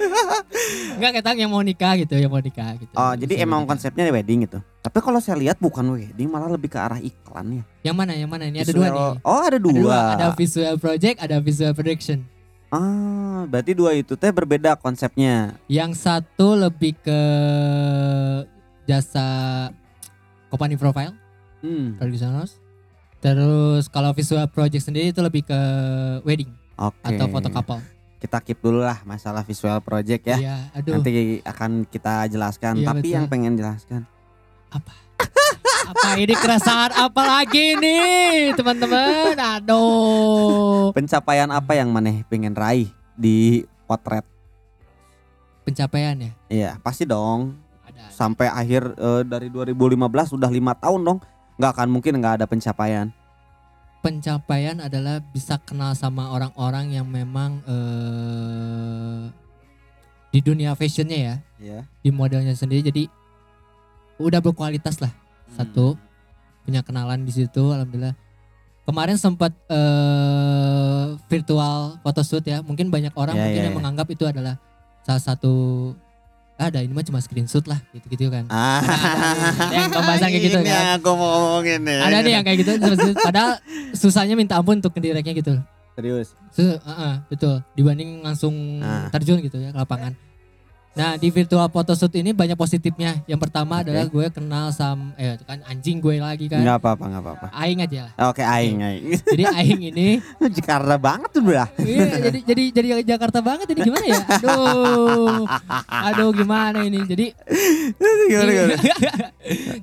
Enggak 0.96 1.22
ketang 1.22 1.38
yang 1.38 1.50
mau 1.50 1.62
nikah 1.62 1.94
gitu, 1.96 2.16
yang 2.16 2.28
mau 2.28 2.40
nikah 2.40 2.74
gitu. 2.76 2.90
Oh, 2.92 3.14
jadi 3.14 3.30
Visual 3.30 3.46
emang 3.46 3.62
nikah. 3.62 3.70
konsepnya 3.72 4.10
wedding 4.10 4.40
gitu. 4.44 4.58
Tapi 4.82 4.98
kalau 5.00 5.20
saya 5.20 5.38
lihat 5.38 5.58
bukan 5.58 5.86
wedding, 5.92 6.26
malah 6.26 6.48
lebih 6.48 6.68
ke 6.68 6.78
arah 6.78 6.98
iklan 6.98 7.62
ya. 7.62 7.64
Yang 7.84 7.96
mana? 7.96 8.12
Yang 8.14 8.30
mana? 8.30 8.44
Ini 8.48 8.58
ada 8.60 8.72
dua 8.72 8.86
Visual- 8.86 8.96
nih. 9.14 9.22
Oh, 9.22 9.38
ada 9.38 9.48
Ada 9.48 9.58
dua. 9.60 9.74
dua. 9.76 10.00
Ada 10.12 10.28
Visual 10.34 10.76
Project, 10.78 11.16
ada 11.20 11.38
Visual 11.38 11.74
Production. 11.74 12.20
Ah, 12.74 13.46
berarti 13.46 13.72
dua 13.72 13.94
itu 13.94 14.18
teh 14.18 14.32
berbeda 14.32 14.74
konsepnya. 14.76 15.54
Yang 15.68 16.02
satu 16.02 16.58
lebih 16.58 16.98
ke 16.98 17.20
jasa 18.84 19.28
company 20.48 20.76
profile, 20.76 21.14
Hmm, 21.60 21.98
house. 22.36 22.58
Terus 23.26 23.90
kalau 23.90 24.14
Visual 24.14 24.46
Project 24.54 24.86
sendiri 24.86 25.10
itu 25.10 25.18
lebih 25.18 25.50
ke 25.50 25.60
wedding 26.22 26.54
oke. 26.78 26.94
atau 27.02 27.26
foto 27.26 27.50
couple. 27.50 27.82
Kita 28.22 28.38
keep 28.38 28.62
dulu 28.62 28.86
lah 28.86 29.02
masalah 29.06 29.42
visual 29.46 29.82
project 29.86 30.26
ya. 30.26 30.38
Iya, 30.38 30.58
aduh. 30.74 30.98
Nanti 30.98 31.42
akan 31.46 31.86
kita 31.86 32.26
jelaskan. 32.30 32.82
Iya, 32.82 32.88
Tapi 32.90 33.06
betul. 33.06 33.16
yang 33.18 33.26
pengen 33.30 33.54
jelaskan 33.54 34.02
Apa 35.92 36.18
ini 36.18 36.34
keresahan 36.34 36.98
apa 36.98 37.22
lagi 37.22 37.78
nih, 37.78 38.58
teman-teman? 38.58 39.38
Aduh. 39.38 40.90
pencapaian 40.98 41.50
apa 41.54 41.78
yang 41.78 41.94
maneh 41.94 42.26
pengen 42.26 42.58
raih 42.58 42.90
di 43.14 43.62
potret? 43.86 44.26
Pencapaian 45.62 46.18
ya? 46.18 46.32
Iya, 46.50 46.72
pasti 46.82 47.06
dong. 47.06 47.54
Ada. 47.86 48.10
Sampai 48.10 48.50
akhir 48.50 48.98
eh, 48.98 49.22
dari 49.30 49.54
2015 49.54 50.34
sudah 50.34 50.50
lima 50.50 50.74
tahun 50.74 51.02
dong. 51.06 51.20
Nggak 51.56 51.72
akan 51.72 51.88
mungkin 51.90 52.14
nggak 52.20 52.42
ada 52.42 52.46
pencapaian. 52.46 53.10
pencapaian 54.00 54.78
adalah 54.78 55.18
bisa 55.34 55.58
kenal 55.58 55.98
sama 55.98 56.30
orang-orang 56.30 56.94
yang 56.94 57.10
memang 57.10 57.58
eh 57.66 59.26
di 60.30 60.46
dunia 60.46 60.78
fashionnya 60.78 61.18
ya, 61.18 61.36
Ya. 61.58 61.80
di 62.06 62.14
modelnya 62.14 62.54
sendiri. 62.54 62.86
Jadi 62.86 63.10
udah 64.22 64.46
berkualitas 64.46 65.02
lah. 65.02 65.10
Satu 65.58 65.98
punya 66.62 66.86
kenalan 66.86 67.26
di 67.26 67.34
situ, 67.34 67.74
alhamdulillah. 67.74 68.14
Kemarin 68.86 69.18
sempat 69.18 69.58
eh 69.74 71.18
virtual 71.26 71.98
photoshoot 72.06 72.46
ya. 72.46 72.62
Mungkin 72.62 72.94
banyak 72.94 73.16
orang 73.18 73.34
Ya, 73.34 73.50
mungkin 73.50 73.58
ya, 73.58 73.66
yang 73.72 73.74
ya. 73.74 73.80
menganggap 73.82 74.06
itu 74.14 74.30
adalah 74.30 74.62
salah 75.02 75.24
satu 75.34 75.54
ada 76.58 76.80
ini 76.80 76.90
mah 76.90 77.04
cuma 77.04 77.20
screenshot 77.20 77.64
lah 77.64 77.84
gitu-gitu 77.92 78.32
kan. 78.32 78.48
Ah, 78.48 78.80
ada 79.62 79.76
yang 79.78 79.92
pembahasan 79.92 80.28
kayak 80.30 80.44
gitu 80.46 80.58
ini 80.58 80.72
kan. 80.72 80.96
aku 80.96 81.10
mau 81.12 81.28
ngomongin 81.30 81.80
nih. 81.84 82.00
Ada 82.00 82.18
nih 82.18 82.32
yang 82.32 82.44
kayak 82.44 82.58
gitu 82.64 82.72
padahal 83.20 83.52
susahnya 83.92 84.34
minta 84.34 84.56
ampun 84.56 84.80
untuk 84.80 84.92
ngedireknya 84.92 85.34
gitu. 85.34 85.54
serius. 85.96 86.36
Uh-uh, 86.56 87.24
betul 87.28 87.64
dibanding 87.72 88.20
langsung 88.20 88.52
Ah. 88.80 89.08
terjun 89.10 89.40
gitu 89.40 89.56
ya 89.58 89.72
ke 89.72 89.78
lapangan. 89.78 90.12
Nah 90.96 91.20
di 91.20 91.28
virtual 91.28 91.68
photoshoot 91.68 92.16
ini 92.16 92.32
banyak 92.32 92.56
positifnya. 92.56 93.20
Yang 93.28 93.40
pertama 93.44 93.80
Oke. 93.80 93.92
adalah 93.92 94.08
gue 94.08 94.26
kenal 94.32 94.72
sama 94.72 95.12
eh 95.16 95.36
kan 95.44 95.60
anjing 95.68 96.00
gue 96.00 96.16
lagi 96.18 96.48
kan. 96.48 96.64
Enggak 96.64 96.80
apa-apa, 96.80 97.04
enggak 97.06 97.24
apa-apa. 97.28 97.48
Aing 97.52 97.80
aja 97.84 98.00
lah. 98.08 98.14
Oke, 98.32 98.40
aing, 98.40 98.80
aing. 98.80 99.04
Jadi 99.36 99.44
Aing 99.46 99.82
ini 99.86 100.08
Jakarta 100.58 100.96
banget 100.96 101.30
tuh, 101.30 101.44
Bro. 101.44 101.68
iya, 101.84 102.08
jadi 102.24 102.40
jadi 102.42 102.64
jadi 102.72 102.88
Jakarta 103.06 103.44
banget 103.44 103.68
ini 103.70 103.80
gimana 103.84 104.06
ya? 104.08 104.22
Aduh. 104.24 105.44
Aduh 105.86 106.30
gimana 106.32 106.80
ini? 106.82 107.04
Jadi 107.04 107.26
Gimana, 108.32 108.50
gimana? 108.50 108.76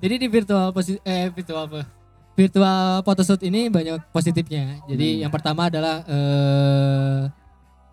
jadi 0.01 0.15
di 0.17 0.27
virtual 0.27 0.73
posi 0.73 0.97
eh 1.03 1.29
virtual 1.29 1.69
apa? 1.69 1.85
Virtual 2.33 3.05
photoshoot 3.05 3.45
ini 3.45 3.69
banyak 3.69 4.01
positifnya. 4.09 4.81
Jadi 4.89 5.09
Hmm. 5.13 5.21
yang 5.23 5.33
pertama 5.33 5.69
adalah 5.69 6.01
eh 6.09 7.21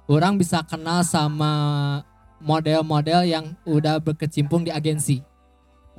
orang 0.08 0.40
bisa 0.40 0.64
kenal 0.64 1.04
sama 1.04 1.52
model-model 2.40 3.22
yang 3.24 3.46
udah 3.64 4.00
berkecimpung 4.00 4.64
di 4.64 4.72
agensi. 4.72 5.20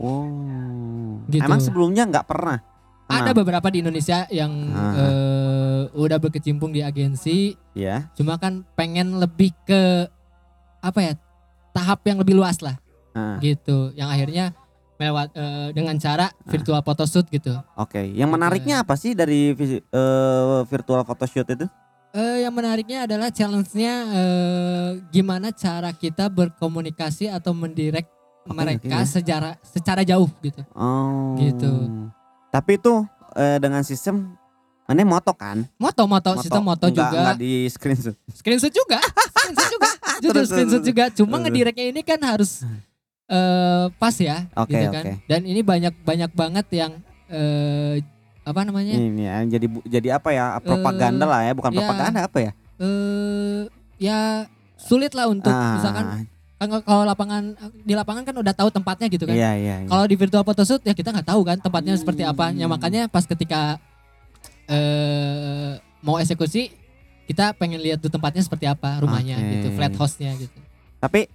Oh. 0.00 1.20
Gitu. 1.28 1.44
Emang 1.44 1.60
sebelumnya 1.60 2.08
nggak 2.08 2.26
pernah? 2.26 2.58
Ada 3.10 3.30
Kenal? 3.30 3.38
beberapa 3.42 3.66
di 3.68 3.82
Indonesia 3.82 4.24
yang 4.30 4.52
Ah. 4.70 4.94
eh, 4.96 5.82
udah 5.92 6.18
berkecimpung 6.22 6.70
di 6.70 6.80
agensi, 6.80 7.58
Ya. 7.74 8.06
cuma 8.14 8.38
kan 8.38 8.62
pengen 8.78 9.18
lebih 9.18 9.50
ke 9.66 10.06
apa 10.78 10.98
ya 11.02 11.12
tahap 11.74 12.06
yang 12.06 12.22
lebih 12.22 12.38
luas 12.38 12.62
lah, 12.62 12.78
Ah, 13.12 13.36
gitu. 13.42 13.90
Yang 13.98 14.08
akhirnya 14.08 14.44
melewat 14.94 15.28
eh, 15.34 15.68
dengan 15.74 15.98
cara 15.98 16.30
Ah. 16.30 16.48
virtual 16.48 16.80
photoshoot 16.80 17.26
gitu. 17.28 17.50
Oke. 17.74 17.98
Yang 18.14 18.30
menariknya 18.30 18.86
apa 18.86 18.94
sih 18.94 19.12
dari 19.12 19.52
eh, 19.58 20.58
virtual 20.70 21.02
photoshoot 21.02 21.50
itu? 21.50 21.66
Eh, 22.10 22.42
yang 22.42 22.50
menariknya 22.50 23.06
adalah 23.06 23.30
challenge-nya 23.30 23.94
eh, 24.10 24.90
gimana 25.14 25.54
cara 25.54 25.94
kita 25.94 26.26
berkomunikasi 26.26 27.30
atau 27.30 27.54
mendirect 27.54 28.10
Oke, 28.42 28.56
mereka 28.56 28.98
oke. 28.98 29.06
secara 29.06 29.54
secara 29.62 30.02
jauh 30.02 30.26
gitu. 30.42 30.58
Oh. 30.74 31.38
Gitu. 31.38 31.70
Tapi 32.50 32.82
itu 32.82 33.06
eh, 33.38 33.62
dengan 33.62 33.86
sistem 33.86 34.34
mana 34.90 35.06
moto 35.06 35.30
kan? 35.30 35.62
Moto, 35.78 36.02
moto, 36.10 36.34
sistem 36.42 36.66
moto 36.66 36.90
Nggak- 36.90 36.98
juga. 36.98 37.18
nggak 37.22 37.38
di 37.38 37.52
screenshot. 37.70 38.16
Screenshot 38.34 38.74
juga, 38.74 38.98
screenshot 39.30 39.70
juga, 39.70 39.90
jujur 40.18 40.32
Terus, 40.34 40.48
screenshot 40.50 40.82
terus, 40.82 40.88
juga. 40.90 41.04
Cuma 41.14 41.38
ngedirectnya 41.38 41.94
ini 41.94 42.02
kan 42.02 42.18
harus 42.26 42.66
eh 43.30 43.86
pas 44.02 44.18
ya, 44.18 44.50
Oke, 44.58 44.74
gitu 44.74 44.90
kan. 44.90 45.04
oke. 45.06 45.12
Dan 45.30 45.46
ini 45.46 45.62
banyak 45.62 45.94
banyak 46.02 46.30
banget 46.34 46.66
yang 46.74 46.92
eh 47.30 48.02
apa 48.50 48.66
namanya? 48.66 48.94
Ini 48.94 49.22
ya, 49.22 49.36
jadi 49.58 49.66
jadi 49.86 50.08
apa 50.18 50.34
ya? 50.34 50.58
Propaganda 50.58 51.24
lah 51.24 51.40
ya, 51.46 51.52
bukan 51.54 51.70
ya. 51.72 51.76
propaganda 51.80 52.20
apa 52.26 52.38
ya? 52.38 52.52
Eh 52.82 53.60
ya 54.00 54.18
sulit 54.80 55.12
lah 55.12 55.28
untuk 55.28 55.52
Ah, 55.52 55.76
misalkan 55.76 56.04
kan 56.60 56.68
kalau 56.84 57.08
lapangan 57.08 57.56
di 57.84 57.96
lapangan 57.96 58.20
kan 58.20 58.36
udah 58.36 58.52
tahu 58.52 58.68
tempatnya 58.68 59.08
gitu 59.08 59.24
kan. 59.24 59.32
Iya, 59.32 59.50
iya. 59.56 59.76
iya. 59.80 59.88
Kalau 59.88 60.04
di 60.04 60.16
virtual 60.16 60.44
photoshoot 60.44 60.84
ya 60.84 60.92
kita 60.92 61.08
nggak 61.08 61.28
tahu 61.32 61.40
kan 61.40 61.56
tempatnya 61.56 61.96
seperti 61.96 62.20
apa. 62.20 62.52
Ya 62.52 62.68
Hmm. 62.68 62.76
makanya 62.76 63.02
pas 63.08 63.24
ketika 63.24 63.80
eh 64.68 65.80
mau 66.00 66.16
eksekusi 66.16 66.72
kita 67.24 67.54
pengen 67.56 67.78
lihat 67.80 68.02
tuh 68.02 68.10
tempatnya 68.10 68.42
seperti 68.42 68.66
apa 68.66 69.00
rumahnya 69.00 69.38
Oke. 69.38 69.50
gitu, 69.56 69.68
flat 69.78 69.94
house-nya 69.94 70.34
gitu. 70.36 70.58
Tapi 70.98 71.30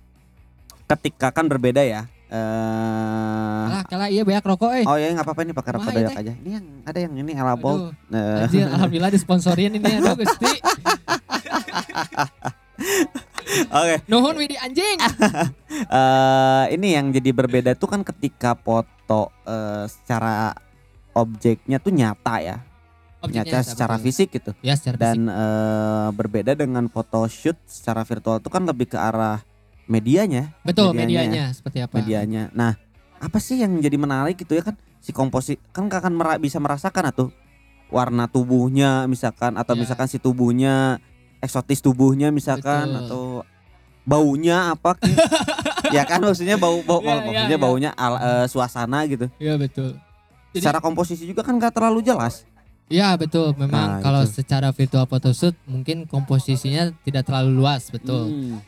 ketika 0.85 1.31
kan 1.31 1.47
berbeda 1.47 1.81
ya. 1.81 2.05
Eh 2.25 3.65
Alah, 3.69 3.83
kala 3.85 4.09
iya 4.09 4.25
banyak 4.25 4.41
rokok 4.41 4.71
eh. 4.81 4.85
Oh 4.89 4.97
ya 4.97 5.13
nggak 5.13 5.25
apa-apa 5.25 5.41
ini 5.45 5.53
pakai 5.53 5.71
rokok 5.77 5.91
doyak 5.93 6.17
aja. 6.17 6.33
Ini 6.33 6.49
yang 6.57 6.65
ada 6.81 6.97
yang 6.97 7.13
ini 7.13 7.31
elabol. 7.37 7.93
Eh, 8.09 8.43
anjir, 8.49 8.65
alhamdulillah 8.65 9.13
disponsorin 9.13 9.77
ini 9.77 9.85
aduh 9.85 10.17
Gusti. 10.17 10.49
Oke. 13.69 13.95
Nuhun 14.09 14.35
widi 14.41 14.57
anjing. 14.57 14.97
eh 16.01 16.65
ini 16.73 16.97
yang 16.97 17.13
jadi 17.13 17.29
berbeda 17.29 17.77
tuh 17.77 17.93
kan 17.93 18.01
ketika 18.01 18.57
foto 18.57 19.29
eh, 19.45 19.85
secara 19.85 20.57
objeknya 21.13 21.77
tuh 21.77 21.93
nyata 21.93 22.35
ya. 22.41 22.57
Objeknya 23.21 23.61
nyata 23.61 23.69
secara 23.69 23.95
betul. 24.01 24.05
fisik 24.09 24.27
gitu. 24.33 24.51
Ya, 24.65 24.73
secara 24.73 24.97
fisik. 24.97 25.05
Dan 25.05 25.29
eh, 25.29 26.09
berbeda 26.09 26.57
dengan 26.57 26.89
foto 26.89 27.29
shoot 27.29 27.57
secara 27.69 28.01
virtual 28.01 28.41
tuh 28.41 28.49
kan 28.49 28.65
lebih 28.65 28.89
ke 28.89 28.97
arah 28.97 29.45
medianya, 29.85 30.53
Betul 30.61 30.91
medianya. 30.91 31.29
medianya, 31.29 31.45
seperti 31.51 31.77
apa? 31.79 31.93
medianya. 31.95 32.49
Nah, 32.51 32.73
apa 33.15 33.37
sih 33.37 33.57
yang 33.57 33.77
jadi 33.77 33.95
menarik 33.95 34.35
gitu 34.35 34.53
ya 34.53 34.63
kan 34.63 34.75
si 34.99 35.09
komposi 35.09 35.55
kan 35.69 35.85
akan 35.85 36.13
mera- 36.13 36.37
bisa 36.37 36.57
merasakan 36.57 37.05
atau 37.07 37.29
warna 37.87 38.25
tubuhnya 38.25 39.05
misalkan 39.05 39.55
atau 39.55 39.73
Ya. 39.73 39.79
misalkan 39.79 40.07
si 40.07 40.17
tubuhnya 40.17 40.97
eksotis 41.37 41.79
tubuhnya 41.79 42.29
misalkan 42.29 42.89
Betul. 42.89 43.01
atau 43.01 43.23
baunya 44.03 44.73
apa 44.73 44.97
ya 45.95 46.03
kan 46.03 46.17
maksudnya 46.19 46.57
bau 46.57 46.81
bau 46.81 46.99
Ya, 46.99 47.09
ya, 47.11 47.21
maksudnya 47.23 47.51
ya. 47.51 47.61
baunya 47.61 47.89
al- 47.95 48.17
eh, 48.19 48.45
suasana 48.47 49.05
gitu 49.05 49.29
Iya 49.37 49.55
betul. 49.55 49.93
Jadi- 50.51 50.61
secara 50.61 50.79
komposisi 50.79 51.23
juga 51.23 51.41
kan 51.41 51.55
gak 51.55 51.73
terlalu 51.73 52.01
jelas 52.01 52.43
Iya 52.85 53.13
betul. 53.15 53.57
Memang 53.57 53.71
Nah, 53.71 53.97
kalau 53.99 54.21
itu. 54.21 54.37
secara 54.37 54.69
virtual 54.69 55.05
photoshoot 55.05 55.57
mungkin 55.65 56.05
komposisinya 56.05 56.93
tidak 57.01 57.25
terlalu 57.25 57.57
luas, 57.57 57.89
betul. 57.89 58.29
Hmm. 58.29 58.61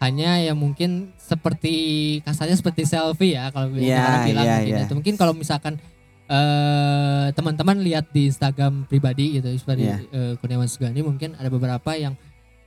Hanya 0.00 0.40
ya 0.40 0.56
mungkin 0.56 1.12
seperti 1.14 1.74
kasarnya 2.24 2.56
seperti 2.56 2.88
selfie 2.88 3.36
ya 3.36 3.52
kalau 3.52 3.68
Iya, 3.70 4.00
orang 4.00 4.22
bilang 4.24 4.44
iya, 4.44 4.56
mungkin. 4.56 4.72
iya. 4.72 4.84
Atau 4.84 4.94
mungkin 4.96 5.14
kalau 5.14 5.32
misalkan 5.32 5.74
eh 6.24 7.26
teman-teman 7.34 7.82
lihat 7.82 8.08
di 8.08 8.26
Instagram 8.26 8.86
pribadi 8.86 9.36
gitu 9.36 9.50
seperti 9.52 9.84
Iya. 9.84 9.96
eh, 10.08 10.32
Kurniawan 10.38 10.66
Sugandi 10.66 11.02
mungkin 11.02 11.34
ada 11.34 11.50
beberapa 11.50 11.90
yang 11.92 12.14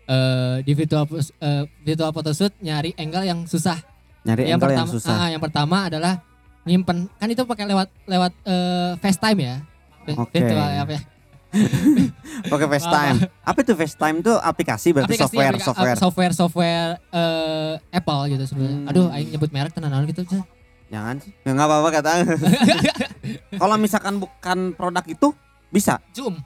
eh 0.04 0.58
di 0.62 0.72
virtual 0.74 1.08
eh, 1.40 1.64
virtual 1.82 2.12
photoshoot 2.12 2.54
nyari 2.60 2.92
angle 2.94 3.24
yang 3.24 3.48
susah. 3.48 3.80
nyari 4.24 4.48
yang 4.48 4.56
angle 4.56 4.68
pertama 4.68 4.84
yang 4.84 4.92
susah 4.94 5.16
ah, 5.18 5.28
yang 5.28 5.42
pertama 5.42 5.78
adalah 5.88 6.14
nyimpen 6.64 7.12
kan 7.14 7.28
itu 7.28 7.44
pakai 7.44 7.66
lewat 7.66 7.88
lewat 8.06 8.32
eh, 8.44 8.92
FaceTime 9.00 9.40
ya. 9.42 9.56
Oke. 10.14 10.36
Virtual 10.36 10.60
apa 10.78 10.92
ya? 10.92 11.02
Pakai 12.50 12.68
FaceTime 12.68 13.18
apa 13.46 13.58
itu 13.62 13.74
FaceTime 13.78 14.18
tuh 14.20 14.36
aplikasi 14.38 14.90
berarti 14.90 15.14
aplikasi 15.14 15.30
software 15.30 15.54
aplika- 15.54 15.68
software 15.70 15.98
software 15.98 16.34
software 16.34 16.92
eh, 17.10 17.74
Apple 17.94 18.22
gitu 18.34 18.44
sebenarnya. 18.50 18.80
Hmm. 18.82 18.90
Aduh, 18.90 19.06
aing 19.14 19.30
nyebut 19.32 19.50
merek 19.54 19.72
tenan 19.74 19.94
gitu. 20.10 20.26
jangan 20.94 21.18
sih 21.18 21.34
ya, 21.42 21.58
nggak 21.58 21.66
apa-apa 21.66 21.90
kata 21.90 22.12
kalau 23.62 23.76
misalkan 23.82 24.22
bukan 24.22 24.78
produk 24.78 25.02
itu 25.10 25.34
bisa 25.74 25.98
Zoom, 26.14 26.38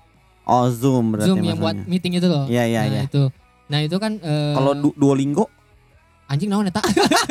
oh 0.47 0.71
zoom 0.71 1.11
berarti 1.11 1.27
Zoom 1.27 1.43
yang 1.43 1.59
buat 1.59 1.75
maksudnya. 1.75 1.91
meeting 1.91 2.13
itu 2.15 2.27
loh. 2.31 2.47
Iya 2.47 2.63
iya 2.63 2.81
nah, 2.87 2.91
iya. 2.95 3.01
itu. 3.11 3.23
Nah, 3.67 3.79
itu 3.83 3.99
kan 3.99 4.15
eh, 4.23 4.55
Kalau 4.55 4.71
du 4.71 4.95
Duolingo 4.95 5.51
anjing 6.27 6.47
naon 6.47 6.67
eta? 6.67 6.79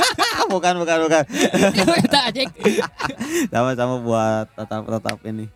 bukan 0.53 0.77
bukan 0.77 0.97
bukan. 1.09 1.23
Eta 2.05 2.21
anjing. 2.29 2.49
Sama-sama 3.49 4.01
buat 4.01 4.47
tetap 4.53 4.85
tetap 4.85 5.17
ini. 5.25 5.49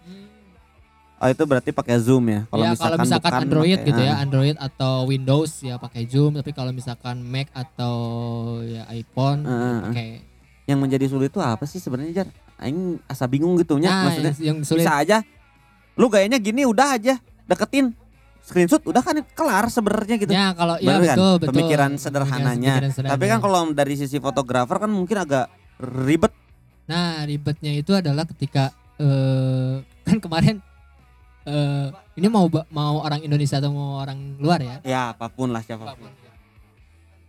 Oh 1.20 1.28
itu 1.28 1.44
berarti 1.44 1.70
pakai 1.70 2.00
Zoom 2.00 2.24
ya. 2.26 2.40
Kalau 2.48 2.64
ya 2.64 2.70
misalkan, 2.72 2.88
kalau 2.90 3.04
misalkan 3.04 3.28
bukan 3.28 3.42
Android 3.44 3.70
pakai- 3.70 3.88
gitu 3.92 4.00
ya, 4.00 4.08
ah. 4.10 4.24
Android 4.24 4.56
atau 4.56 4.94
Windows 5.04 5.52
ya 5.60 5.74
pakai 5.76 6.02
Zoom, 6.06 6.32
tapi 6.32 6.50
kalau 6.50 6.72
misalkan 6.72 7.16
Mac 7.20 7.52
atau 7.52 7.94
ya 8.64 8.88
iPhone 8.90 9.44
Ah, 9.44 9.52
ah. 9.52 9.78
pakai 9.86 10.08
Yang 10.64 10.78
menjadi 10.80 11.04
sulit 11.06 11.28
itu 11.28 11.38
apa 11.38 11.64
sih 11.64 11.76
sebenarnya 11.76 12.12
Jar? 12.16 12.28
Aing 12.56 13.00
asa 13.04 13.24
bingung 13.24 13.52
gitu 13.56 13.76
nya 13.76 13.88
nah, 13.90 14.00
maksudnya. 14.06 14.32
yang, 14.32 14.40
yang 14.40 14.58
sulit 14.62 14.80
Bisa 14.80 14.96
aja. 14.96 15.18
Lu 15.94 16.08
gayanya 16.08 16.36
gini 16.36 16.64
udah 16.64 16.96
aja 16.96 17.20
deketin 17.44 17.92
screenshot 18.40 18.80
udah 18.80 18.98
kan 18.98 19.20
kelar 19.30 19.68
sebenarnya 19.68 20.16
gitu. 20.16 20.30
Ya 20.30 20.52
kalau 20.52 20.76
ya 20.76 20.96
Bener 20.96 21.00
kan? 21.02 21.16
betul 21.16 21.32
betul. 21.36 21.48
Pemikiran 21.52 21.90
sederhananya. 21.96 22.74
pemikiran 22.80 23.10
Tapi 23.12 23.24
kan 23.26 23.38
kalau 23.38 23.60
dari 23.70 23.94
sisi 23.94 24.16
fotografer 24.16 24.76
kan 24.78 24.88
mungkin 24.88 25.16
agak 25.18 25.52
ribet. 25.78 26.32
Nah 26.86 27.20
ribetnya 27.22 27.72
itu 27.72 27.92
adalah 27.92 28.24
ketika 28.24 28.72
eh 28.96 29.84
kan 30.08 30.16
kemarin 30.16 30.64
eh 31.50 31.86
ini 32.14 32.30
mau 32.30 32.46
mau 32.70 33.02
orang 33.02 33.20
Indonesia 33.26 33.58
atau 33.58 33.74
mau 33.74 33.98
orang 33.98 34.38
luar 34.38 34.62
ya. 34.62 34.76
Ya 34.86 35.02
apa 35.10 35.26
pun 35.26 35.50
lah 35.50 35.60
siapa 35.66 35.90
pun. 35.98 36.10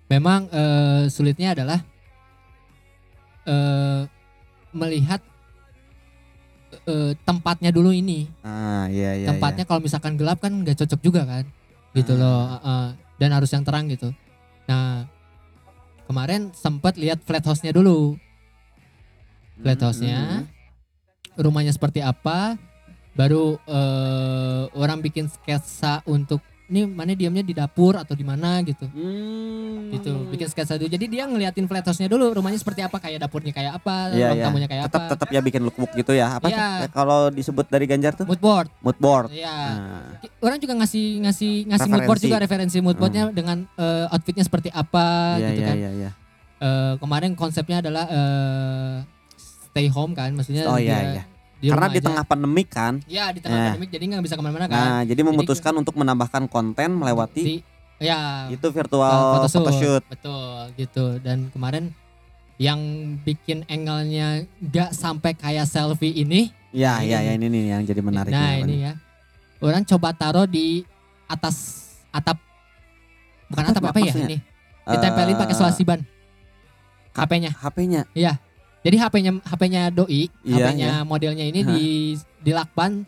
Memang 0.08 0.46
eh, 0.54 1.10
sulitnya 1.10 1.58
adalah 1.58 1.80
eh 3.50 4.02
melihat 4.72 5.20
eh, 6.86 7.18
tempatnya 7.26 7.74
dulu 7.74 7.90
ini. 7.90 8.30
Ah, 8.46 8.86
iya 8.88 9.18
iya. 9.18 9.28
tempatnya 9.34 9.66
kalau 9.66 9.82
misalkan 9.82 10.16
gelap 10.16 10.40
kan 10.40 10.54
nggak 10.54 10.78
cocok 10.78 11.02
juga 11.02 11.26
kan 11.26 11.46
gitu 11.92 12.16
Hmm. 12.16 12.22
loh 12.24 12.42
uh, 12.64 12.90
dan 13.20 13.30
harus 13.36 13.52
yang 13.52 13.68
terang 13.68 13.92
gitu 13.92 14.16
nah 14.64 15.04
kemarin 16.08 16.52
sempat 16.56 16.96
lihat 16.96 17.20
flat 17.24 17.44
house-nya 17.44 17.76
dulu 17.76 18.16
iya. 18.16 19.60
flat 19.64 19.80
house-nya. 19.84 20.20
rumahnya 21.36 21.72
seperti 21.72 22.04
apa 22.04 22.56
baru 23.14 23.60
eh, 23.62 24.64
orang 24.74 25.00
bikin 25.00 25.28
sketsa 25.28 26.00
untuk 26.06 26.40
ini 26.66 26.88
mana 26.88 27.12
diamnya 27.12 27.44
di 27.44 27.52
dapur 27.52 28.00
atau 28.00 28.16
di 28.16 28.24
mana 28.24 28.64
gitu 28.64 28.88
Hmm. 28.88 29.92
gitu 29.92 30.08
bikin 30.32 30.48
sketsa 30.48 30.80
dulu 30.80 30.88
jadi 30.88 31.04
dia 31.04 31.24
ngeliatin 31.26 31.68
flat 31.68 31.84
house-nya 31.84 32.08
dulu 32.08 32.32
rumahnya 32.32 32.56
seperti 32.56 32.80
apa 32.80 32.96
kayak 32.96 33.20
dapurnya 33.20 33.52
kayak 33.52 33.76
apa 33.76 34.16
Iya, 34.16 34.32
ruang 34.32 34.40
iya. 34.40 34.46
tamunya 34.48 34.68
kayak 34.72 34.84
tetap 34.88 35.02
apa 35.02 35.12
tetap 35.12 35.28
ya 35.30 35.40
bikin 35.42 35.62
lookbook 35.62 35.92
gitu 35.94 36.12
ya. 36.14 36.32
Apa 36.34 36.48
tuh? 36.48 36.88
kalau 36.90 37.20
disebut 37.28 37.68
dari 37.68 37.84
Ganjar 37.86 38.16
tuh? 38.16 38.24
mood 38.24 38.40
board 38.40 38.72
Mood 38.80 38.96
board. 38.98 39.28
Iya. 39.30 39.52
Nah, 39.52 40.16
orang 40.40 40.58
juga 40.58 40.74
ngasih 40.80 41.06
ngasih 41.22 41.54
ngasih 41.68 41.90
mood 41.90 42.00
board 42.02 42.16
Referensi. 42.16 42.26
juga 42.26 42.38
referensi 42.40 42.78
mood 42.80 42.96
boardnya 42.96 43.24
dengan 43.30 43.68
eh, 43.76 44.08
outfitnya 44.08 44.46
seperti 44.46 44.72
apa 44.72 45.36
iya 45.36 45.48
gitu 45.50 45.60
iya 45.60 45.68
kan. 45.68 45.76
iya 45.76 45.92
iya. 45.92 46.10
Eh, 46.62 46.94
kemarin 46.96 47.32
konsepnya 47.36 47.84
adalah 47.84 48.06
eh, 48.08 48.96
stay 49.68 49.88
home 49.88 50.14
kan, 50.14 50.32
maksudnya 50.32 50.64
Oh, 50.66 50.76
dia 50.76 50.88
iya, 50.88 50.98
iya. 51.12 51.24
Di 51.62 51.70
Karena 51.70 51.88
di 51.88 51.96
aja. 51.96 52.08
tengah 52.10 52.24
pandemik 52.26 52.68
kan. 52.68 52.94
ya 53.06 53.30
di 53.30 53.38
tengah 53.38 53.54
Nah. 53.54 53.66
pandemik 53.70 53.90
jadi 53.90 54.04
nggak 54.08 54.24
bisa 54.24 54.34
ke 54.34 54.42
mana-mana 54.42 54.66
kan. 54.66 54.76
Nah, 54.76 55.02
jadi 55.04 55.22
memutuskan 55.22 55.74
untuk 55.76 55.94
menambahkan 55.94 56.44
konten 56.48 56.90
melewati 56.92 57.42
Di- 57.46 57.64
ya 58.00 58.50
itu 58.50 58.66
virtual 58.68 59.38
photoshoot. 59.38 59.62
photoshoot. 59.62 60.04
betul 60.10 60.42
gitu 60.74 61.06
dan 61.20 61.48
kemarin 61.48 61.94
yang 62.58 62.82
bikin 63.22 63.62
angle-nya 63.66 64.44
nggak 64.60 64.90
sampai 64.92 65.34
kayak 65.34 65.66
selfie 65.66 66.14
ini. 66.16 66.50
Ya, 66.72 66.98
Ini 66.98 67.08
ya, 67.08 67.20
ya 67.22 67.32
ini 67.36 67.46
nih 67.48 67.64
yang 67.70 67.82
jadi 67.84 68.02
menarik. 68.02 68.32
nah 68.32 68.56
ini 68.56 68.82
ya, 68.82 68.94
orang 69.60 69.84
coba 69.84 70.12
taruh 70.12 70.46
di 70.46 70.82
atas 71.26 71.58
atap, 72.10 72.42
bukan 73.48 73.64
Atap 73.66 73.76
atap 73.78 73.84
apa 73.88 74.00
ya 74.00 74.06
maksudnya? 74.08 74.28
ini? 74.32 74.38
Ditempelin 74.84 75.36
pakai 75.36 75.52
Eh, 75.52 75.58
selasiban. 75.58 76.00
HP-nya. 77.12 77.52
HP-nya. 77.54 78.02
Jadi 78.82 78.96
HP-nya 78.98 79.32
HP-nya 79.40 79.82
doi, 79.90 80.26
Iya, 80.42 80.56
HP-nya 80.58 80.92
modelnya 81.04 81.46
ini 81.46 81.62
Hah? 81.62 81.70
di 81.72 81.86
di 82.42 82.52
lakban 82.52 83.06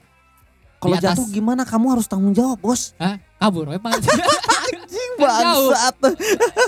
Kalau 0.77 0.93
atas. 0.93 1.15
jatuh 1.15 1.27
gimana? 1.27 1.63
Kamu 1.63 1.85
harus 1.89 2.05
tanggung 2.05 2.31
jawab, 2.31 2.59
Bos. 2.59 2.93
kabur 3.39 3.67
we. 3.67 3.77
Anjing 3.81 5.11
Kan 5.15 5.25
bangsat. 5.43 5.95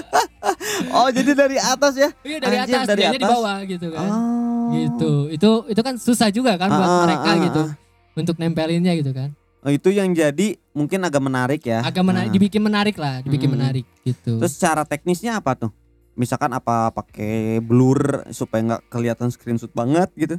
oh, 0.95 1.08
jadi 1.12 1.32
dari 1.34 1.58
atas 1.58 1.93
ya? 1.95 2.10
Iya 2.22 2.38
dari 2.39 2.58
Anjir, 2.58 2.76
atas, 2.76 2.88
dari 2.88 2.99
dianya 3.03 3.20
di 3.20 3.26
atas. 3.26 3.34
bawah 3.36 3.58
gitu 3.64 3.88
kan. 3.91 4.08
Oh. 4.08 4.68
Gitu. 4.72 5.12
Itu 5.32 5.49
itu 5.68 5.82
kan 5.82 5.95
susah 5.95 6.30
juga 6.30 6.56
kan 6.56 6.68
buat 6.68 6.82
Ah, 6.82 6.91
ah, 6.91 7.03
mereka 7.06 7.30
ah, 7.30 7.36
gitu 7.38 7.62
ah. 7.62 7.72
untuk 8.16 8.36
nempelinnya 8.36 8.93
gitu 8.95 9.12
kan. 9.12 9.30
Oh, 9.62 9.70
itu 9.70 9.89
yang 9.89 10.14
jadi 10.14 10.62
mungkin 10.72 11.01
agak 11.01 11.20
menarik 11.20 11.62
ya. 11.62 11.82
Agak 11.82 12.06
menarik, 12.06 12.30
Nah. 12.30 12.36
dibikin 12.38 12.62
menarik 12.62 12.95
lah, 12.95 13.20
dibikin 13.20 13.49
Hmm. 13.49 13.58
menarik 13.58 13.86
gitu. 14.01 14.38
Terus 14.38 14.53
cara 14.56 14.86
teknisnya 14.86 15.38
apa 15.38 15.58
tuh? 15.58 15.72
Misalkan 16.16 16.47
apa 16.49 16.89
pakai 16.89 17.59
blur 17.59 17.99
supaya 18.32 18.63
nggak 18.66 18.84
kelihatan 18.88 19.28
screenshot 19.30 19.72
banget 19.72 20.07
gitu? 20.16 20.38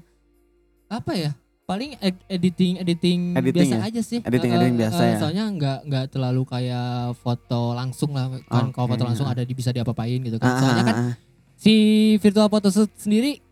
apa 0.86 1.12
ya? 1.12 1.30
Paling 1.66 1.98
ed- 1.98 2.22
editing 2.28 2.78
editing, 2.78 3.34
Editing 3.34 3.66
biasa 3.66 3.76
ya? 3.76 3.90
aja 3.90 4.00
sih. 4.00 4.18
Editing- 4.22 4.54
Eh, 4.54 4.56
editing 4.56 4.76
biasa 4.78 5.00
eh, 5.02 5.08
ya? 5.08 5.16
Soalnya 5.18 5.44
nggak 5.50 5.78
nggak 5.84 6.04
terlalu 6.08 6.42
kayak 6.46 6.88
foto 7.16 7.74
langsung 7.74 8.14
lah. 8.14 8.30
Kan 8.46 8.70
kalau 8.70 8.86
Oke, 8.86 8.94
foto 8.94 9.02
langsung 9.04 9.26
ah. 9.26 9.34
ada 9.34 9.42
di 9.42 9.50
bisa 9.50 9.74
diapa-apain 9.74 10.22
gitu 10.22 10.38
Ah, 10.38 10.40
kan. 10.40 10.50
Soalnya 10.56 10.78
ah, 10.78 10.86
kan 10.86 10.94
ah, 10.94 11.02
ah. 11.02 11.14
si 11.56 11.74
virtual 12.16 12.46
photoshoot 12.46 12.86
sendiri 12.94 13.42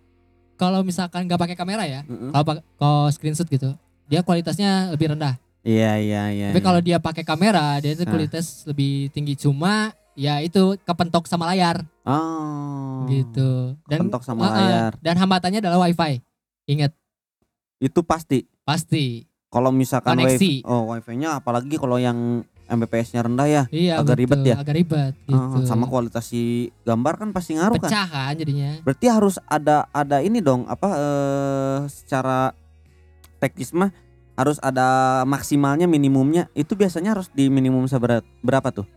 kalau 0.54 0.80
misalkan 0.80 1.26
nggak 1.26 1.36
pakai 1.36 1.56
kamera 1.58 1.82
ya, 1.82 2.06
kalau 2.06 2.44
pak- 2.46 2.62
kalau 2.78 3.10
screenshot 3.10 3.44
gitu, 3.44 3.74
dia 4.06 4.22
kualitasnya 4.22 4.94
lebih 4.94 5.10
rendah. 5.10 5.34
Iya 5.66 5.98
iya 5.98 6.22
iya. 6.30 6.48
Tapi 6.52 6.60
iya. 6.60 6.66
kalau 6.70 6.78
dia 6.78 6.96
pakai 7.02 7.26
kamera, 7.26 7.82
dia 7.82 7.98
itu 7.98 8.06
Nah. 8.06 8.14
kualitas 8.14 8.62
lebih 8.62 9.10
tinggi. 9.10 9.34
Cuma 9.34 9.90
ya 10.14 10.40
itu 10.40 10.78
kepentok 10.82 11.26
sama 11.26 11.50
layar 11.50 11.82
oh. 12.06 13.06
gitu. 13.10 13.74
Kepentok 13.86 14.22
sama 14.22 14.48
ah. 14.48 14.54
layar. 14.54 14.92
Dan 15.02 15.18
hambatannya 15.18 15.60
adalah 15.60 15.86
wifi. 15.86 16.22
Ingat 16.70 16.94
Itu 17.82 18.00
pasti. 18.06 18.48
pasti. 18.64 19.28
Kalau 19.52 19.70
misalkan 19.70 20.18
Koneksi. 20.18 20.34
wifi, 20.34 20.54
oh 20.66 20.90
wifi-nya 20.90 21.38
apalagi 21.38 21.78
kalau 21.78 22.00
yang 22.00 22.42
Mbps-nya 22.64 23.20
rendah 23.20 23.44
ya. 23.44 23.62
Iya 23.68 24.00
Agak 24.00 24.16
ribet 24.16 24.40
betul, 24.40 24.50
ya? 24.50 24.56
Agak 24.56 24.74
ribet 24.74 25.14
gitu. 25.28 25.36
Oh, 25.36 25.62
sama 25.68 25.84
kualitas 25.84 26.24
si 26.24 26.72
gambar 26.88 27.20
kan 27.20 27.28
pasti 27.36 27.60
ngaruh 27.60 27.76
kan. 27.76 27.92
Pecah 27.92 28.08
kan 28.08 28.32
jadinya. 28.34 28.80
Berarti 28.80 29.06
harus 29.12 29.36
ada 29.44 29.84
ada 29.92 30.24
ini 30.24 30.40
dong 30.40 30.64
apa 30.64 30.88
eh 30.96 31.78
secara 31.92 32.56
teknis 33.36 33.76
mah 33.76 33.92
harus 34.34 34.58
ada 34.64 35.22
maksimalnya 35.28 35.86
minimumnya 35.86 36.50
itu 36.58 36.74
biasanya 36.74 37.14
harus 37.14 37.30
di 37.30 37.46
minimum 37.46 37.86
seberat 37.86 38.26
berapa 38.42 38.66
tuh 38.74 38.88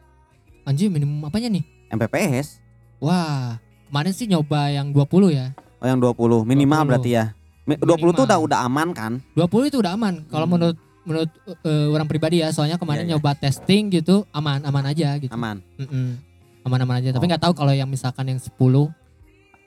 Anjir 0.68 0.92
minimum 0.92 1.24
apanya 1.24 1.48
nih? 1.50 1.64
Mbps 1.90 2.60
Wah, 3.00 3.56
kemarin 3.88 4.12
sih 4.12 4.28
nyoba 4.28 4.68
yang 4.68 4.92
20 4.92 5.32
ya. 5.32 5.56
oh 5.78 5.86
yang 5.86 5.96
20 5.96 6.44
minimal 6.44 6.82
20. 6.84 6.90
berarti 6.90 7.10
ya 7.14 7.26
Mi- 7.64 7.78
20 7.78 7.88
tuh 7.88 7.96
Minimal. 7.96 8.26
udah 8.26 8.38
udah 8.42 8.60
aman 8.62 8.90
kan 8.92 9.12
20 9.32 9.70
itu 9.70 9.78
udah 9.78 9.94
aman. 9.94 10.26
Kalau 10.26 10.44
Hmm. 10.44 10.54
menurut 10.54 10.78
menurut 11.02 11.30
eh, 11.62 11.88
orang 11.88 12.04
pribadi 12.06 12.40
ya, 12.40 12.52
soalnya 12.52 12.76
kemarin 12.76 13.06
Iya, 13.06 13.08
iya. 13.08 13.16
nyoba 13.16 13.32
testing 13.34 13.88
gitu 13.90 14.28
aman 14.30 14.60
aman 14.62 14.84
aja 14.86 15.16
gitu. 15.16 15.32
aman 15.32 15.64
Mm-mm. 15.78 16.20
Aman-aman 16.64 17.00
aja. 17.00 17.16
Tapi 17.16 17.24
Oh. 17.24 17.30
nggak 17.30 17.40
tahu 17.42 17.54
kalau 17.56 17.72
yang 17.72 17.88
misalkan 17.88 18.28
yang 18.28 18.40
10 18.40 18.92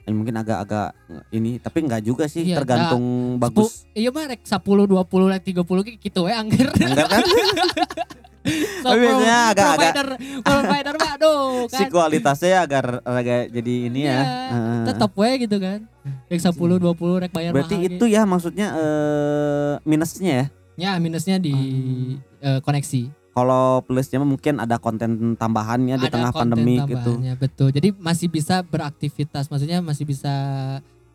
Eh, 0.02 0.12
mungkin 0.12 0.32
agak-agak 0.34 0.92
ini 1.30 1.56
tapi 1.56 1.78
nggak 1.82 2.02
juga 2.02 2.24
sih 2.26 2.42
Iya, 2.42 2.58
tergantung 2.58 3.00
bagus 3.36 3.84
Iya 3.92 4.10
mah 4.10 4.26
rek 4.26 4.42
10, 4.42 4.84
20, 4.84 5.00
rek 5.30 5.44
30 5.46 5.64
kayak 5.80 5.96
gitu 5.98 6.20
we 6.24 6.32
angger. 6.34 6.68
enggak 6.74 7.08
kan 7.08 7.24
So, 8.82 8.88
biasanya 8.90 9.52
agak-agak- 9.52 9.92
provider 9.92 10.08
provider 10.42 10.94
mah 10.96 11.10
aduh 11.14 11.40
si 11.70 11.76
kan. 11.78 11.88
kualitasnya 11.90 12.56
agar 12.60 12.84
agak 13.02 13.50
jadi 13.50 13.74
ini 13.86 14.00
ya 14.02 14.20
Heeh. 14.48 14.80
tetap 14.86 15.12
we 15.12 15.30
gitu 15.38 15.56
kan. 15.56 15.84
Rek 16.26 16.40
10, 16.40 16.56
20 16.56 16.80
rek 17.20 17.30
bayar 17.30 17.50
berarti 17.50 17.76
mahal 17.76 17.88
itu 17.90 18.04
ya 18.06 18.22
maksudnya 18.24 18.68
eh 18.72 19.72
minusnya 19.84 20.32
ya 20.32 20.46
Ya 20.74 20.90
minusnya 20.96 21.36
di 21.36 21.52
Hmm. 21.52 22.16
eh, 22.40 22.60
koneksi. 22.60 23.12
kalau 23.30 23.78
plusnya 23.80 24.18
mungkin 24.18 24.58
ada 24.58 24.74
konten 24.76 25.10
tambahannya 25.34 25.94
di 25.94 26.02
Ada 26.02 26.10
tengah 26.10 26.32
konten 26.32 26.56
pandemi 26.56 26.80
gitu 26.82 27.14
tambahannya, 27.14 27.34
Betul. 27.36 27.68
Jadi 27.70 27.88
masih 27.94 28.26
bisa 28.26 28.58
beraktivitas, 28.62 29.46
maksudnya 29.46 29.78
masih 29.78 30.02
bisa 30.04 30.32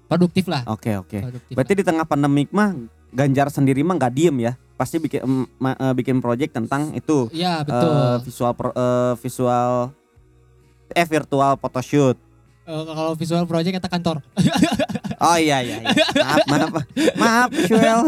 produktif 0.05 0.45
lah. 0.45 0.61
oke 0.65 0.91
oke 0.97 1.17
Produktif 1.19 1.53
Berarti 1.53 1.73
di 1.73 1.83
tengah 1.83 2.05
pandemik 2.05 2.49
mah 2.51 2.77
Ganjar 3.15 3.47
sendiri 3.47 3.79
mah 3.79 3.95
nggak 3.95 4.11
diem 4.11 4.35
ya, 4.41 4.53
pasti 4.75 4.99
bikin 4.99 5.19
em, 5.19 5.33
ma- 5.55 5.73
eh, 5.73 5.93
bikin 5.93 6.19
project 6.19 6.51
tentang 6.53 6.91
itu. 6.91 7.31
Ya 7.31 7.63
betul. 7.63 8.19
visual 8.21 8.51
pro- 8.51 8.75
eh, 8.75 9.13
visual 9.17 9.95
eh 10.91 11.07
virtual 11.07 11.55
photoshoot. 11.55 12.19
Eh, 12.65 12.83
kalau 12.85 13.13
visual 13.13 13.45
project 13.45 13.73
kita 13.73 13.89
kantor. 13.89 14.19
Oh 15.15 15.39
iya 15.39 15.63
iya, 15.63 15.79
iya. 15.79 15.89
maaf 16.19 16.43
maaf 16.45 16.69
maaf 17.15 17.49
visual 17.49 18.03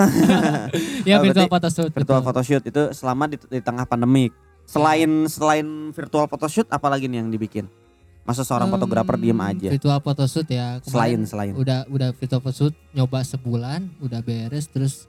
ya 1.07 1.17
Oh, 1.17 1.23
virtual 1.23 1.47
photoshoot. 1.47 1.89
virtual 1.89 2.19
betul. 2.19 2.27
photoshoot 2.27 2.63
itu 2.67 2.81
selama 2.91 3.25
di, 3.25 3.39
di 3.39 3.57
tengah 3.57 3.87
pandemik. 3.87 4.35
Selain 4.67 5.07
selain 5.25 5.65
virtual 5.89 6.27
photoshoot 6.27 6.67
apalagi 6.67 7.07
nih 7.07 7.23
yang 7.23 7.31
dibikin? 7.31 7.65
Masa 8.27 8.43
seorang 8.43 8.67
Em, 8.67 8.73
fotografer 8.75 9.15
diem 9.15 9.39
aja? 9.39 9.69
Virtual 9.71 9.99
photoshoot 9.99 10.45
ya. 10.45 10.83
Selain 10.83 11.15
selain. 11.23 11.55
Udah 11.55 11.87
udah 11.87 12.11
virtual 12.11 12.43
photoshoot 12.43 12.75
nyoba 12.91 13.23
sebulan, 13.23 13.87
udah 13.97 14.19
beres 14.19 14.67
terus 14.67 15.07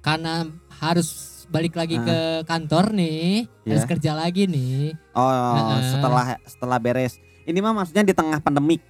karena 0.00 0.48
harus 0.72 1.08
balik 1.46 1.76
lagi 1.76 1.94
Ah. 1.94 2.02
ke 2.02 2.18
kantor 2.42 2.90
nih, 2.90 3.44
harus 3.62 3.84
Iya. 3.84 3.90
kerja 3.92 4.12
lagi 4.16 4.48
nih. 4.48 4.96
Oh 5.12 5.28
Heeh. 5.28 5.92
setelah 5.92 6.26
setelah 6.42 6.78
beres. 6.80 7.20
Ini 7.44 7.60
mah 7.60 7.76
maksudnya 7.76 8.02
di 8.02 8.10
tengah 8.10 8.40
pandemik 8.40 8.80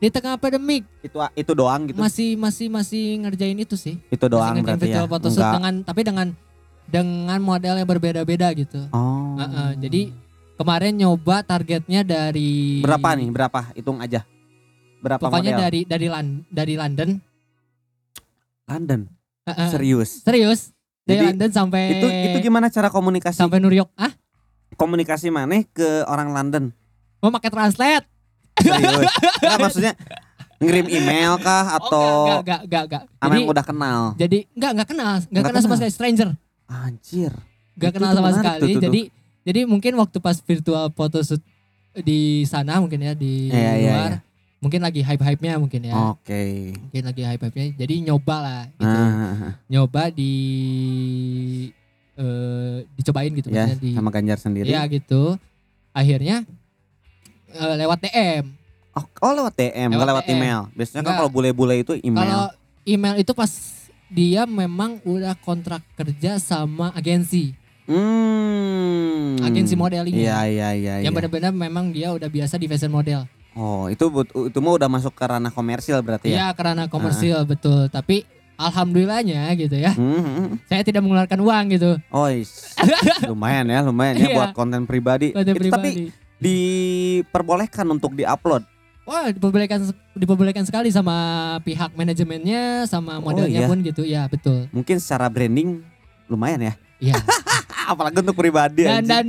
Di 0.00 0.08
tengah 0.08 0.34
pandemik 0.34 0.88
itu 1.04 1.12
itu 1.36 1.52
doang 1.52 1.84
gitu. 1.84 2.00
masih 2.00 2.32
masih 2.34 2.66
masih 2.66 3.20
ngerjain 3.20 3.52
itu 3.54 3.76
sih. 3.76 4.00
itu 4.00 4.16
Masih 4.16 4.32
doang 4.32 4.56
ngerjain 4.56 4.64
berarti 4.64 4.80
ya. 4.80 4.88
virtual 4.96 5.06
photoshoot 5.06 5.38
Enggak. 5.38 5.54
dengan 5.54 5.74
tapi 5.84 6.00
dengan 6.02 6.26
dengan 6.88 7.38
model 7.38 7.74
yang 7.76 7.86
berbeda-beda 7.86 8.48
gitu. 8.50 8.80
Oh. 8.90 9.36
Heeh, 9.36 9.70
jadi 9.78 10.00
kemarin 10.60 10.92
nyoba 10.92 11.40
targetnya 11.40 12.04
dari 12.04 12.84
berapa 12.84 13.16
nih? 13.16 13.32
Berapa? 13.32 13.60
Hitung 13.72 13.96
aja. 13.96 14.28
Berapa 15.00 15.32
Pokoknya 15.32 15.56
model? 15.56 15.64
dari 15.64 15.80
dari 15.88 16.06
Lan- 16.12 16.44
dari 16.52 16.74
London. 16.76 17.10
London. 18.68 19.00
Heeh. 19.48 19.68
Serius. 19.72 20.20
Serius. 20.20 20.76
Dari 21.08 21.16
Jadi, 21.16 21.26
London 21.32 21.50
sampai 21.50 21.82
Itu 21.96 22.06
itu 22.12 22.36
gimana 22.44 22.68
cara 22.68 22.92
komunikasi 22.92 23.40
sampai 23.40 23.56
New 23.56 23.72
York. 23.72 23.88
Ah, 23.96 24.12
komunikasi 24.76 25.32
maneh 25.32 25.64
ke 25.72 26.04
orang 26.04 26.28
London? 26.36 26.76
mau 27.20 27.32
pakai 27.32 27.52
translate? 27.52 28.04
Serius. 28.60 29.08
Enggak 29.40 29.58
maksudnya 29.64 29.92
ngirim 30.60 30.88
email 30.92 31.40
kah 31.40 31.80
atau 31.80 32.36
oh, 32.36 32.40
enggak, 32.40 32.40
enggak, 32.44 32.60
enggak, 32.68 32.82
enggak. 32.84 33.02
Jadi 33.16 33.36
yang 33.40 33.48
udah 33.48 33.64
kenal? 33.64 34.00
jadi 34.16 34.38
enggak 34.52 34.70
enggak 34.76 34.88
kenal, 34.92 35.12
enggak 35.16 35.28
Nggak 35.32 35.44
kenal 35.48 35.62
sama 35.64 35.74
sekali 35.80 35.92
stranger. 35.92 36.28
Anjir. 36.68 37.32
Enggak 37.76 37.92
kenal 37.96 38.12
sama 38.12 38.30
sekali. 38.36 38.60
tuh, 38.60 38.68
tuh, 38.76 38.80
tuh. 38.88 39.19
Jadi 39.42 39.64
mungkin 39.64 39.96
waktu 39.96 40.18
pas 40.18 40.36
virtual 40.38 40.88
photoshoot 40.90 41.40
di 41.96 42.20
sana 42.44 42.78
mungkin 42.78 43.00
ya 43.00 43.12
di 43.12 43.48
Iya, 43.48 43.72
iya, 43.74 43.92
luar. 43.92 44.10
iya. 44.10 44.18
mungkin 44.60 44.80
lagi 44.80 45.00
hype-hype-nya 45.00 45.56
mungkin 45.56 45.80
ya. 45.82 45.96
Oke. 46.12 46.76
Mungkin 46.76 47.02
lagi 47.02 47.22
hype-hype-nya. 47.24 47.66
Jadi 47.74 47.94
nyoba 48.04 48.36
lah 48.38 48.62
gitu. 48.70 49.00
Ah, 49.00 49.56
Nyoba 49.66 50.02
di 50.12 50.32
eh 52.14 52.84
dicobain 52.94 53.32
gitu 53.32 53.48
maksudnya 53.48 53.80
di 53.80 53.90
sama 53.96 54.10
Ganjar 54.10 54.36
sendiri. 54.36 54.68
Ya 54.68 54.84
gitu. 54.84 55.40
Akhirnya 55.90 56.44
eh, 57.50 57.74
lewat 57.76 58.04
DM. 58.04 58.44
Oh, 58.90 59.04
oh 59.22 59.32
lewat 59.32 59.54
DM, 59.54 59.88
Lewat 59.90 60.06
lewat 60.06 60.24
DM. 60.26 60.34
email. 60.36 60.60
Biasanya 60.74 61.02
kan 61.02 61.14
kalau 61.16 61.30
bule-bule 61.30 61.80
itu 61.80 61.94
Kalau 61.94 62.04
email. 62.04 62.40
email 62.84 63.14
itu 63.16 63.32
pas 63.32 63.50
dia 64.10 64.42
memang 64.44 64.98
udah 65.04 65.38
kontrak 65.38 65.80
kerja 65.94 66.36
sama 66.36 66.90
agensi, 66.92 67.54
Hmm. 67.90 69.34
agensi 69.42 69.74
modeling. 69.74 70.14
Iya 70.14 70.46
iya 70.46 70.68
iya. 70.72 70.94
Yang 71.02 71.10
iya. 71.10 71.18
benar-benar 71.18 71.50
memang 71.50 71.90
dia 71.90 72.14
udah 72.14 72.30
biasa 72.30 72.54
di 72.54 72.70
fashion 72.70 72.94
model. 72.94 73.26
Oh 73.58 73.90
itu 73.90 74.06
itu 74.46 74.58
mah 74.62 74.72
udah 74.78 74.86
masuk 74.86 75.10
ke 75.10 75.24
ranah 75.26 75.50
komersil 75.50 75.98
berarti 76.00 76.30
ya. 76.30 76.36
Iya 76.38 76.48
karena 76.54 76.86
komersil 76.86 77.42
betul. 77.42 77.90
Tapi 77.90 78.22
alhamdulillahnya 78.54 79.50
gitu 79.58 79.74
ya. 79.74 79.90
Hmm, 79.90 80.22
hmm, 80.22 80.34
hmm. 80.36 80.48
Saya 80.70 80.86
tidak 80.86 81.02
mengeluarkan 81.02 81.40
uang 81.40 81.64
gitu. 81.74 81.90
Oh 82.14 82.30
is. 82.30 82.78
lumayan 83.30 83.66
ya 83.66 83.82
lumayan 83.82 84.14
ya 84.16 84.26
Iya. 84.30 84.36
buat 84.38 84.50
konten 84.54 84.86
pribadi. 84.86 85.34
Konten 85.34 85.54
Itu 85.58 85.66
tapi 85.66 85.90
pribadi. 85.90 86.04
diperbolehkan 86.38 87.86
untuk 87.90 88.14
diupload. 88.14 88.62
Wah 89.08 89.34
diperbolehkan 89.34 89.90
diperbolehkan 90.14 90.62
sekali 90.62 90.94
sama 90.94 91.16
pihak 91.66 91.90
manajemennya 91.98 92.86
sama 92.86 93.18
Oh, 93.18 93.32
modelnya 93.32 93.66
iya. 93.66 93.68
pun 93.68 93.78
gitu. 93.82 94.02
Ya 94.06 94.22
betul. 94.30 94.70
Mungkin 94.70 95.02
secara 95.02 95.26
branding 95.26 95.82
lumayan 96.30 96.70
ya. 96.70 96.74
Iya. 97.00 97.16
Apalagi 97.90 98.20
untuk 98.20 98.36
pribadi. 98.36 98.84
dan 98.84 99.02
dan 99.02 99.24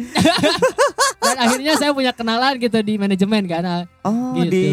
dan 1.23 1.35
akhirnya 1.39 1.73
saya 1.75 1.91
punya 1.91 2.11
kenalan 2.11 2.59
gitu 2.59 2.77
di 2.79 2.93
manajemen 2.95 3.43
kan 3.45 3.87
oh 4.03 4.35
gitu. 4.37 4.51
di 4.51 4.65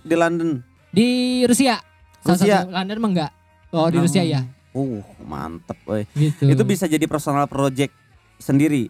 di 0.00 0.14
London. 0.14 0.62
di 0.88 1.08
Rusia. 1.44 1.82
Rusia. 2.22 2.62
satu- 2.62 2.72
London 2.72 2.96
mah 2.96 3.10
enggak. 3.10 3.32
Oh 3.70 3.86
di 3.86 3.98
Rusia 3.98 4.22
ya. 4.22 4.40
Uh 4.70 5.02
mantep. 5.20 5.76
woy. 5.84 6.06
Gitu. 6.12 6.46
Itu 6.46 6.62
bisa 6.62 6.86
jadi 6.86 7.04
personal 7.04 7.44
project 7.46 7.92
sendiri. 8.36 8.88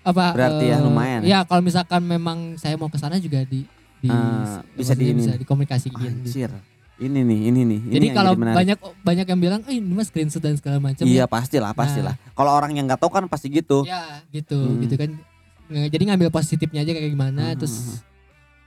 apa 0.00 0.32
berarti 0.32 0.64
ya, 0.66 0.76
eh, 0.76 0.80
lumayan 0.80 1.20
Ya 1.22 1.44
kalau 1.44 1.60
misalkan 1.60 2.00
memang 2.00 2.56
saya 2.56 2.72
mau 2.74 2.88
ke 2.88 2.96
sana 2.96 3.20
juga 3.20 3.44
di 3.44 3.68
di 4.00 4.08
Ah, 4.08 4.64
bisa 4.72 4.96
di 4.96 5.12
ini. 5.12 5.20
bisa 5.20 5.36
dikomunikasiin 5.36 5.92
gitu. 6.24 6.48
Ini 7.00 7.20
nih, 7.24 7.38
ini 7.48 7.60
nih. 7.64 7.80
Ini 7.80 7.94
Jadi 7.96 8.06
kalau 8.12 8.32
jadi 8.36 8.52
banyak 8.52 8.78
banyak 9.00 9.26
yang 9.26 9.40
bilang, 9.40 9.60
"Eh, 9.64 9.80
ini 9.80 9.88
mas 9.88 10.12
screenshot 10.12 10.36
dan 10.38 10.52
segala 10.54 10.76
macam." 10.76 11.00
Iya 11.02 11.24
pastilah, 11.24 11.72
pastilah. 11.72 12.12
Kalau 12.36 12.52
orang 12.52 12.76
yang 12.76 12.84
nggak 12.84 13.00
tahu 13.00 13.08
kan 13.08 13.24
pasti 13.24 13.48
gitu. 13.48 13.88
Ya, 13.88 14.20
gitu, 14.28 14.60
Hmm. 14.60 14.84
gitu 14.84 15.00
kan. 15.00 15.10
Jadi 15.70 16.02
ngambil 16.04 16.28
positifnya 16.28 16.84
aja 16.84 16.92
kayak 16.92 17.08
gimana, 17.08 17.44
Hmm. 17.50 17.56
terus 17.56 18.04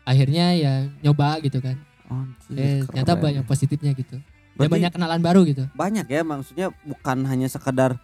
akhirnya 0.01 0.45
ya 0.55 0.73
nyoba 0.99 1.37
gitu 1.39 1.61
kan. 1.61 1.77
Anjir, 2.09 2.57
Eh, 2.57 2.79
ternyata 2.83 3.13
keren. 3.13 3.23
banyak 3.23 3.43
positifnya 3.45 3.91
gitu. 3.93 4.17
Ya 4.17 4.57
Berarti 4.59 4.73
banyak 4.81 4.91
kenalan 4.93 5.21
baru 5.21 5.41
gitu. 5.45 5.63
banyak 5.73 6.05
ya 6.05 6.21
maksudnya 6.21 6.67
bukan 6.85 7.25
hanya 7.25 7.45
sekedar 7.45 7.97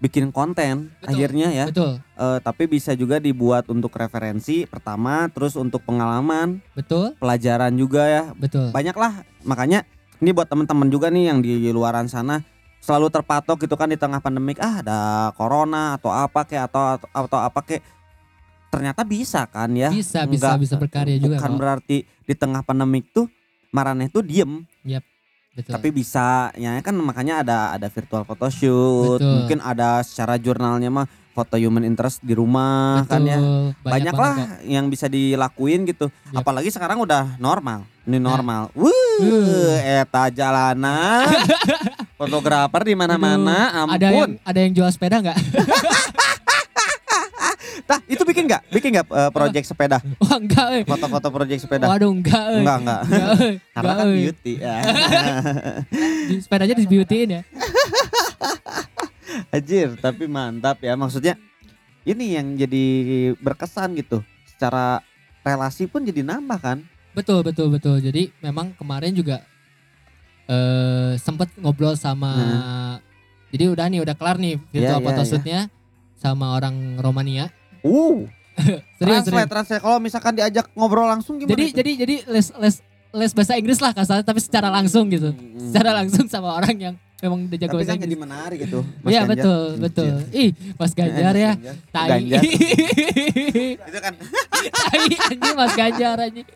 bikin 0.00 0.28
konten 0.30 0.88
Betul. 0.96 1.06
akhirnya 1.06 1.48
ya. 1.50 1.66
Betul, 1.68 2.00
Eh, 2.16 2.38
tapi 2.40 2.64
bisa 2.66 2.92
juga 2.92 3.16
dibuat 3.16 3.64
untuk 3.66 3.92
referensi 3.94 4.64
pertama 4.64 5.28
terus 5.28 5.54
untuk 5.54 5.80
pengalaman 5.80 6.60
betul, 6.72 7.16
pelajaran 7.16 7.72
juga 7.72 8.02
ya. 8.04 8.24
Betul. 8.32 8.68
banyak 8.70 8.92
lah 8.92 9.12
makanya 9.42 9.84
ini 10.18 10.30
buat 10.30 10.44
teman-teman 10.44 10.88
juga 10.88 11.08
nih 11.08 11.24
yang 11.26 11.40
di 11.40 11.68
luaran 11.70 12.04
sana 12.04 12.44
selalu 12.76 13.08
terpatok 13.10 13.60
gitu 13.60 13.72
kan 13.74 13.86
di 13.86 13.96
tengah 13.96 14.18
pandemik 14.18 14.56
ah 14.56 14.80
ada 14.80 14.98
corona 15.32 15.96
atau 15.96 16.08
apa 16.08 16.44
kayak 16.44 16.68
atau 16.68 16.96
atau, 16.96 17.08
atau 17.24 17.38
apa 17.38 17.60
kayak 17.62 17.84
ternyata 18.68 19.00
bisa 19.02 19.44
kan 19.44 19.68
ya? 19.72 19.88
Bisa, 19.88 20.24
bisa, 20.24 20.54
Nggak- 20.54 20.60
bisa 20.60 20.74
berkarya 20.76 21.16
juga 21.16 21.36
bukan 21.36 21.50
kok. 21.50 21.58
berarti 21.58 21.96
di 22.04 22.34
tengah 22.34 22.60
pandemik 22.60 23.08
tuh 23.10 23.28
marane 23.70 24.08
tuh 24.08 24.20
diem 24.20 24.64
Betul. 25.50 25.72
tapi 25.74 25.88
bisa 25.90 26.54
ya 26.54 26.78
kan 26.78 26.94
makanya 26.94 27.42
ada 27.42 27.58
ada 27.72 27.86
virtual 27.86 28.22
photoshoot 28.22 29.18
Betul. 29.18 29.34
mungkin 29.34 29.58
ada 29.60 29.98
secara 30.00 30.38
jurnalnya 30.38 30.88
mah 30.88 31.04
foto 31.30 31.54
human 31.54 31.82
interest 31.82 32.22
di 32.22 32.32
rumah 32.32 33.02
kan 33.04 33.18
ya 33.20 33.34
Betul, 33.34 33.74
banyak, 33.82 34.12
banget 34.12 34.14
lah 34.14 34.34
kok. 34.36 34.48
yang 34.64 34.86
bisa 34.86 35.06
dilakuin 35.06 35.84
gitu 35.84 36.06
Yap. 36.30 36.40
apalagi 36.40 36.70
sekarang 36.70 36.98
udah 36.98 37.34
normal 37.36 37.82
ini 38.02 38.16
Nah. 38.16 38.30
normal 38.30 38.62
wuh 38.72 38.98
Uh. 39.20 39.76
eta 40.00 40.32
jalanan 40.32 41.28
fotografer 42.18 42.82
di 42.82 42.94
mana-mana 42.94 43.84
Ada 43.84 44.00
yang 44.00 44.14
ampun 44.16 44.30
ada 44.40 44.58
yang 44.58 44.72
jual 44.72 44.88
sepeda 44.88 45.20
nggak? 45.20 45.36
tah 47.90 47.98
itu 48.06 48.22
bikin 48.22 48.46
nggak 48.46 48.62
bikin 48.70 48.94
nggak 48.94 49.06
eh, 49.10 49.30
project 49.34 49.66
sepeda 49.66 49.98
Wah 50.22 50.38
enggak, 50.38 50.68
eh. 50.78 50.82
foto-foto 50.86 51.26
project 51.34 51.66
sepeda 51.66 51.90
Waduh 51.90 52.14
enggak, 52.14 52.44
eh. 52.54 52.62
enggak 52.62 52.76
enggak 52.78 53.00
Enggak, 53.02 53.26
eh. 53.42 53.54
karena 53.74 53.90
Enggak, 53.90 53.98
kan 53.98 54.06
eh. 54.06 54.14
beauty 54.14 54.52
ya 54.54 54.76
Di- 56.30 56.38
sepedanya 56.38 56.74
di 56.78 56.86
beautyin 56.86 57.28
ya. 57.34 57.42
Anjir, 59.54 59.94
tapi 59.98 60.26
mantap 60.26 60.78
ya. 60.82 60.94
Maksudnya 60.94 61.34
ini 62.02 62.38
yang 62.38 62.54
jadi 62.54 62.84
berkesan 63.38 63.94
gitu. 63.98 64.22
Secara 64.46 65.02
relasi 65.42 65.86
pun 65.86 66.06
jadi 66.06 66.22
nambah 66.22 66.58
kan? 66.58 66.78
Betul 67.14 67.42
betul 67.42 67.70
betul. 67.70 67.98
Jadi 67.98 68.30
memang 68.38 68.74
kemarin 68.78 69.10
juga 69.10 69.42
eh 70.46 71.14
sempat 71.18 71.50
ngobrol 71.58 71.94
sama 71.94 72.34
jadi 73.50 73.70
udah 73.70 73.86
nih 73.86 74.02
udah 74.02 74.14
kelar 74.18 74.38
nih 74.38 74.58
virtual 74.70 74.98
Iya, 74.98 75.02
iya, 75.02 75.06
photoshootnya 75.06 75.60
sama 76.18 76.54
orang 76.54 76.98
Romania. 76.98 77.50
Uh, 77.82 78.26
Serius, 79.00 79.24
translate, 79.24 79.24
serius. 79.24 79.48
translate. 79.48 79.80
Kalau 79.80 79.98
misalkan 79.98 80.32
diajak 80.36 80.66
ngobrol 80.76 81.08
langsung 81.08 81.40
gimana? 81.40 81.56
Jadi 81.56 81.64
itu? 81.64 81.76
jadi 81.80 81.90
jadi 81.96 82.14
les 82.28 82.46
les 82.60 82.74
les 83.10 83.30
bahasa 83.32 83.56
Inggris 83.56 83.80
lah 83.80 83.90
kasarnya 83.96 84.22
tapi 84.22 84.40
secara 84.42 84.68
langsung 84.68 85.08
gitu. 85.08 85.32
Hmm. 85.32 85.58
Secara 85.72 85.96
langsung 85.96 86.28
sama 86.28 86.52
orang 86.54 86.76
yang 86.76 86.94
memang 87.20 87.48
udah 87.48 87.58
jago 87.58 87.76
Tapi 87.76 87.80
bahasa 87.84 87.92
kan 87.96 88.04
jadi 88.04 88.16
menarik 88.16 88.58
gitu. 88.68 88.80
Iya 89.08 89.20
betul 89.24 89.64
Anjir. 89.76 89.82
betul. 89.82 90.14
Ih, 90.32 90.50
Mas 90.76 90.92
Ganjar 90.92 91.34
ya. 91.34 91.52
Ganjar. 91.56 91.74
Tai. 91.88 92.08
Ganjar. 92.08 92.42
Itu 93.90 93.98
kan 94.00 94.14
tai 94.60 95.08
anjing 95.32 95.56
Mas 95.56 95.72
Ganjar 95.72 96.16
anjing. 96.20 96.46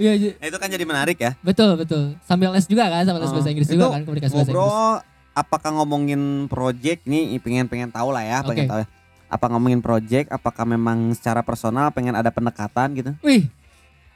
Iya, 0.00 0.12
iya. 0.16 0.32
itu 0.40 0.56
kan 0.56 0.68
jadi 0.72 0.84
menarik 0.88 1.20
ya. 1.20 1.36
betul 1.44 1.76
betul. 1.76 2.16
Sambil 2.24 2.48
les 2.56 2.64
juga 2.64 2.88
kan, 2.88 3.04
sambil 3.04 3.20
les 3.20 3.28
Oh, 3.28 3.36
bahasa 3.36 3.50
Inggris 3.52 3.68
itu 3.68 3.76
juga 3.76 3.92
kan, 3.92 4.02
komunikasi 4.08 4.32
bahasa 4.32 4.48
Inggris. 4.48 4.56
Ngobrol 4.56 4.92
apakah 5.32 5.70
ngomongin 5.76 6.48
project 6.48 7.04
nih 7.04 7.36
pengen 7.40 7.68
pengen 7.68 7.88
tahu 7.92 8.08
lah 8.16 8.24
ya, 8.24 8.40
pengen 8.40 8.64
tahu 8.64 8.80
ya. 8.80 8.88
Apa 9.32 9.48
ngomongin 9.48 9.80
project, 9.80 10.28
apakah 10.28 10.68
memang 10.68 11.16
secara 11.16 11.40
personal 11.40 11.88
pengen 11.88 12.12
ada 12.12 12.28
pendekatan 12.28 12.92
gitu? 12.92 13.10
Wih, 13.24 13.48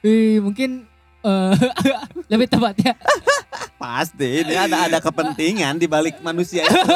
wih 0.05 0.37
mungkin 0.45 0.85
eh 1.25 1.53
lebih 2.31 2.45
tepatnya 2.45 2.93
Pasti 3.81 4.45
ini 4.45 4.53
ada 4.53 4.85
ada 4.89 4.97
kepentingan 5.01 5.77
di 5.81 5.89
balik 5.89 6.21
manusia 6.21 6.65
itu. 6.65 6.93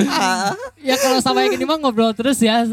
ya 0.88 0.96
kalau 1.00 1.20
sama 1.20 1.44
yang 1.44 1.56
ini 1.56 1.64
mah 1.64 1.80
ngobrol 1.80 2.12
terus 2.12 2.40
ya 2.44 2.64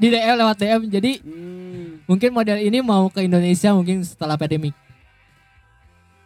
di 0.00 0.06
DM 0.08 0.36
lewat 0.40 0.56
DM. 0.56 0.80
Jadi 0.88 1.12
Hmm, 1.20 2.00
mungkin 2.08 2.32
model 2.32 2.56
ini 2.60 2.80
mau 2.80 3.12
ke 3.12 3.20
Indonesia 3.24 3.72
mungkin 3.76 4.00
setelah 4.00 4.40
pandemik. 4.40 4.72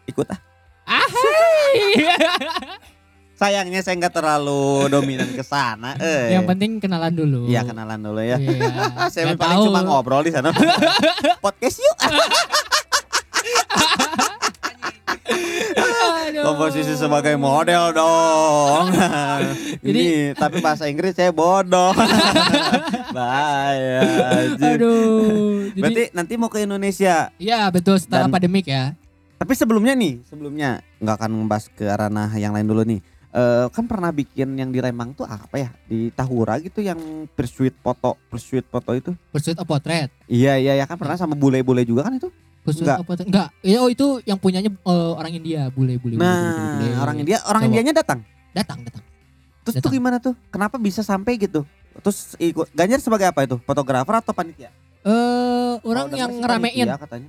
ikut 0.07 0.27
ah. 0.31 0.39
Ahai. 0.87 2.07
Sayangnya 3.43 3.83
saya 3.83 3.99
nggak 3.99 4.15
terlalu 4.15 4.87
dominan 4.87 5.27
ke 5.27 5.43
sana. 5.43 5.99
Eh. 5.99 6.31
yang 6.31 6.47
penting 6.47 6.79
kenalan 6.79 7.11
dulu. 7.11 7.51
Iya 7.51 7.67
kenalan 7.67 7.99
dulu 7.99 8.23
ya. 8.23 8.39
Iya. 8.39 8.71
saya 9.13 9.35
Nggak 9.35 9.43
paling 9.43 9.59
tahu. 9.59 9.67
cuma 9.67 9.81
ngobrol 9.83 10.23
di 10.23 10.31
sana. 10.31 10.55
Podcast 11.43 11.83
yuk. 11.83 11.97
Komposisi 16.33 16.95
sebagai 16.95 17.35
model 17.35 17.91
dong. 17.91 18.95
Ini 19.91 20.33
tapi 20.35 20.63
bahasa 20.63 20.87
Inggris 20.87 21.13
saya 21.13 21.35
bodoh. 21.35 21.91
Bahaya. 23.11 24.01
Aduh. 24.55 25.67
Jadi, 25.69 25.81
Berarti 25.83 26.03
nanti 26.15 26.33
mau 26.39 26.47
ke 26.47 26.63
Indonesia. 26.63 27.35
ya 27.37 27.67
betul 27.69 27.99
setelah 27.99 28.31
Dan- 28.31 28.35
pandemik 28.39 28.67
ya. 28.67 28.95
Tapi 29.35 29.59
sebelumnya 29.59 29.99
nih, 29.99 30.23
sebelumnya 30.23 30.79
nggak 31.03 31.17
akan 31.19 31.31
membahas 31.35 31.67
ke 31.69 31.83
ranah 31.83 32.31
yang 32.39 32.55
lain 32.55 32.63
dulu 32.63 32.87
nih. 32.87 33.03
Eh 33.33 33.67
kan 33.73 33.89
pernah 33.89 34.13
bikin 34.13 34.53
yang 34.55 34.69
di 34.69 34.77
Lembang 34.77 35.13
tuh 35.13 35.25
apa 35.25 35.57
ya? 35.57 35.73
Di 35.83 36.13
Tahura 36.13 36.61
gitu 36.61 36.79
yang 36.79 37.01
pursuit 37.33 37.73
foto, 37.75 38.21
pursuit 38.29 38.61
foto 38.63 38.93
itu. 38.93 39.17
Pursuit 39.33 39.57
of 39.57 39.65
Portrait. 39.65 40.13
Iya 40.27 40.61
iya 40.61 40.77
ya 40.77 40.85
kan 40.85 41.01
pernah 41.01 41.17
sama 41.17 41.33
bule-bule 41.33 41.81
juga 41.83 42.05
kan 42.05 42.15
itu. 42.15 42.29
Pursuit 42.61 42.85
Enggak. 42.85 43.01
of 43.01 43.07
Portrait. 43.09 43.29
Enggak. 43.33 43.49
Ya, 43.61 43.81
oh 43.81 43.89
itu 43.89 44.21
yang 44.23 44.37
punyanya 44.37 44.69
eh, 44.69 45.13
orang 45.17 45.33
India, 45.33 45.73
bule-bule. 45.73 46.15
bule, 46.15 46.21
bule, 46.21 46.21
Nah, 46.21 46.77
bule. 46.79 46.93
orang 46.95 47.17
India, 47.19 47.39
orang 47.43 47.63
Cowok. 47.63 47.71
Indianya 47.73 47.93
datang. 47.97 48.21
datang, 48.53 48.79
datang. 48.85 49.03
Terus 49.63 49.75
tuh 49.75 49.81
Datang. 49.81 49.93
gimana 49.97 50.17
tuh? 50.19 50.35
Kenapa 50.49 50.77
bisa 50.77 51.01
sampai 51.01 51.41
gitu? 51.41 51.65
Terus 51.99 52.37
ikut 52.37 52.69
Ganjar 52.71 53.01
sebagai 53.01 53.27
apa 53.27 53.43
itu? 53.43 53.57
Fotografer 53.63 54.13
atau 54.15 54.37
panitia? 54.37 54.69
Eh, 55.03 55.75
orang 55.81 56.07
Oh, 56.07 56.15
yang 56.15 56.31
ngeramein. 56.37 56.85
panitia 56.85 57.01
katanya. 57.01 57.29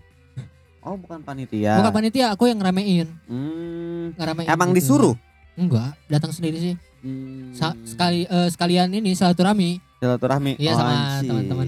Oh, 0.84 1.00
bukan 1.00 1.24
panitia. 1.24 1.80
Bukan 1.80 1.94
panitia, 1.96 2.26
aku 2.30 2.44
yang 2.46 2.60
ngeramein. 2.60 3.08
Hmm, 3.24 4.12
Ngeramein. 4.20 4.52
emang 4.52 4.70
gitu. 4.70 4.78
disuruh? 4.84 5.16
Enggak, 5.54 5.94
datang 6.08 6.30
sendiri 6.30 6.58
sih. 6.58 6.76
Hmm, 7.00 7.52
Sa- 7.52 7.78
sekali 7.84 8.24
eh, 8.24 8.48
sekalian 8.48 8.90
ini 8.90 9.12
silaturahmi 9.12 9.78
silaturahmi. 9.98 10.56
Iya, 10.56 10.72
Oh, 10.72 10.78
sama 10.78 10.96
teman-teman. 11.22 11.68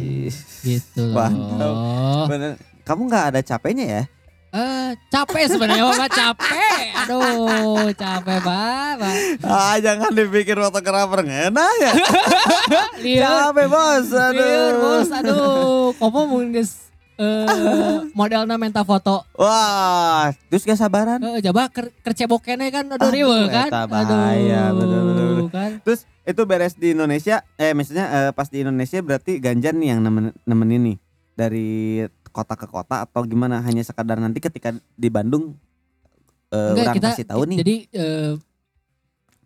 gitu 0.61 1.01
loh. 1.05 1.15
Mantap. 1.15 2.25
Bener. 2.27 2.51
kamu 2.81 3.01
nggak 3.05 3.25
ada 3.29 3.39
capeknya 3.41 3.85
ya? 3.85 4.03
Eh 4.51 4.89
capek 5.09 5.43
sebenarnya 5.49 5.83
Bapak 5.85 6.09
capek. 6.09 6.83
Aduh, 7.03 7.91
capek 7.91 8.39
banget. 8.39 9.35
Ah, 9.41 9.75
jangan 9.77 10.11
dipikir 10.11 10.55
fotografer 10.55 11.19
ngena 11.21 11.67
ya. 11.77 11.91
Capek 13.25 13.67
bos, 13.67 14.07
aduh. 14.09 14.31
lihat 14.33 14.73
bos, 14.77 15.09
aduh. 15.11 15.91
Kamu 15.93 16.19
mungkin 16.25 16.63
guys 17.15 17.23
eh 17.23 17.95
modelnya 18.11 18.55
minta 18.55 18.81
foto 18.81 19.23
Wah, 19.33 20.31
terus 20.45 20.63
gak 20.63 20.75
sabaran? 20.75 21.19
Eh, 21.19 21.39
coba 21.41 21.67
ker 21.67 21.91
kercebokene 21.99 22.67
kan 22.69 22.85
aduh 22.87 23.01
Aduh, 23.01 23.13
riwe 23.13 23.39
kan 23.47 23.69
bahaya, 23.85 24.71
bener, 24.71 25.01
bener, 25.01 25.25
bener. 25.33 25.47
kan 25.49 25.71
Terus 25.81 26.03
itu 26.21 26.41
beres 26.43 26.73
di 26.73 26.91
Indonesia, 26.91 27.45
eh 27.55 27.71
maksudnya 27.71 28.05
eh, 28.09 28.31
pas 28.31 28.47
di 28.47 28.59
Indonesia 28.59 28.97
berarti 28.99 29.37
Ganjar 29.37 29.71
nih 29.71 29.89
yang 29.89 30.01
nemen, 30.01 30.33
nemenin 30.41 30.81
nih 30.83 30.97
dari 31.33 32.01
kota 32.27 32.55
ke 32.55 32.65
kota 32.65 33.01
atau 33.01 33.23
gimana? 33.23 33.61
Hanya 33.61 33.79
sekadar 33.79 34.17
nanti 34.17 34.39
ketika 34.39 34.73
di 34.91 35.07
Bandung 35.07 35.53
eh, 36.49 36.73
enggak 36.73 36.83
orang 36.83 36.95
kita 36.95 37.07
kasih 37.13 37.25
tahu 37.25 37.41
nih. 37.45 37.57
jadi 37.61 37.75
eh, 37.93 38.31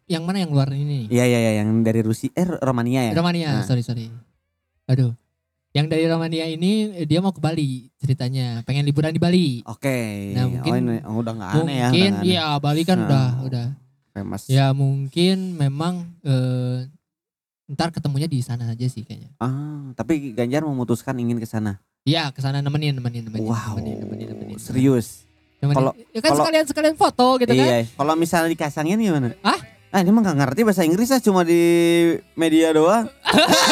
yang 0.07 0.23
mana 0.23 0.41
yang 0.41 0.49
luar 0.49 0.71
ini 0.71 1.05
Iya 1.05 1.21
iya 1.23 1.39
iya 1.39 1.51
yang 1.61 1.83
dari 1.83 2.01
Rusia 2.01 2.33
eh 2.33 2.47
Romania 2.59 3.05
ya. 3.05 3.13
Romania 3.13 3.49
Nah. 3.51 3.61
sorry 3.61 3.83
sorry 3.83 4.09
aduh 4.85 5.13
yang 5.71 5.85
dari 5.85 6.03
Romania 6.03 6.45
ini 6.45 6.71
eh, 6.93 7.05
dia 7.05 7.19
mau 7.19 7.29
ke 7.29 7.37
Bali 7.37 7.93
ceritanya 7.95 8.61
pengen 8.63 8.81
liburan 8.83 9.09
di 9.09 9.17
Bali 9.17 9.47
Oke. 9.63 10.33
Nah, 10.33 10.43
oh, 10.43 10.49
mungkin- 10.51 10.73
ini, 10.83 10.97
oh, 11.03 11.21
udah 11.21 11.33
nggak 11.35 11.49
aneh 11.51 11.59
ya. 11.75 11.87
mungkin 11.87 12.09
nggak 12.11 12.19
aneh. 12.19 12.25
iya 12.27 12.45
Bali 12.57 12.81
kan 12.83 12.97
Nah. 12.97 13.05
udah 13.05 13.25
udah 13.45 13.65
Famous. 14.11 14.43
ya 14.47 14.65
mungkin 14.71 15.37
memang 15.55 15.93
eh, 16.21 16.89
ntar 17.69 17.89
ketemunya 17.89 18.25
di 18.25 18.41
sana 18.41 18.65
aja 18.67 18.81
sih 18.83 19.03
kayaknya 19.03 19.29
Ah, 19.37 19.93
tapi 19.93 20.33
Ganjar 20.33 20.63
memutuskan 20.63 21.13
ingin 21.15 21.37
ke 21.37 21.45
sana. 21.45 21.77
Iya 22.01 22.31
ke 22.31 22.39
sana 22.39 22.59
nemenin 22.59 22.97
nemenin 22.97 23.29
nemenin 23.29 23.45
Wow. 23.45 23.77
nemenin 23.77 23.95
nemenin 24.01 24.27
nemenin 24.31 24.57
Serius. 24.57 25.29
Kalau- 25.59 25.93
ya 26.09 26.17
kan 26.17 26.31
kalau- 26.31 26.39
sekalian 26.41 26.65
sekalian 26.65 26.95
foto 26.95 27.37
gitu 27.37 27.51
kan 27.51 27.61
Iya, 27.61 27.85
kalau 27.93 28.15
misalnya 28.15 28.49
dikasangin 28.49 28.97
gimana? 28.97 29.35
Hah? 29.41 29.59
Ah 29.89 29.99
ini 29.99 30.09
mah 30.09 30.21
gak 30.21 30.37
ngerti 30.37 30.61
bahasa 30.61 30.85
Inggris 30.85 31.09
lah 31.09 31.17
cuma 31.17 31.41
di 31.41 31.61
media 32.33 32.69
doang. 32.69 33.09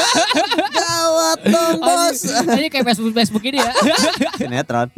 Gawat 0.78 1.40
dong 1.46 1.78
bos. 1.78 2.20
Ini 2.50 2.68
kayak 2.68 2.86
Facebook 2.88 3.14
Facebook 3.14 3.46
ini 3.46 3.58
ya. 3.58 3.70
Sinetron. 4.40 4.90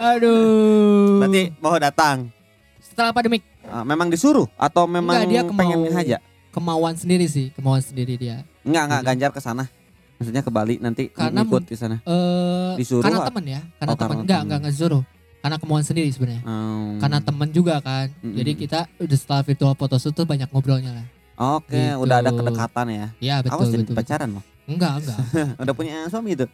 Aduh. 0.00 1.20
Berarti 1.20 1.52
mau 1.58 1.76
datang. 1.76 2.32
setelah 2.80 3.12
pandemik 3.12 3.44
Ah, 3.62 3.84
memang 3.84 4.08
disuruh 4.08 4.48
atau 4.56 4.88
memang 4.88 5.22
Enggak, 5.22 5.28
dia 5.28 5.42
pengen 5.46 5.78
kemau- 5.84 6.00
aja? 6.00 6.18
kemauan 6.48 6.96
sendiri 6.96 7.28
sih, 7.28 7.52
kemauan 7.52 7.78
sendiri 7.78 8.16
dia. 8.16 8.40
Enggak 8.64 8.82
enggak 8.88 9.02
Ganjar 9.04 9.30
ke 9.30 9.38
sana. 9.38 9.68
Maksudnya 10.16 10.40
ke 10.40 10.50
Bali 10.50 10.80
nanti 10.80 11.12
Karena 11.12 11.44
ikut 11.44 11.62
di 11.62 11.76
sana. 11.76 12.00
Eh 12.02 12.72
Disuruh 12.74 13.04
karena 13.04 13.22
teman 13.22 13.44
ya, 13.44 13.60
karena 13.76 13.92
Oh, 13.92 13.98
teman. 14.00 14.16
Enggak, 14.24 14.40
enggak 14.42 14.58
enggak 14.58 14.72
disuruh. 14.72 15.02
Karena 15.38 15.56
kemauan 15.56 15.86
sendiri 15.86 16.10
sebenarnya. 16.10 16.42
Hmm. 16.42 16.98
Karena 16.98 17.18
teman 17.22 17.48
juga 17.48 17.78
kan. 17.78 18.10
Mm-mm. 18.20 18.34
Jadi 18.34 18.50
kita 18.58 18.90
udah 18.98 19.18
setelah 19.18 19.42
virtual 19.46 19.72
photoshoot 19.74 20.12
tuh 20.12 20.26
banyak 20.26 20.50
ngobrolnya 20.50 20.92
lah. 20.92 21.06
Oke, 21.38 21.78
Gitu. 21.78 22.02
udah 22.02 22.16
ada 22.18 22.30
kedekatan 22.34 22.86
ya. 22.90 23.06
Ya 23.22 23.36
betul 23.38 23.62
Awas 23.62 23.70
jadi 23.70 23.84
pacaran 23.94 24.28
loh. 24.34 24.44
Enggak, 24.68 25.00
enggak. 25.00 25.18
Udah 25.64 25.72
punya 25.72 25.94
suami 26.12 26.36
itu. 26.36 26.44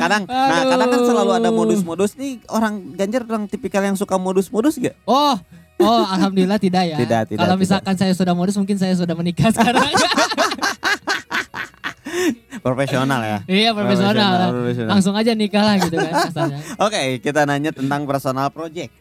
kadang, 0.00 0.24
nah 0.24 0.64
kadang 0.64 0.88
kan 0.88 0.96
Aduh. 0.96 1.08
selalu 1.12 1.32
ada 1.36 1.50
modus-modus 1.52 2.16
nih 2.16 2.40
orang 2.48 2.96
Ganjar 2.96 3.20
orang 3.28 3.44
tipikal 3.44 3.84
yang 3.84 3.92
suka 3.92 4.16
modus-modus 4.16 4.80
gak? 4.80 4.96
Oh, 5.04 5.36
oh 5.82 6.02
alhamdulillah 6.08 6.56
tidak 6.56 6.88
ya. 6.88 6.96
Tidak, 6.96 7.22
tidak, 7.34 7.36
Kalau 7.36 7.52
tidak. 7.52 7.62
misalkan 7.68 7.94
saya 8.00 8.16
sudah 8.16 8.32
modus 8.32 8.56
mungkin 8.56 8.80
saya 8.80 8.96
sudah 8.96 9.12
menikah 9.12 9.52
sekarang. 9.52 9.84
Profesional 12.60 13.20
ya. 13.20 13.38
iya 13.46 13.70
profesional. 13.76 14.50
profesional. 14.52 14.90
Langsung 14.96 15.14
aja 15.14 15.32
nikah 15.34 15.62
lah 15.62 15.76
gitu 15.80 15.96
kan. 15.96 16.12
Oke, 16.86 17.18
kita 17.20 17.44
nanya 17.44 17.74
tentang 17.74 18.06
personal 18.06 18.48
project. 18.48 18.92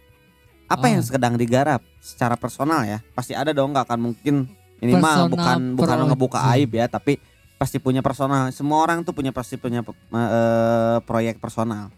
Apa 0.67 0.89
Oh. 0.89 0.91
yang 0.97 1.03
sedang 1.05 1.33
digarap 1.37 1.83
secara 1.99 2.33
personal 2.35 2.81
ya? 2.83 2.99
Pasti 3.13 3.37
ada 3.37 3.53
dong, 3.53 3.71
nggak 3.71 3.85
akan 3.87 3.99
mungkin 4.11 4.35
ini 4.81 4.91
mah 4.97 5.27
Personal 5.27 5.29
bukan 5.29 5.59
bukan 5.77 5.87
project. 5.95 6.09
ngebuka 6.11 6.39
aib 6.55 6.71
ya, 6.73 6.85
tapi 6.89 7.13
pasti 7.55 7.77
punya 7.79 8.01
personal. 8.03 8.49
Semua 8.51 8.83
orang 8.83 9.05
tuh 9.05 9.13
punya 9.15 9.31
pasti 9.31 9.55
punya 9.55 9.85
eh, 9.85 10.97
proyek 11.05 11.37
personal. 11.39 11.93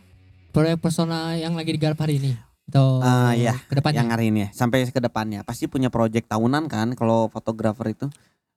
Proyek 0.52 0.78
personal 0.78 1.34
yang 1.36 1.56
lagi 1.56 1.72
digarap 1.74 1.98
hari 1.98 2.20
ini. 2.22 2.32
Atau 2.66 2.98
iya. 3.38 3.54
ke 3.70 3.78
depannya. 3.78 4.02
Yang 4.02 4.10
hari 4.18 4.26
ini 4.34 4.40
ya, 4.46 4.50
sampai 4.52 4.90
ke 4.90 4.98
depannya 4.98 5.46
pasti 5.46 5.70
punya 5.70 5.94
proyek 5.94 6.26
tahunan 6.26 6.66
kan 6.66 6.98
kalau 6.98 7.30
fotografer 7.30 7.94
itu 7.94 8.10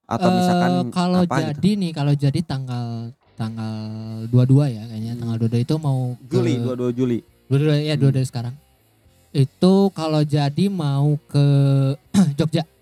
atau 0.09 0.29
misalkan 0.33 0.73
kalau 0.89 1.21
apa 1.23 1.37
jadi 1.45 1.53
gitu. 1.69 1.79
nih 1.79 1.93
kalau 1.93 2.13
jadi 2.13 2.41
tanggal 2.43 2.87
tanggal 3.35 3.77
22 4.27 4.41
ya 4.67 4.83
kayaknya 4.85 5.13
Hmm. 5.13 5.21
tanggal 5.21 5.37
22 5.39 5.63
itu 5.63 5.75
mau 5.77 5.99
ke 6.19 6.33
Juli 6.33 6.55
22 6.57 6.91
Juli. 6.91 7.19
22 7.47 7.77
ya 7.79 7.95
Hmm. 7.95 8.03
22 8.03 8.25
sekarang. 8.25 8.55
Itu 9.31 9.75
kalau 9.93 10.21
jadi 10.23 10.65
mau 10.67 11.21
ke 11.23 11.47
Jogja. 12.39 12.65
Ka- 12.65 12.73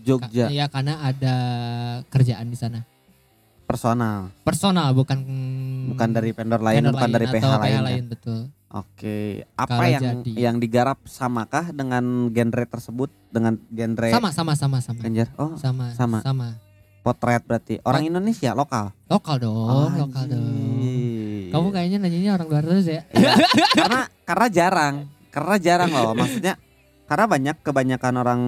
Jogja 0.00 0.46
Iya 0.48 0.66
karena 0.66 1.02
ada 1.02 1.36
kerjaan 2.08 2.46
di 2.46 2.56
sana. 2.56 2.80
personal, 3.62 4.28
Personal 4.42 4.92
bukan 4.92 5.16
bukan 5.88 6.08
dari 6.10 6.30
vendor 6.30 6.60
lain, 6.60 6.76
vendor 6.78 6.92
bukan 6.92 7.02
lain 7.02 7.14
dari 7.14 7.26
atau 7.26 7.34
PH 7.34 7.52
lain. 7.56 7.72
ya? 7.72 7.80
lain 7.82 8.04
betul. 8.06 8.40
Oke, 8.72 9.44
apa 9.52 9.84
yang 9.84 10.24
jadi. 10.24 10.32
yang 10.32 10.56
digarap 10.56 11.04
samakah 11.04 11.76
dengan 11.76 12.32
genre 12.32 12.64
tersebut 12.64 13.12
dengan 13.28 13.60
genre 13.68 14.08
Sama 14.08 14.32
sama 14.32 14.56
sama 14.56 14.80
sama. 14.80 15.04
Ganjar? 15.04 15.28
Oh, 15.36 15.52
Sama 15.60 15.92
sama. 15.92 16.24
sama. 16.24 16.48
potret 17.02 17.42
berarti 17.44 17.82
orang 17.82 18.08
Indonesia 18.08 18.54
lokal. 18.56 18.94
Lokal 19.10 19.42
dong, 19.42 19.92
lokal 19.98 20.24
dong. 20.24 20.46
Kamu 21.52 21.68
kayaknya 21.68 21.98
nanyanya 22.00 22.38
orang 22.38 22.48
luar 22.48 22.64
terus 22.64 22.86
ya. 22.88 23.02
Iya, 23.12 23.34
karena 23.76 24.00
karena 24.24 24.46
jarang, 24.48 24.94
karena 25.28 25.56
jarang 25.60 25.90
loh 25.92 26.14
maksudnya 26.16 26.54
karena 27.10 27.28
banyak 27.28 27.56
kebanyakan 27.60 28.14
orang 28.24 28.40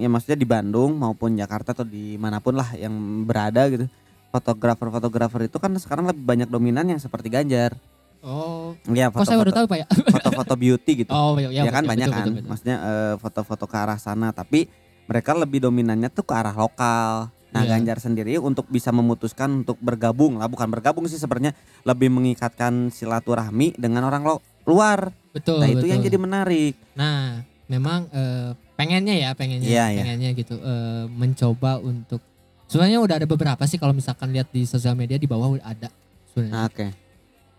ya 0.00 0.08
maksudnya 0.08 0.38
di 0.40 0.48
Bandung 0.48 0.96
maupun 0.96 1.36
Jakarta 1.36 1.76
atau 1.76 1.84
di 1.84 2.16
mana 2.16 2.40
pun 2.40 2.56
lah 2.56 2.72
yang 2.72 2.94
berada 3.28 3.68
gitu 3.68 3.92
fotografer-fotografer 4.32 5.52
itu 5.52 5.58
kan 5.60 5.72
sekarang 5.76 6.08
lebih 6.08 6.24
banyak 6.24 6.48
dominan 6.48 6.88
yang 6.88 7.00
seperti 7.02 7.28
Ganjar 7.28 7.76
Oh, 8.26 8.74
ya 8.90 9.06
kok 9.08 9.22
saya 9.22 9.38
baru 9.38 9.54
foto-foto 9.54 9.54
tahu 9.54 9.66
Pak 9.68 9.78
ya? 9.78 9.86
foto-foto 10.10 10.54
beauty 10.58 10.92
gitu 11.00 11.10
Oh, 11.10 11.38
ya, 11.38 11.46
ya, 11.48 11.62
kan 11.70 11.80
betul, 11.80 11.90
banyak 11.94 12.02
betul, 12.02 12.10
kan 12.12 12.20
betul, 12.20 12.34
betul. 12.34 12.48
maksudnya 12.50 12.76
eh, 12.82 13.14
foto-foto 13.16 13.64
ke 13.64 13.76
arah 13.76 13.94
sana 13.96 14.28
tapi 14.30 14.66
mereka 15.06 15.30
lebih 15.32 15.62
dominannya 15.62 16.10
tuh 16.10 16.22
ke 16.22 16.34
arah 16.34 16.50
lokal 16.52 17.30
nah 17.46 17.62
Iya. 17.62 17.78
Ganjar 17.78 18.02
sendiri 18.02 18.36
untuk 18.36 18.66
bisa 18.66 18.90
memutuskan 18.90 19.62
untuk 19.62 19.78
bergabung 19.78 20.36
lah 20.36 20.44
bukan 20.44 20.66
bergabung 20.68 21.06
sih 21.06 21.16
sebenarnya 21.16 21.54
lebih 21.82 22.10
mengikatkan 22.10 22.90
silaturahmi 22.90 23.72
dengan 23.74 24.02
orang 24.02 24.26
lo- 24.26 24.42
luar 24.64 25.14
Betul, 25.30 25.62
nah 25.62 25.70
itu 25.70 25.86
yang 25.86 26.02
betul. 26.02 26.08
jadi 26.08 26.18
menarik 26.18 26.74
Nah, 26.92 27.40
memang 27.66 28.10
eh, 28.10 28.50
pengennya 28.74 29.14
ya, 29.14 29.30
pengennya, 29.32 29.64
Iya, 29.64 29.84
iya. 29.88 30.02
pengennya 30.02 30.30
gitu, 30.32 30.54
eh, 30.56 31.06
mencoba 31.06 31.78
untuk. 31.78 32.18
Sebenarnya 32.66 32.98
udah 32.98 33.16
ada 33.16 33.24
beberapa 33.24 33.62
sih 33.64 33.78
kalau 33.78 33.94
misalkan 33.94 34.34
lihat 34.34 34.50
di 34.50 34.66
sosial 34.66 34.92
media 34.92 35.14
di 35.14 35.24
bawah 35.24 35.54
udah 35.54 35.64
ada 35.64 35.88
sebenarnya. 36.26 36.66
oke 36.66 36.86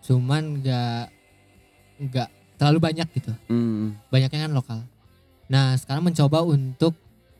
Cuman 0.00 0.58
nggak 0.58 1.02
nggak 2.00 2.28
terlalu 2.54 2.78
banyak 2.80 3.08
gitu. 3.12 3.32
Hmm, 3.46 3.94
Banyaknya 4.08 4.46
kan 4.46 4.52
lokal. 4.52 4.80
Nah, 5.46 5.74
sekarang 5.74 6.04
mencoba 6.04 6.42
untuk 6.42 6.92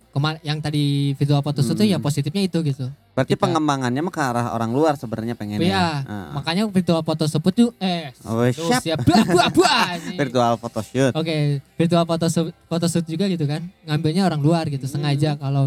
kemar 0.09 0.41
yang 0.41 0.59
tadi 0.59 1.13
visual 1.15 1.39
foto 1.39 1.61
itu 1.61 1.75
Hmm. 1.77 1.93
ya 1.93 1.99
positifnya 1.99 2.43
itu 2.43 2.59
gitu. 2.65 2.89
berarti 3.13 3.35
Kita- 3.35 3.45
pengembangannya 3.45 3.99
mah 3.99 4.15
ke 4.15 4.23
arah 4.23 4.47
orang 4.53 4.71
luar 4.71 4.95
sebenarnya 4.95 5.35
pengennya 5.35 5.67
Iya, 5.69 5.89
Ah. 6.01 6.31
makanya 6.33 6.71
virtual 6.71 7.03
foto 7.03 7.27
sebut 7.27 7.51
tuh 7.51 7.71
eh 7.77 8.15
oh, 8.23 8.47
siap 8.47 8.79
siap 8.79 8.99
bua, 9.03 9.19
bua, 9.27 9.45
bua, 9.51 9.75
anjing. 9.91 10.15
virtual 10.15 10.55
photoshoot 10.55 11.13
Oke, 11.13 11.59
virtual 11.75 12.07
foto 12.07 12.31
photoshoot 12.65 13.03
juga 13.05 13.27
gitu 13.27 13.43
kan. 13.45 13.67
Ngambilnya 13.85 14.23
orang 14.23 14.39
luar 14.39 14.71
gitu, 14.71 14.87
Hmm. 14.87 14.95
sengaja 14.97 15.35
kalau 15.35 15.67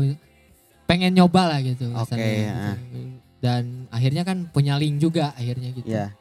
pengen 0.87 1.11
nyoba 1.11 1.43
lah 1.45 1.59
gitu. 1.59 1.91
Oke, 1.91 2.15
kasarnya 2.15 2.31
gitu. 2.31 2.55
ah. 2.55 2.75
Dan 3.37 3.63
akhirnya 3.89 4.23
kan 4.23 4.47
punya 4.47 4.79
link 4.79 4.97
juga 4.97 5.35
akhirnya 5.35 5.69
gitu. 5.73 5.91
ya 5.91 6.15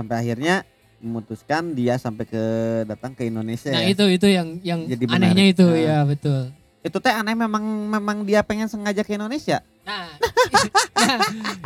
sampai 0.00 0.16
akhirnya 0.18 0.64
memutuskan 0.96 1.72
dia 1.72 1.96
sampai 1.96 2.24
ke 2.24 2.42
datang 2.84 3.12
ke 3.12 3.24
Indonesia 3.24 3.68
Nah, 3.68 3.80
ya. 3.82 3.92
itu 3.92 4.04
itu 4.06 4.26
yang 4.26 4.48
yang 4.60 4.80
Jadi 4.82 5.04
anehnya 5.06 5.32
menarik. 5.42 5.54
itu 5.54 5.66
Ah. 5.66 5.76
ya, 5.76 5.98
betul. 6.02 6.42
itu 6.80 6.96
teh 6.98 7.12
aneh 7.12 7.32
memang 7.34 7.60
memang 7.86 8.16
dia 8.22 8.40
pengen 8.40 8.64
sengaja 8.64 9.00
ke 9.00 9.12
Indonesia 9.12 9.60
Nah, 9.82 10.12
nah, 10.98 11.18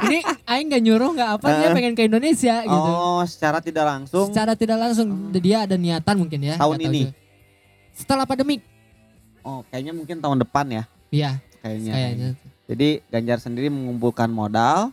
ini 0.04 0.18
aing 0.44 0.66
nggak 0.68 0.82
nyuruh 0.82 1.10
nggak 1.12 1.30
apa 1.34 1.46
dia 1.52 1.68
Ah. 1.68 1.74
pengen 1.74 1.94
ke 1.94 2.02
Indonesia 2.04 2.62
gitu. 2.62 2.90
oh 2.90 3.22
secara 3.24 3.58
tidak 3.58 3.84
langsung 3.84 4.26
Secara 4.28 4.54
tidak 4.54 4.78
langsung 4.80 5.08
Oh. 5.10 5.34
dia 5.36 5.62
ada 5.62 5.74
niatan 5.76 6.14
mungkin 6.16 6.40
ya. 6.40 6.54
Tahun 6.54 6.78
ini? 6.80 7.00
juga. 7.04 7.14
Setelah 7.92 8.24
pandemik. 8.24 8.62
oh 9.40 9.62
kayaknya 9.64 9.92
mungkin 9.92 10.18
tahun 10.18 10.38
depan 10.40 10.66
ya 10.68 10.82
Iya, 11.10 11.30
kayaknya 11.60 11.92
kayaknya. 11.92 12.28
jadi 12.64 12.88
Ganjar 13.08 13.38
sendiri 13.38 13.66
mengumpulkan 13.68 14.26
modal 14.26 14.90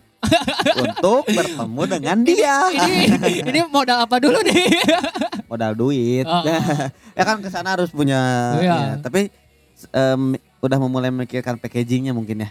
untuk 0.78 1.26
bertemu 1.26 1.82
dengan 1.88 2.18
dia 2.22 2.56
Ini 2.70 3.42
ini 3.44 3.60
modal 3.66 4.06
apa 4.06 4.18
dulu 4.18 4.38
nih? 4.42 4.70
modal 5.46 5.74
duit 5.74 6.24
Oh. 6.24 6.44
ya 7.18 7.24
kan 7.24 7.40
ke 7.40 7.50
sana 7.50 7.74
harus 7.74 7.90
punya 7.90 8.22
Iya. 8.56 8.72
ya, 8.72 8.94
tapi 9.00 9.28
em, 9.90 10.22
udah 10.60 10.78
memulai 10.78 11.10
memikirkan 11.10 11.58
packagingnya 11.58 12.12
mungkin 12.12 12.42
ya 12.42 12.50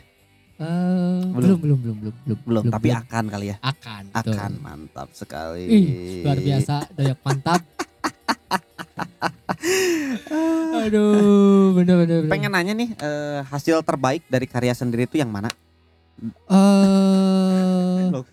Eh, 0.56 1.24
Belum. 1.32 1.56
belum 1.56 1.78
belum 1.78 1.78
belum 1.80 1.96
belum 1.96 2.14
belum 2.20 2.38
Belum, 2.44 2.64
tapi 2.68 2.92
akan 2.92 3.24
kali 3.26 3.46
ya. 3.48 3.56
akan. 3.60 4.12
Akan 4.12 4.50
mantap 4.60 5.08
sekali. 5.10 5.64
Ih, 5.64 6.20
luar 6.20 6.36
biasa 6.36 6.84
doyak 6.92 7.16
mantap 7.22 7.64
aduh 10.76 11.72
bener 11.72 11.94
bener, 11.98 12.18
bener. 12.20 12.28
Pengen 12.28 12.50
nanya 12.50 12.72
nih 12.72 12.92
eh, 12.94 13.40
hasil 13.42 13.80
terbaik 13.80 14.24
dari 14.26 14.44
karya 14.44 14.72
sendiri 14.72 15.04
itu 15.04 15.16
yang 15.16 15.28
mana? 15.28 15.48
Eh 16.22 18.02
Loh. 18.10 18.24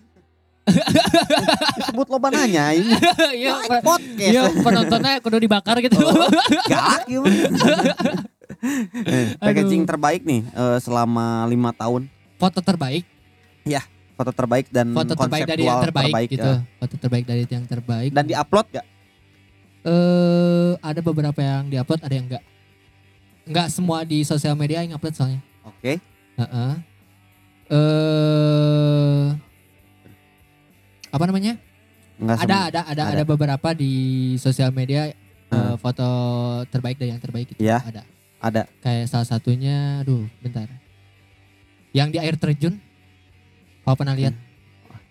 Disebut 1.74 2.06
loba 2.06 2.28
nanya 2.28 2.72
ini 2.72 2.92
iya 3.40 3.56
live 3.58 3.80
podcast. 3.80 4.28
iya 4.28 4.42
penontonnya 4.54 5.12
kudu 5.18 5.36
dibakar 5.38 5.80
gitu 5.80 5.96
Oh. 5.98 6.28
Galak 6.66 7.08
ya. 7.08 7.20
Eh, 9.00 9.26
Packaging 9.40 9.84
terbaik 9.84 10.22
nih 10.22 10.44
eh, 10.44 10.78
selama 10.78 11.46
lima 11.46 11.72
tahun. 11.72 12.04
foto 12.36 12.60
terbaik 12.60 13.04
Foto 14.12 14.34
terbaik 14.34 14.66
dan 14.68 14.90
foto 14.90 15.14
terbaik 15.14 15.46
dari 15.46 15.62
yang 15.62 15.78
konseptual 15.78 16.10
terbaik, 16.10 16.26
gitu 16.28 16.42
ya. 16.44 16.58
foto 16.74 16.94
terbaik 16.98 17.24
dari 17.24 17.42
yang 17.46 17.64
terbaik 17.64 18.10
Dan 18.10 18.24
diupload 18.26 18.66
gak? 18.68 18.86
eh 19.80 20.72
ada 20.82 21.00
beberapa 21.00 21.38
yang 21.38 21.70
diupload 21.70 22.02
ada 22.02 22.12
yang 22.12 22.26
enggak 22.26 22.42
enggak 23.46 23.66
semua 23.70 24.02
di 24.02 24.20
sosial 24.20 24.52
media 24.52 24.82
yang 24.82 24.92
upload 24.92 25.14
soalnya 25.14 25.38
Oke. 25.62 26.02
Heeh. 26.34 26.72
Eh 27.68 29.24
apa 31.08 31.24
namanya 31.24 31.56
Enggak 32.18 32.36
ada 32.42 32.56
ada 32.66 32.80
ada 32.84 33.02
ada. 33.04 33.04
ada 33.14 33.22
beberapa 33.24 33.68
di 33.72 33.92
sosial 34.36 34.70
media 34.70 35.08
eh, 35.08 35.16
Hmm. 35.48 35.76
foto 35.76 36.04
terbaik 36.66 36.96
dari 36.96 37.08
yang 37.08 37.18
terbaik 37.18 37.48
itu 37.48 37.56
Iya. 37.58 37.80
ada 37.80 38.02
ada. 38.38 38.62
kayak 38.78 39.08
salah 39.08 39.24
satunya 39.26 40.02
aduh 40.02 40.28
bentar 40.38 40.68
yang 41.90 42.08
di 42.08 42.20
air 42.20 42.36
terjun 42.36 42.76
kau 43.80 43.94
pernah 43.94 44.12
lihat 44.12 44.36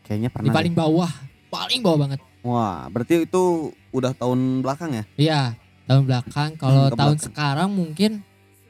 Kayaknya 0.03 0.30
di 0.30 0.34
pernah. 0.36 0.53
paling 0.53 0.74
bawah 0.74 1.12
paling 1.47 1.82
bawah 1.82 1.99
banget. 1.99 2.20
Wah, 2.39 2.86
berarti 2.88 3.24
itu 3.24 3.43
udah 3.89 4.14
tahun 4.14 4.62
belakang 4.62 4.91
ya? 4.93 5.03
iya 5.16 5.41
tahun 5.84 6.05
belakang 6.05 6.49
kalau 6.55 6.86
Hmm, 6.86 6.91
ke 6.91 6.95
tahun 6.95 7.10
belakang. 7.10 7.26
sekarang 7.26 7.70
mungkin 7.72 8.12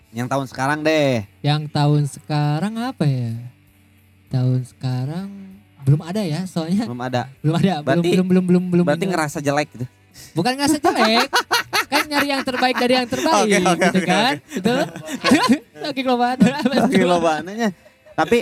Yang 0.10 0.28
tahun 0.32 0.46
sekarang 0.48 0.80
deh. 0.82 1.14
yang 1.42 1.62
tahun 1.68 2.04
sekarang 2.08 2.74
apa 2.80 3.04
ya 3.04 3.34
tahun 4.28 4.62
sekarang 4.66 5.28
belum 5.82 6.02
ada 6.02 6.20
ya 6.20 6.44
soalnya 6.44 6.84
Belum 6.84 7.00
ada. 7.00 7.22
belum 7.40 7.56
ada 7.58 7.74
Berarti- 7.80 8.12
belum 8.12 8.28
belum 8.28 8.44
belum 8.46 8.64
belum 8.70 8.86
Berarti 8.86 9.02
belum 9.02 9.14
ngerasa 9.14 9.38
jelek 9.40 9.68
gitu. 9.72 9.86
bukan 10.34 10.52
nggak 10.54 10.70
jelek 10.74 11.30
kan 11.88 12.04
nyari 12.06 12.28
yang 12.28 12.44
terbaik 12.44 12.76
dari 12.76 12.94
yang 12.96 13.08
terbaik 13.08 13.38
Oke, 13.40 13.56
oke, 13.56 13.78
gitu 13.80 13.88
oke, 13.96 14.02
kan 14.04 14.34
betul 14.52 14.78
oke 15.88 16.00
kelomaan 16.02 16.38
Oke 16.82 17.02
loh 17.02 17.20
bananya. 17.20 17.70
Tapi 18.14 18.38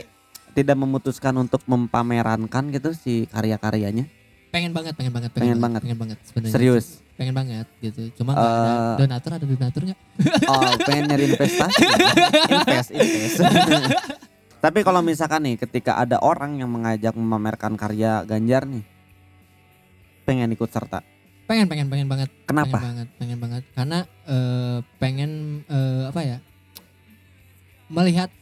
tidak 0.53 0.75
memutuskan 0.75 1.35
untuk 1.35 1.59
mempamerankan 1.65 2.71
gitu 2.71 2.89
si 2.91 3.27
karya-karyanya. 3.27 4.07
pengen 4.49 4.71
banget 4.71 4.95
pengen 4.95 5.11
banget 5.11 5.29
Pengen 5.35 5.59
banget. 5.59 5.81
pengen 5.83 5.99
banget 5.99 6.17
sebenarnya 6.23 6.53
Serius. 6.55 6.85
pengen 7.13 7.35
banget 7.35 7.67
gitu 7.79 8.01
cuma 8.15 8.31
nggak 8.31 8.47
ada 8.47 8.71
Eh. 8.71 8.95
donatur 8.97 9.31
ada 9.31 9.45
donatur 9.45 9.81
nggak 9.85 9.99
Oh, 10.47 10.71
pengen 10.81 11.03
nyari 11.05 11.23
investasi. 11.27 11.83
invest, 12.55 12.89
invest. 12.89 13.37
Tapi 14.65 14.81
kalau 14.81 15.05
misalkan 15.05 15.45
nih 15.45 15.61
ketika 15.61 15.93
ada 15.95 16.17
orang 16.17 16.57
yang 16.57 16.65
mengajak 16.67 17.13
memamerkan 17.13 17.77
karya 17.77 18.25
Ganjar 18.25 18.65
nih. 18.65 18.81
Pengen 20.25 20.49
ikut 20.49 20.67
serta. 20.67 21.05
pengen 21.45 21.69
pengen 21.69 21.85
pengen 21.85 22.09
banget 22.09 22.25
Kenapa? 22.49 22.73
pengen 22.73 22.85
banget 22.89 23.07
pengen 23.21 23.37
banget 23.37 23.63
karena 23.71 23.99
eh, 24.25 24.77
pengen 24.97 25.31
eh, 25.69 26.09
apa 26.09 26.21
ya 26.25 26.37
melihat 27.85 28.33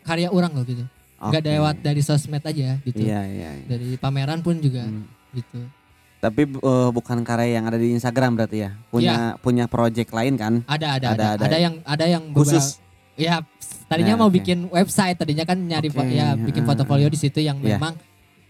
karya 0.00 0.32
orang 0.32 0.56
loh 0.56 0.64
gitu 0.64 0.88
nggak 1.20 1.40
Oke. 1.40 1.52
lewat 1.52 1.76
dari 1.80 2.00
sosmed 2.00 2.40
aja 2.40 2.80
gitu 2.80 2.96
Iya, 2.96 3.20
iya. 3.24 3.50
iya. 3.54 3.66
dari 3.66 3.96
pameran 3.96 4.40
pun 4.40 4.56
juga 4.56 4.88
Hmm. 4.88 5.04
gitu 5.32 5.68
Tapi 6.16 6.48
eh, 6.48 6.88
bukan 6.90 7.20
karya 7.20 7.60
yang 7.60 7.68
ada 7.68 7.76
di 7.76 7.92
Instagram 7.92 8.32
berarti 8.34 8.64
ya. 8.64 8.72
Punya 8.88 9.36
punya 9.38 9.68
project 9.68 10.08
lain 10.08 10.40
kan? 10.40 10.64
ada 10.64 10.96
ada 10.96 11.12
Ada, 11.12 11.12
ada 11.12 11.26
ada. 11.36 11.44
ada, 11.44 11.56
yang 11.60 11.74
ada 11.84 12.04
yang 12.08 12.24
beberapa- 12.26 12.56
Khusus. 12.56 12.80
ya 13.14 13.44
tadinya 13.84 14.14
Ya, 14.14 14.16
mau 14.16 14.26
oke. 14.26 14.36
bikin 14.36 14.58
website 14.68 15.14
tadinya 15.14 15.42
kan 15.42 15.58
nyari 15.58 15.88
Oke, 15.88 16.08
ya 16.10 16.34
bikin 16.34 16.62
ah, 16.62 16.66
portofolio 16.66 17.06
di 17.06 17.16
situ 17.16 17.38
yang 17.38 17.58
Iya. 17.58 17.76
memang 17.76 17.94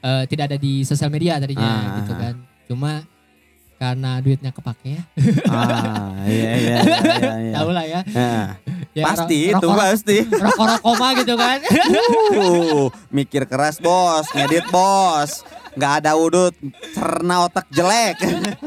eh, 0.01 0.24
tidak 0.24 0.45
ada 0.47 0.57
di 0.57 0.82
sosial 0.82 1.09
media 1.09 1.37
tadinya 1.37 1.64
Ah, 1.64 1.97
gitu 1.99 2.12
ah, 2.12 2.18
kan 2.20 2.35
cuma 2.64 2.93
karena 3.74 4.16
duitnya 4.18 4.51
kepake 4.51 4.89
ya 4.93 5.03
ah, 5.47 6.14
iya 6.24 6.53
iya 6.55 6.76
iya 6.78 7.35
iya. 7.43 7.55
tahu 7.59 7.70
lah 7.70 7.85
ya, 7.85 8.01
Nah, 8.07 8.47
ya 8.93 9.05
pasti 9.05 9.39
ro- 9.45 9.53
itu 9.53 9.68
pasti. 9.70 10.16
rokok 10.47 10.66
rokoma 10.72 11.09
gitu 11.14 11.35
kan 11.35 11.59
Uh, 12.35 12.87
mikir 13.09 13.45
keras 13.45 13.78
bos, 13.78 14.26
ngedit 14.28 14.66
bos. 14.68 15.47
Nggak 15.75 15.93
ada 15.99 16.11
udut, 16.14 16.55
cerna 16.91 17.45
otak 17.45 17.66
jelek. 17.68 18.16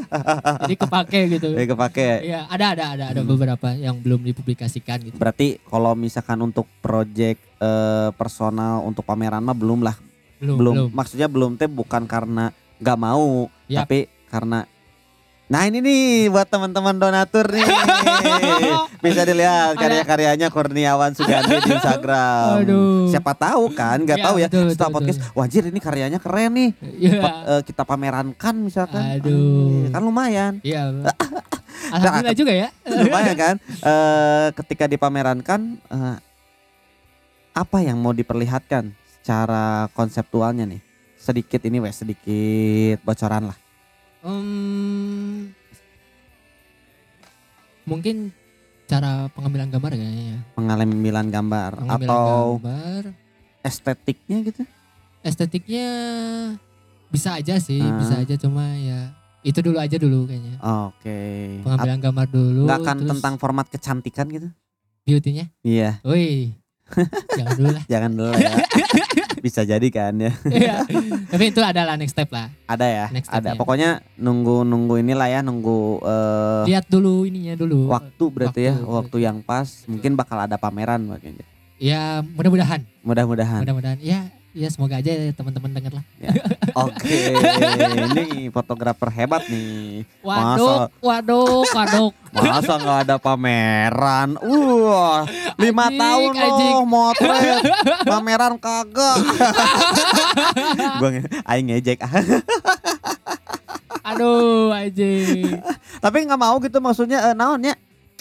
jadi 0.62 0.76
kepake 0.76 1.20
gitu 1.30 1.48
Jadi 1.52 1.66
kepake. 1.66 2.08
Iya, 2.22 2.44
ada 2.46 2.66
ada 2.70 2.84
ada 2.92 3.04
ada 3.10 3.20
Hmm. 3.20 3.28
beberapa 3.28 3.72
yang 3.72 3.96
belum 3.96 4.22
dipublikasikan 4.22 5.00
gitu. 5.02 5.16
Berarti 5.16 5.60
kalau 5.62 5.92
misalkan 5.92 6.38
untuk 6.40 6.68
project 6.78 7.40
eh, 7.58 8.10
personal 8.14 8.84
untuk 8.84 9.02
pameran 9.02 9.40
mah 9.40 9.52
belum 9.52 9.82
lah. 9.82 9.96
Belum, 10.38 10.56
Belum. 10.56 10.74
belum. 10.76 10.88
Maksudnya 10.92 11.26
belum 11.26 11.50
teh 11.54 11.66
bukan 11.66 12.06
karena 12.06 12.52
nggak 12.78 12.94
mau, 12.96 13.50
Yap. 13.66 13.84
tapi 13.84 14.06
karena 14.28 14.62
Nah 15.48 15.64
ini 15.64 15.80
nih 15.80 16.02
buat 16.28 16.44
teman-teman 16.44 16.92
donatur 16.92 17.48
nih 17.48 17.64
bisa 19.04 19.24
dilihat 19.24 19.80
karya-karyanya 19.80 20.52
Kurniawan 20.52 21.16
Sugandi 21.16 21.56
di 21.56 21.72
Instagram. 21.72 22.68
Aduh. 22.68 23.08
Siapa 23.08 23.32
tahu 23.32 23.72
kan, 23.72 23.96
nggak 23.98 24.20
Iya, 24.20 24.26
tahu 24.28 24.36
ya. 24.36 24.48
betul, 24.48 24.68
Setelah 24.68 24.90
betul, 24.90 24.96
podcast, 25.00 25.18
wajir 25.32 25.62
ini 25.64 25.80
karyanya 25.80 26.18
keren 26.18 26.52
nih. 26.52 26.70
Iya. 27.00 27.12
Pe- 27.18 27.42
eh, 27.48 27.62
kita 27.64 27.82
pamerankan 27.82 28.54
misalkan. 28.60 29.00
Aduh. 29.16 29.88
Ah, 29.88 29.96
Kan 29.96 30.02
lumayan. 30.04 30.52
Iya. 30.60 30.82
Alhamdulillah 31.96 32.36
juga 32.36 32.52
ya. 32.52 32.68
lumayan 32.84 33.32
kan. 33.34 33.54
Eh 33.64 34.46
ketika 34.52 34.84
dipamerankan 34.84 35.60
eh, 35.80 36.16
apa 37.54 37.78
yang 37.80 37.96
mau 37.96 38.12
diperlihatkan 38.12 38.92
secara 39.16 39.88
konseptualnya 39.92 40.68
nih? 40.68 40.84
Sedikit 41.16 41.64
ini 41.64 41.80
wes 41.80 41.96
sedikit 41.96 43.00
bocoran 43.00 43.48
lah. 43.48 43.58
Em, 44.18 45.54
mungkin 47.84 48.34
cara 48.88 49.30
pengambilan 49.30 49.70
gambar 49.70 49.94
kayaknya 49.94 50.24
ya. 50.34 50.38
Pengambilan 50.56 51.26
gambar 51.28 51.70
Pengambilan 51.78 52.10
atau 52.10 52.44
gambar, 52.58 53.02
estetiknya 53.62 54.38
gitu. 54.42 54.62
estetiknya 55.20 55.86
bisa 57.08 57.36
aja 57.36 57.58
sih, 57.58 57.78
Ah. 57.80 57.94
bisa 57.94 58.14
aja 58.18 58.34
cuma 58.34 58.64
ya 58.76 59.12
itu 59.42 59.58
dulu 59.62 59.78
aja 59.78 59.96
dulu 59.96 60.26
kayaknya. 60.26 60.58
Oke. 60.88 61.20
Pengambilan 61.62 62.00
gambar 62.00 62.26
dulu. 62.28 62.62
Nggak 62.66 62.78
akan 62.82 62.96
terus 62.98 63.10
tentang 63.14 63.34
format 63.38 63.66
kecantikan 63.68 64.26
gitu? 64.28 64.48
beauty-nya. 65.08 65.48
Iya, 65.64 66.04
Wih. 66.04 66.52
Jangan 67.30 67.52
dulu 67.54 67.68
lah. 67.70 67.82
jangan 67.86 68.10
dulu 68.10 68.32
ya. 68.34 68.52
Bisa 69.44 69.62
jadi 69.62 69.88
kan 69.88 70.12
ya. 70.14 70.32
Iya. 70.44 70.74
Tapi 71.28 71.44
itu 71.48 71.60
adalah 71.60 71.94
next 71.94 72.12
step 72.12 72.26
lah. 72.28 72.50
Ada 72.64 72.86
ya, 72.86 73.06
Next 73.08 73.28
ada. 73.28 73.54
stepnya. 73.54 73.54
Pokoknya 73.54 73.90
nunggu 74.14 74.62
nunggu 74.62 74.98
inilah 74.98 75.28
ya, 75.28 75.40
nunggu 75.40 76.02
eh, 76.02 76.62
Lihat 76.68 76.86
dulu 76.86 77.22
ininya 77.22 77.54
dulu. 77.54 77.86
waktu 77.86 78.24
berarti 78.28 78.60
ya, 78.64 78.74
waktu. 78.74 78.90
waktu 78.90 79.16
yang 79.20 79.38
pas. 79.40 79.84
Mungkin 79.84 80.14
bakal 80.14 80.40
ada 80.40 80.56
pameran 80.56 81.06
makanya. 81.06 81.44
Ya 81.78 82.26
mudah-mudahan, 82.26 82.82
Mudah-mudahan. 83.06 83.62
mudah-mudahan. 83.62 83.98
Ya, 84.02 84.26
ya 84.58 84.68
semoga 84.68 84.98
aja 84.98 85.06
ya 85.08 85.30
teman-teman 85.30 85.70
denger 85.70 85.92
lah. 85.94 86.04
Oke, 86.76 87.30
ini 88.10 88.50
fotografer 88.50 89.06
hebat 89.08 89.46
nih. 89.46 90.02
Waduh, 90.18 90.90
waduh, 90.98 91.62
waduh. 91.70 92.10
Masa 92.34 92.74
nggak 92.76 92.98
ada 93.06 93.16
pameran? 93.16 94.34
Wah, 94.36 95.22
lima 95.54 95.86
Anjing, 95.86 95.98
tahun 95.98 96.32
anjing. 96.34 96.74
loh 96.74 96.82
motret, 96.84 97.62
pameran 98.10 98.54
kagak. 98.58 99.16
Gua 101.00 101.08
nge- 101.14 101.30
aing 101.46 101.66
ngejek. 101.70 101.98
Aduh, 104.08 104.72
anjing. 104.72 105.60
Tapi 106.00 106.16
nggak 106.24 106.40
mau 106.40 106.56
gitu 106.58 106.78
maksudnya 106.80 107.30
eh, 107.30 107.34
naonnya 107.34 107.76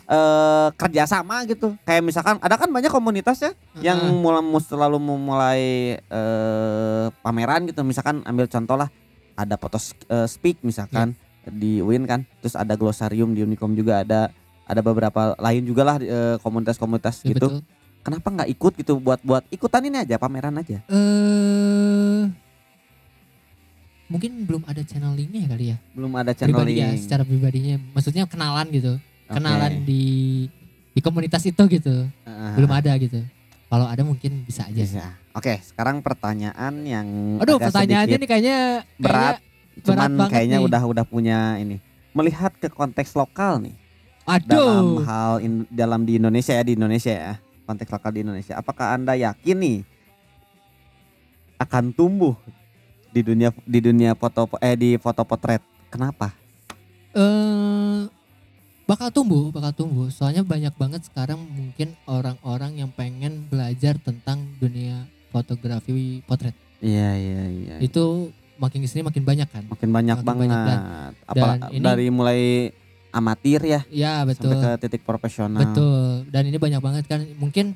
eh 0.08 0.68
kerja 0.80 1.04
sama 1.04 1.44
gitu. 1.44 1.76
Kayak 1.84 2.04
misalkan 2.04 2.36
ada 2.40 2.56
kan 2.56 2.72
banyak 2.72 2.88
komunitas 2.88 3.44
ya 3.44 3.52
yang 3.84 4.00
Heeh. 4.00 4.16
mulai 4.16 4.40
selalu 4.64 4.98
memulai 4.98 5.64
eh 6.00 7.06
pameran 7.20 7.68
gitu. 7.68 7.84
Misalkan 7.84 8.24
ambil 8.24 8.48
contoh 8.48 8.80
lah 8.80 8.88
ada 9.36 9.60
foto 9.60 9.76
eh, 10.08 10.28
speak 10.28 10.64
misalkan 10.64 11.12
di 11.44 11.84
Win 11.84 12.08
kan. 12.08 12.24
Terus 12.40 12.56
ada 12.56 12.80
glossarium 12.80 13.36
di 13.36 13.44
Unicom 13.44 13.76
juga 13.76 14.02
ada 14.08 14.32
ada 14.68 14.80
beberapa 14.80 15.36
lain 15.40 15.64
juga 15.68 15.84
lah 15.84 15.96
eh, 16.00 16.36
komunitas-komunitas 16.40 17.28
Ya, 17.28 17.36
gitu. 17.36 17.48
betul. 17.52 17.62
Kenapa 18.00 18.28
nggak 18.32 18.50
ikut 18.56 18.74
gitu 18.80 19.04
buat 19.04 19.20
buat 19.20 19.44
ikutan 19.52 19.84
ini 19.84 20.00
aja 20.08 20.16
pameran 20.16 20.56
aja. 20.56 20.80
Eh 20.88 22.24
mungkin 24.08 24.48
belum 24.48 24.64
ada 24.64 24.80
channeling-nya 24.88 25.52
kali 25.52 25.76
ya. 25.76 25.78
Belum 25.92 26.16
ada 26.16 26.32
Pribadi 26.32 26.80
ya, 26.80 26.88
channeling. 26.88 27.04
secara 27.04 27.24
pribadinya. 27.28 27.76
Maksudnya 27.92 28.24
kenalan 28.24 28.72
gitu. 28.72 28.96
Kenalan 29.28 29.84
di 29.84 30.04
di 30.92 31.00
komunitas 31.04 31.44
itu 31.44 31.60
gitu. 31.68 32.08
Heeh. 32.26 32.54
Belum 32.58 32.72
ada 32.72 32.96
gitu. 32.98 33.22
kalau 33.68 33.84
ada 33.84 34.00
mungkin 34.00 34.48
bisa 34.48 34.64
aja. 34.64 34.80
Bisa. 34.80 35.06
Oke, 35.36 35.60
sekarang 35.60 36.00
pertanyaan 36.00 36.72
yang 36.88 37.36
Aduh, 37.44 37.60
pertanyaannya 37.60 38.16
nih 38.16 38.30
kayaknya 38.32 38.58
berat, 38.96 39.44
kayaknya 39.44 39.84
cuman 39.84 40.12
berat 40.16 40.32
kayaknya 40.32 40.58
nih. 40.58 40.68
udah 40.72 40.82
udah 40.88 41.04
punya 41.04 41.38
ini. 41.60 41.78
Melihat 42.16 42.56
ke 42.56 42.72
konteks 42.72 43.12
lokal 43.12 43.60
nih 43.60 43.76
dalam 44.48 45.04
aduh. 45.04 45.04
hal 45.04 45.34
in- 45.44 45.68
dalam 45.68 46.08
di 46.08 46.16
Indonesia 46.16 46.56
ya 46.56 46.64
di 46.64 46.80
Indonesia 46.80 47.12
ya 47.12 47.34
konteks 47.68 47.92
lokal 47.92 48.12
di 48.16 48.24
Indonesia. 48.24 48.56
Apakah 48.56 48.96
anda 48.96 49.20
yakin 49.20 49.58
nih 49.60 49.78
akan 51.60 51.92
tumbuh 51.92 52.40
di 53.12 53.20
dunia 53.20 53.50
di 53.68 53.80
dunia 53.82 54.16
foto 54.16 54.48
eh 54.64 54.76
di 54.80 54.96
foto 54.96 55.28
potret? 55.28 55.60
Kenapa? 55.92 56.32
eh 57.12 58.08
bakal 58.88 59.12
tumbuh, 59.12 59.52
bakal 59.52 59.72
tumbuh. 59.76 60.08
Soalnya 60.08 60.42
banyak 60.42 60.72
banget 60.74 61.04
sekarang 61.04 61.38
mungkin 61.38 61.94
orang-orang 62.06 62.80
yang 62.80 62.90
pengen 62.90 63.46
belajar 63.46 64.00
tentang 64.00 64.48
dunia 64.58 65.04
fotografi 65.30 66.24
potret. 66.24 66.56
Iya 66.80 67.10
iya 67.14 67.44
iya. 67.48 67.76
Itu 67.78 68.32
makin 68.56 68.82
ke 68.82 68.88
sini 68.88 69.04
makin 69.04 69.22
banyak 69.22 69.46
kan. 69.46 69.64
makin 69.68 69.90
banyak 69.92 70.18
makin 70.18 70.26
banget. 70.26 70.48
banyak 70.48 70.82
Apalagi 71.28 71.62
dan 71.62 71.72
ini- 71.74 71.86
dari 71.86 72.06
mulai 72.10 72.42
amatir 73.10 73.62
ya 73.62 73.82
Ya 73.90 74.22
betul. 74.24 74.52
sampai 74.52 74.78
ke 74.78 74.82
titik 74.82 75.02
profesional. 75.04 75.60
Betul. 75.60 76.26
Dan 76.30 76.44
ini 76.46 76.58
banyak 76.58 76.80
banget 76.80 77.04
kan. 77.06 77.22
Mungkin 77.36 77.76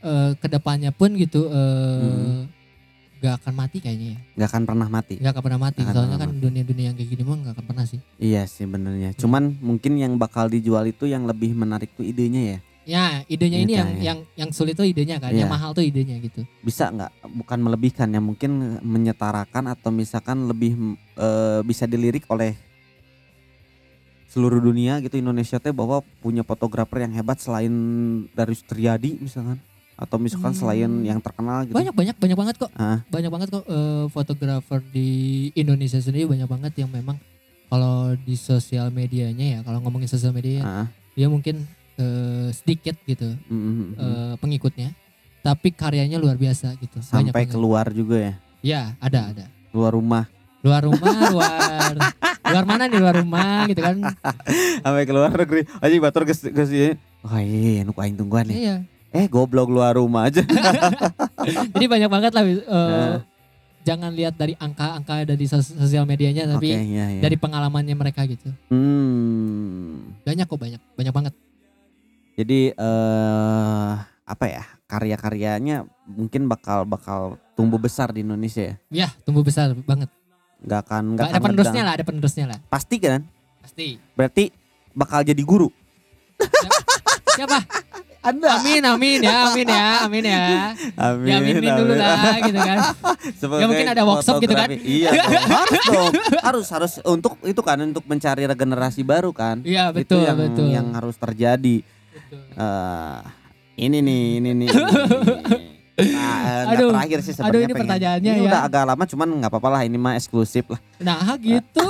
eh, 0.00 0.30
ke 0.34 0.46
depannya 0.46 0.90
pun 0.90 1.14
gitu 1.14 1.46
eh 1.46 2.02
Hmm. 2.02 2.42
Gak 3.22 3.38
akan 3.38 3.54
mati 3.54 3.78
kayaknya 3.78 4.18
ya. 4.18 4.18
Gak 4.42 4.48
akan 4.50 4.62
pernah 4.66 4.88
mati. 4.90 5.14
Gak 5.22 5.30
akan 5.30 5.42
pernah 5.46 5.60
mati. 5.62 5.80
Akan 5.86 5.94
Soalnya 5.94 6.18
kan 6.18 6.30
dunia-dunia 6.34 6.84
yang 6.90 6.96
kayak 6.98 7.10
gini 7.14 7.22
mah 7.22 7.38
gak 7.46 7.54
akan 7.54 7.64
pernah 7.70 7.84
sih. 7.86 8.00
Iya 8.18 8.42
sih 8.50 8.66
benernya. 8.66 9.14
Cuman 9.14 9.62
mungkin 9.62 9.94
yang 9.94 10.18
bakal 10.18 10.50
dijual 10.50 10.82
itu 10.90 11.06
yang 11.06 11.22
lebih 11.30 11.54
menarik 11.54 11.94
tuh 11.94 12.02
idenya 12.02 12.42
ya. 12.42 12.58
Ya 12.82 13.06
idenya 13.30 13.62
ini 13.62 13.78
Iya, 13.78 13.78
yang 13.78 13.90
iya. 13.94 14.02
yang 14.02 14.18
yang 14.34 14.50
sulit 14.50 14.74
tuh 14.74 14.82
idenya 14.82 15.22
kan. 15.22 15.30
Iya. 15.30 15.46
Yang 15.46 15.54
mahal 15.54 15.70
tuh 15.70 15.86
idenya 15.86 16.18
gitu. 16.18 16.42
Bisa 16.66 16.90
nggak? 16.90 17.30
Bukan 17.30 17.58
melebihkan 17.62 18.10
ya 18.10 18.18
mungkin 18.18 18.82
menyetarakan 18.82 19.70
atau 19.70 19.94
misalkan 19.94 20.50
lebih 20.50 20.98
eh, 21.14 21.62
bisa 21.62 21.86
dilirik 21.86 22.26
oleh 22.26 22.58
seluruh 24.26 24.58
dunia 24.58 24.98
gitu 24.98 25.20
Indonesia 25.20 25.60
teh 25.62 25.70
bahwa 25.70 26.02
punya 26.24 26.42
fotografer 26.42 27.04
yang 27.06 27.12
hebat 27.14 27.38
selain 27.38 27.70
dari 28.32 28.56
Triadi 28.56 29.20
misalkan 29.20 29.60
atau 30.02 30.16
misalkan 30.16 30.50
Hmm. 30.50 30.58
selain 30.58 30.90
yang 31.02 31.18
terkenal 31.18 31.62
gitu. 31.62 31.72
Banyak 31.72 31.94
banyak 31.94 32.16
banyak 32.16 32.36
banget 32.36 32.54
kok. 32.58 32.70
Ah. 32.74 33.00
Banyak 33.06 33.30
banget 33.30 33.48
kok 33.48 33.64
eh, 33.64 34.04
fotografer 34.08 34.80
di 34.88 35.08
Indonesia 35.52 35.96
sendiri 35.96 36.26
banyak 36.26 36.44
banget 36.44 36.72
yang 36.76 36.90
memang 36.90 37.16
kalau 37.66 38.12
di 38.18 38.34
sosial 38.34 38.90
medianya 38.90 39.46
ya, 39.48 39.58
kalau 39.62 39.80
ngomongin 39.80 40.04
sosial 40.04 40.30
media 40.30 40.60
Ah, 40.60 40.86
dia 41.12 41.26
mungkin 41.26 41.64
eh, 41.94 42.48
sedikit 42.50 42.98
gitu 43.02 43.32
mm, 43.42 43.52
mm, 43.52 43.72
mm. 43.72 43.88
eh, 43.94 44.34
pengikutnya, 44.36 44.88
tapi 45.40 45.70
karyanya 45.70 46.16
luar 46.16 46.34
biasa 46.34 46.74
gitu. 46.76 46.98
Banyak 46.98 47.30
sampai 47.30 47.32
banget. 47.38 47.50
keluar 47.50 47.86
juga 47.88 48.16
ya. 48.18 48.34
Ya, 48.60 48.82
ada 48.98 49.28
ada. 49.28 49.44
Keluar 49.70 49.92
rumah. 49.92 50.28
Luar 50.60 50.82
rumah, 50.82 51.10
luar 51.32 51.94
luar 52.44 52.64
mana 52.64 52.84
nih 52.84 53.00
luar 53.00 53.16
rumah 53.16 53.64
gitu 53.64 53.80
kan. 53.80 53.96
sampai 54.84 55.04
keluar 55.04 55.32
negeri 55.32 55.64
aja 55.76 55.94
batur 55.98 56.22
ke 56.22 56.34
ke 56.34 56.62
sini 56.62 56.90
wah 57.20 57.40
iya 57.40 57.80
nu 57.80 57.94
aing 57.94 58.12
tungguan 58.12 58.44
nih 58.44 58.56
Iya. 58.60 58.76
Eh 59.12 59.26
goblok 59.26 59.68
luar 59.68 59.94
rumah 59.94 60.26
aja 60.26 60.40
Jadi 61.74 61.86
banyak 61.86 62.08
banget 62.08 62.32
lah 62.32 62.42
eh, 62.42 62.58
Nah. 62.62 63.18
jangan 63.82 64.10
lihat 64.10 64.34
dari 64.34 64.54
angka-angka 64.56 65.26
dari 65.26 65.44
sos- 65.44 65.68
sosial 65.70 66.02
medianya 66.02 66.46
tapi 66.46 66.70
iya 66.70 67.10
iya 67.10 67.20
dari 67.20 67.34
pengalamannya 67.34 67.92
mereka 67.92 68.22
gitu. 68.24 68.48
hmm 68.68 70.22
Banyak 70.22 70.46
kok 70.46 70.56
banyak, 70.56 70.80
banyak 70.92 71.12
banget. 71.12 71.34
jadi 72.32 72.72
eh 72.72 73.92
apa 74.22 74.44
ya 74.46 74.64
karya-karyanya 74.86 75.84
mungkin 76.06 76.46
bakal 76.46 76.84
bakal 76.84 77.20
tumbuh 77.52 77.76
besar 77.76 78.08
di 78.08 78.22
Indonesia 78.22 78.62
ya 78.62 78.76
Ya, 78.88 79.08
tumbuh 79.20 79.42
besar 79.42 79.74
banget. 79.76 80.08
nggak 80.62 80.80
akan 80.80 81.02
nggak 81.12 81.26
ada 81.26 81.32
akan 81.34 81.42
penerusnya 81.44 81.82
lah, 81.82 81.92
ada 81.92 82.04
penerusnya 82.06 82.44
lah. 82.46 82.58
pasti 82.66 82.96
kan 82.96 83.20
Pasti. 83.60 83.98
berarti 84.14 84.44
bakal 84.92 85.20
jadi 85.20 85.42
guru 85.42 85.68
Siapa? 87.28 87.58
Anda 88.22 88.48
Amin, 88.54 88.78
amin 88.80 89.18
ya, 89.18 89.50
amin 89.50 89.66
ya, 89.66 89.86
amin 90.06 90.22
ya. 90.22 90.44
amin 90.94 91.26
Ya 91.26 91.36
aminin 91.42 91.74
dulu 91.74 91.94
lah 91.98 92.38
gitu 92.38 92.54
kan. 92.54 92.78
Sebagai 93.42 93.62
Ya, 93.62 93.66
mungkin 93.66 93.88
ada 93.90 94.02
workshop 94.06 94.38
gitu 94.38 94.54
kan. 94.54 94.68
iya 94.70 95.10
harus 95.58 95.82
dong 95.84 96.12
harus 96.38 96.66
harus 96.70 96.92
untuk 97.02 97.34
itu 97.42 97.58
kan 97.60 97.82
untuk 97.82 98.06
mencari 98.06 98.46
regenerasi 98.46 99.02
baru 99.02 99.34
kan 99.34 99.66
Iya, 99.66 99.90
itu 99.90 100.06
betul, 100.14 100.22
yang 100.22 100.38
betul. 100.38 100.66
yang 100.70 100.86
harus 100.94 101.18
terjadi 101.18 101.82
Betul. 101.82 102.40
Eh, 102.54 103.18
ini 103.82 103.98
nih, 103.98 104.24
ini 104.38 104.50
nih. 104.54 104.68
ini 104.70 104.78
nih. 105.50 105.60
Nah, 105.92 106.08
eh, 106.64 106.72
Aduh, 106.72 106.88
terakhir 106.88 107.18
sih 107.20 107.36
sebenarnya 107.36 107.52
aduh, 107.52 107.60
ini 107.60 107.68
pengen- 107.68 107.82
pertanyaannya 107.84 108.32
ini 108.32 108.40
ya. 108.40 108.48
udah 108.48 108.60
agak 108.64 108.82
lama 108.88 109.04
cuman 109.04 109.28
nggak 109.38 109.50
apa-apa 109.52 109.68
lah 109.68 109.82
ini 109.84 109.96
mah 109.96 110.14
eksklusif 110.16 110.64
lah. 110.66 110.80
Nah, 110.98 111.20
gitu. 111.44 111.84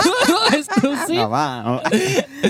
Eksklusif. 0.56 1.18
Nggak 1.20 1.30
mau. 1.30 1.76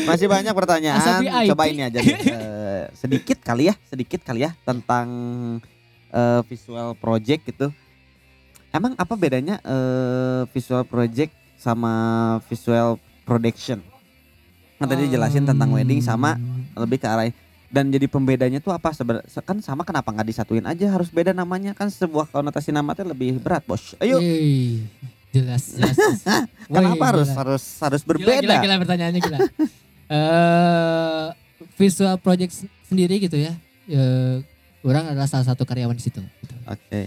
Masih 0.07 0.27
banyak 0.27 0.55
pertanyaan. 0.55 1.21
Coba 1.51 1.63
ini 1.67 1.83
aja 1.83 1.99
deh. 1.99 2.17
Eh, 2.23 2.83
sedikit 2.95 3.39
kali 3.41 3.67
ya, 3.67 3.75
sedikit 3.85 4.23
kali 4.23 4.47
ya 4.47 4.55
tentang 4.63 5.09
eh, 6.09 6.41
visual 6.47 6.95
project 6.95 7.51
gitu. 7.51 7.75
Emang 8.71 8.95
apa 8.95 9.15
bedanya 9.15 9.59
eh, 9.61 10.47
visual 10.51 10.87
project 10.87 11.35
sama 11.59 11.93
visual 12.47 12.95
production? 13.23 13.83
Kan 14.79 14.87
tadi 14.87 15.07
dijelasin 15.07 15.43
tentang 15.45 15.71
wedding 15.71 15.99
sama 15.99 16.39
lebih 16.75 16.99
ke 16.99 17.07
arah 17.07 17.27
dan 17.73 17.89
jadi 17.89 18.05
pembedanya 18.05 18.61
tuh 18.61 18.71
apa 18.71 18.93
sebenarnya 18.93 19.25
kan 19.41 19.57
sama 19.59 19.83
kenapa 19.83 20.09
nggak 20.09 20.29
disatuin 20.29 20.63
aja 20.63 20.87
harus 20.87 21.09
beda 21.09 21.33
namanya 21.33 21.73
kan 21.73 21.89
sebuah 21.89 22.29
konotasi 22.29 22.69
nama 22.69 22.93
tuh 22.93 23.09
lebih 23.09 23.41
berat 23.41 23.65
bos 23.65 23.97
ayo 23.99 24.21
Yeay, 24.21 24.85
jelas, 25.31 25.73
jelas. 25.73 25.97
kenapa 26.69 26.93
Wih, 26.95 27.09
harus 27.09 27.27
gila. 27.27 27.41
harus 27.41 27.65
harus 27.81 28.01
Gila, 28.01 28.11
berbeda 28.13 28.45
Gila, 28.45 28.57
gila, 28.61 28.75
pertanyaannya 28.79 29.21
gila. 29.21 29.39
Eh, 30.13 31.27
visual 31.75 32.17
project 32.17 32.53
sendiri 32.85 33.17
gitu 33.17 33.33
ya. 33.35 33.57
Eh, 33.87 34.45
orang 34.83 35.09
adalah 35.09 35.25
salah 35.25 35.47
satu 35.47 35.65
karyawan 35.65 35.97
di 35.97 36.05
situ. 36.05 36.21
gitu. 36.21 36.55
oke 36.63 37.03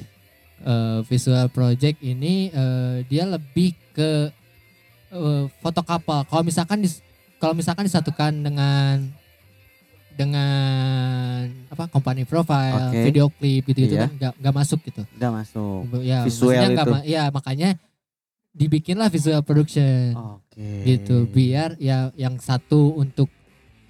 Eh, 0.57 0.99
visual 1.05 1.45
project 1.47 2.01
ini 2.01 2.49
eh, 2.49 3.05
dia 3.05 3.23
lebih 3.23 3.77
ke 3.93 4.33
eh, 5.11 5.43
foto 5.55 5.81
kapal. 5.81 6.25
Kalau 6.25 6.41
misalkan 6.41 6.81
dis- 6.81 7.05
kalau 7.37 7.53
misalkan 7.53 7.85
disatukan 7.85 8.33
dengan 8.33 9.05
dengan 10.15 11.43
apa 11.67 11.85
company 11.87 12.23
profile, 12.23 12.89
Oke. 12.89 13.03
video 13.03 13.25
klip 13.27 13.63
gitu 13.65 13.79
gitu 13.81 13.95
Iya. 13.95 14.01
kan 14.01 14.11
nggak 14.13 14.33
nggak 14.39 14.55
masuk 14.55 14.79
gitu. 14.81 15.03
udah 15.11 15.31
masuk 15.33 15.79
Ya, 16.01 16.23
Visual 16.23 16.55
nggak 16.71 16.81
itu. 16.81 16.93
ma- 16.93 17.05
ya 17.05 17.23
makanya 17.29 17.69
dibikinlah 18.51 19.07
visual 19.07 19.43
production 19.43 20.15
oke 20.15 20.67
gitu 20.87 21.27
biar 21.27 21.75
ya 21.77 22.09
yang 22.15 22.39
satu 22.39 22.95
untuk 22.95 23.27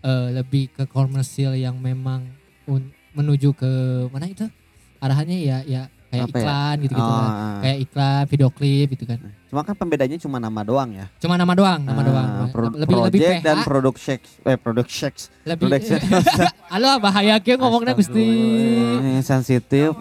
eh, 0.02 0.30
lebih 0.34 0.70
ke 0.72 0.84
komersil 0.86 1.54
yang 1.54 1.78
memang 1.78 2.26
un- 2.66 2.90
menuju 3.12 3.54
ke 3.54 3.72
mana 4.10 4.26
itu 4.26 4.50
arahannya 4.98 5.38
ya 5.40 5.58
ya 5.64 5.82
kayak 6.08 6.26
Apa 6.26 6.34
ya? 6.34 6.42
iklan 6.42 6.76
gitu 6.82 6.94
gitu 6.96 7.06
Oh, 7.06 7.22
ah. 7.22 7.58
kayak 7.60 7.78
iklan 7.82 8.24
video 8.26 8.50
klip 8.50 8.88
gitu 8.90 9.06
kan 9.06 9.20
cuma 9.56 9.64
kan 9.64 9.72
pembedanya 9.74 10.20
cuma 10.20 10.36
nama 10.36 10.68
doang 10.68 10.92
ya. 10.92 11.08
Cuma 11.16 11.40
nama 11.40 11.56
doang 11.56 11.80
nama 11.80 11.96
Ah, 11.96 12.04
doang. 12.04 12.28
pro- 12.52 12.76
lebih 12.76 12.96
lebih 13.08 13.20
PH 13.24 13.40
dan 13.40 13.58
product 13.64 13.96
shakes 13.98 14.30
eh 14.44 14.60
product 14.60 14.92
shakes 14.92 15.24
lebih 15.48 15.72
production 15.72 15.96
halo 16.76 17.00
bahaya 17.00 17.40
kia 17.40 17.56
ngomongnya 17.56 17.96
gusti. 17.96 18.20
Astagfirullah, 18.20 19.24
sensitif. 19.24 19.92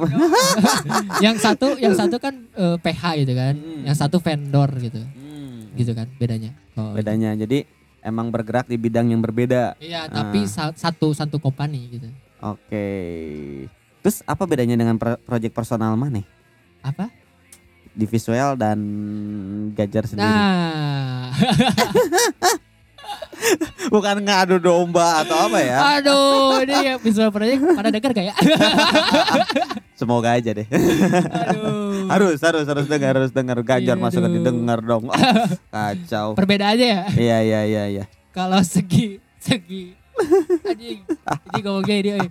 Yang 1.24 1.36
satu 1.38 1.78
yang 1.78 1.94
satu 1.94 2.18
kan 2.18 2.34
eh, 2.50 2.76
PH 2.82 3.02
gitu 3.16 3.32
kan. 3.32 3.54
Hmm. 3.54 3.82
yang 3.86 3.94
satu 3.94 4.18
vendor 4.18 4.66
gitu. 4.76 4.98
Hmm. 4.98 5.70
gitu 5.72 5.94
kan 5.94 6.10
bedanya. 6.18 6.50
Oh, 6.74 6.90
bedanya 6.90 7.38
jadi 7.38 7.62
emang 8.02 8.28
bergerak 8.28 8.66
di 8.66 8.74
bidang 8.74 9.06
yang 9.06 9.22
berbeda. 9.22 9.78
Iya 9.78 10.10
tapi 10.10 10.42
Ah. 10.42 10.50
sa- 10.50 10.74
satu 10.74 11.14
satu 11.14 11.38
company 11.38 11.94
gitu. 11.94 12.10
Oke. 12.42 12.86
Terus 14.02 14.18
apa 14.20 14.42
bedanya 14.44 14.74
dengan 14.74 14.98
pro- 14.98 15.16
project 15.16 15.54
personal 15.54 15.94
mah 15.94 16.10
nih? 16.10 16.26
apa 16.82 17.06
Di 17.94 18.04
visual 18.04 18.58
dan 18.58 18.78
Gajar 19.72 20.04
sendiri. 20.04 20.26
nah 20.26 21.30
Bukan 23.84 24.24
ngadu 24.24 24.56
domba 24.56 25.20
atau 25.22 25.46
apa 25.46 25.58
ya? 25.60 25.78
Aduh, 26.00 26.64
ini 26.64 26.74
ya 26.74 26.94
visual 26.96 27.28
project 27.28 27.60
pada 27.76 27.92
denger 27.92 28.10
gak 28.10 28.26
ya? 28.32 28.34
Semoga 30.00 30.34
aja 30.34 30.50
deh. 30.50 30.66
Aduh. 30.66 32.08
harus 32.10 32.40
harus 32.40 32.66
harus 32.66 32.86
dengar 32.88 33.14
harus 33.14 33.30
dengar 33.30 33.58
Gajar 33.62 33.94
Iya, 33.94 34.02
masuk 34.02 34.22
aduh. 34.24 34.32
didengar 34.32 34.78
dong. 34.80 35.04
Kacau. 35.74 36.34
Perbedaannya 36.34 36.88
ya. 36.88 37.02
Iya 37.14 37.38
iya 37.42 37.60
iya 37.64 37.84
iya. 38.00 38.04
Kalau 38.34 38.58
segi 38.64 39.22
segi 39.38 39.94
anjing. 40.64 41.00
Jadi 41.06 41.60
ngomongnya 41.62 41.96
ini 41.98 42.10
eh. 42.14 42.28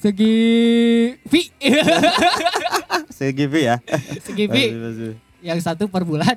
segi 0.00 0.36
V. 1.28 1.32
Segi 3.16 3.44
V 3.48 3.54
ya. 3.64 3.76
segi 4.20 4.44
V. 4.44 4.56
Yang 5.40 5.58
satu 5.64 5.88
per 5.88 6.04
bulan, 6.04 6.36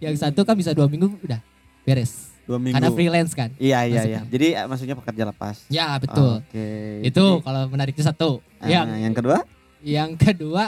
yang 0.00 0.12
satu 0.16 0.44
kan 0.44 0.52
bisa 0.56 0.72
dua 0.76 0.84
minggu 0.88 1.08
udah 1.24 1.40
beres. 1.84 2.28
Dua 2.44 2.58
minggu. 2.58 2.76
karena 2.76 2.90
freelance 2.90 3.32
kan. 3.32 3.52
Iya 3.56 3.78
iya 3.86 3.94
Maksudnya. 3.94 4.20
iya. 4.24 4.32
Jadi 4.32 4.46
eh, 4.52 4.66
maksudnya 4.66 4.96
pekerja 4.98 5.22
lepas. 5.28 5.56
Ya 5.70 5.94
betul. 5.96 6.42
Oke. 6.42 6.68
Itu 7.06 7.24
Jadi, 7.40 7.44
kalau 7.46 7.62
menariknya 7.70 8.04
satu. 8.10 8.30
ah, 8.58 8.68
Yang 8.68 8.86
yang 9.00 9.14
kedua? 9.14 9.38
yang 9.80 10.10
kedua 10.12 10.64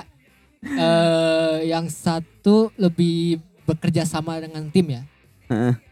eh 0.62 1.68
yang 1.68 1.84
satu 1.90 2.72
lebih 2.80 3.42
bekerja 3.66 4.06
sama 4.06 4.38
dengan 4.40 4.62
tim 4.70 4.86
ya. 4.88 5.02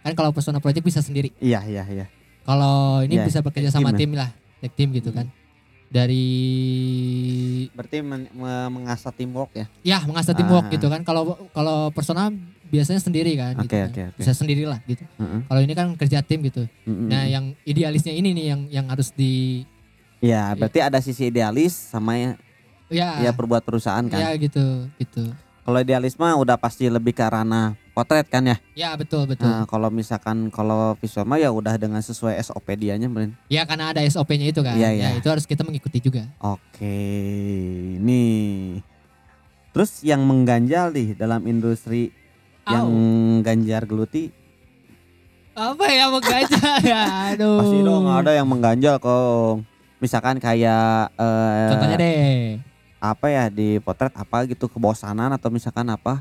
Kan 0.01 0.13
kalau 0.17 0.33
persona 0.33 0.57
project 0.57 0.85
bisa 0.87 1.05
sendiri. 1.05 1.35
Iya 1.37 1.61
iya 1.69 1.85
iya. 1.91 2.07
Kalau 2.51 2.77
ini 3.01 3.15
Iya, 3.15 3.25
bisa 3.25 3.39
bekerja 3.41 3.71
sama 3.71 3.95
team 3.95 4.11
tim 4.11 4.19
lah, 4.19 4.31
tag 4.59 4.73
team 4.75 4.91
gitu 4.91 5.11
Hmm. 5.11 5.19
kan. 5.23 5.27
Dari 5.89 6.27
Berarti 7.71 7.99
men- 8.01 8.31
me- 8.33 8.71
mengasah 8.73 9.11
teamwork 9.11 9.51
ya. 9.53 9.67
ya 9.85 9.99
mengasah 10.03 10.35
teamwork 10.35 10.67
Ah. 10.67 10.73
gitu 10.73 10.87
kan. 10.87 11.03
Kalau 11.03 11.23
kalau 11.51 11.91
persona 11.91 12.31
biasanya 12.67 12.99
sendiri 12.99 13.35
kan 13.35 13.55
gitu. 13.57 13.67
Oke 13.67 13.75
kan. 13.77 13.89
oke 13.89 14.03
oke. 14.09 14.19
Bisa 14.19 14.33
sendirilah 14.33 14.79
gitu. 14.85 15.03
Heeh. 15.17 15.41
Kalau 15.45 15.61
ini 15.61 15.73
kan 15.73 15.87
kerja 15.95 16.19
tim 16.21 16.41
gitu. 16.41 16.67
Mm-mm. 16.85 17.07
Nah, 17.07 17.23
yang 17.25 17.55
idealisnya 17.65 18.11
ini 18.13 18.31
nih 18.33 18.47
yang 18.49 18.61
yang 18.69 18.87
harus 18.89 19.11
di 19.11 19.63
Iya, 20.21 20.53
berarti 20.53 20.79
ada 20.79 20.99
sisi 20.99 21.27
idealis 21.27 21.73
sama 21.73 22.13
ya, 22.15 22.31
ya 22.89 23.25
ya 23.25 23.31
perbuat 23.33 23.65
perusahaan 23.65 24.05
kan. 24.05 24.21
ya 24.21 24.31
gitu 24.37 24.91
gitu. 24.97 25.25
Kalau 25.71 25.87
idealisme 25.87 26.27
udah 26.27 26.59
pasti 26.59 26.91
lebih 26.91 27.15
ke 27.15 27.23
ranah 27.23 27.79
potret 27.95 28.27
kan 28.27 28.43
ya. 28.43 28.59
Ya 28.75 28.91
betul 28.99 29.31
betul. 29.31 29.47
Nah, 29.47 29.71
kalau 29.71 29.87
misalkan 29.87 30.51
kalau 30.51 30.99
visual 30.99 31.23
mah 31.23 31.39
ya 31.39 31.55
udah 31.55 31.79
dengan 31.79 32.03
sesuai 32.03 32.43
SOP 32.43 32.75
dianya, 32.75 33.07
Bren. 33.07 33.39
Ya 33.47 33.63
karena 33.63 33.95
ada 33.95 34.03
SOP-nya 34.03 34.51
itu 34.51 34.67
kan. 34.67 34.75
Iya, 34.75 34.91
Ya 34.91 35.15
iya. 35.15 35.23
itu 35.23 35.31
harus 35.31 35.47
kita 35.47 35.63
mengikuti 35.63 36.03
juga. 36.03 36.27
Oke, 36.43 36.99
nih. 38.03 38.83
Terus 39.71 40.03
yang 40.03 40.27
mengganjal 40.27 40.91
nih 40.91 41.15
dalam 41.15 41.47
industri 41.47 42.11
yang 42.67 42.91
Au. 42.91 43.47
ganjar 43.47 43.87
geluti, 43.87 44.35
apa 45.55 45.87
ya 45.87 46.11
menggajah 46.11 46.83
ya 46.91 47.03
aduh. 47.31 47.63
pasti 47.63 47.79
dong 47.79 48.11
ada 48.11 48.35
yang 48.35 48.51
mengganjal 48.51 48.99
kok. 48.99 49.63
Misalkan 50.03 50.43
kayak 50.43 51.15
eh, 51.15 51.71
Contohnya 51.71 51.95
deh. 51.95 52.59
Apa 53.01 53.27
ya 53.27 53.49
di 53.49 53.81
potret 53.81 54.13
apa 54.13 54.45
gitu 54.45 54.69
kebosanan 54.69 55.33
atau 55.33 55.49
misalkan 55.49 55.89
apa? 55.89 56.21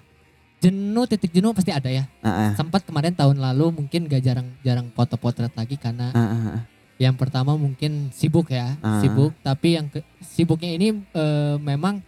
Jenuh 0.59 1.03
titik 1.05 1.29
jenuh 1.29 1.51
pasti 1.51 1.69
ada 1.69 1.87
ya. 1.87 2.07
Nah, 2.19 2.33
eh, 2.41 2.51
Sempat 2.55 2.83
kemarin 2.83 3.11
tahun 3.11 3.35
lalu 3.37 3.71
mungkin 3.73 4.07
gak 4.07 4.19
jarang 4.21 4.47
jarang 4.59 4.87
foto 4.89 5.15
potret 5.15 5.51
lagi 5.53 5.75
karena 5.75 6.09
eh, 6.09 6.23
eh. 6.55 6.61
yang 6.99 7.15
pertama 7.15 7.55
mungkin 7.55 8.07
sibuk 8.09 8.47
ya, 8.49 8.75
Ah. 8.79 8.99
sibuk 8.99 9.31
tapi 9.39 9.75
yang 9.75 9.87
ke- 9.87 10.03
sibuknya 10.21 10.71
ini 10.71 10.87
eh, 10.95 11.55
memang 11.57 11.99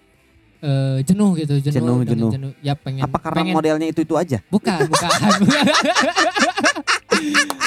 eh, 0.59 0.99
jenuh 1.01 1.31
gitu, 1.35 1.59
jenuh, 1.59 1.75
Jenuh, 1.75 1.97
dengan 2.03 2.27
jenuh. 2.29 2.51
Ya 2.59 2.75
pengen 2.75 3.03
apa 3.03 3.17
karena 3.17 3.37
pengen 3.39 3.55
modelnya 3.55 3.87
itu 3.87 4.03
itu 4.03 4.15
aja? 4.15 4.39
bukan, 4.47 4.83
bukan. 4.83 5.09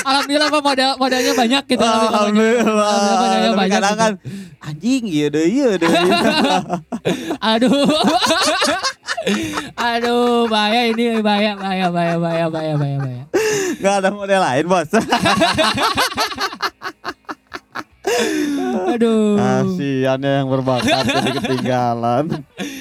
Alhamdulillah 0.05 0.49
Pak 0.49 0.63
model 0.63 0.91
modelnya 1.01 1.33
banyak 1.33 1.65
gitu. 1.65 1.81
Alhamdulillah, 1.81 3.01
modelnya 3.17 3.49
Tapi 3.49 3.57
banyak. 3.57 3.73
kadang 3.73 3.95
gitu. 3.95 4.03
kan 4.03 4.13
anjing 4.65 5.03
iya 5.05 5.27
deh 5.29 5.47
iya 5.47 5.69
deh. 5.77 5.91
Aduh. 7.57 7.73
Aduh, 9.75 10.45
bahaya 10.47 10.93
ini 10.93 11.21
bahaya, 11.21 11.57
bahaya, 11.57 11.89
bahaya, 11.89 12.17
bahaya, 12.21 12.47
bahaya, 12.49 12.75
bahaya, 12.77 12.99
bahaya. 13.01 13.25
Gak 13.81 13.95
ada 14.05 14.09
model 14.13 14.41
lain 14.41 14.65
bos. 14.69 14.89
Aduh. 18.95 19.35
Kasihan 19.41 20.21
ya 20.21 20.33
yang 20.45 20.49
berbakat 20.53 21.03
jadi 21.03 21.31
ketinggalan. 21.41 22.25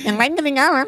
yang 0.03 0.15
lain 0.19 0.33
ketinggalan. 0.35 0.87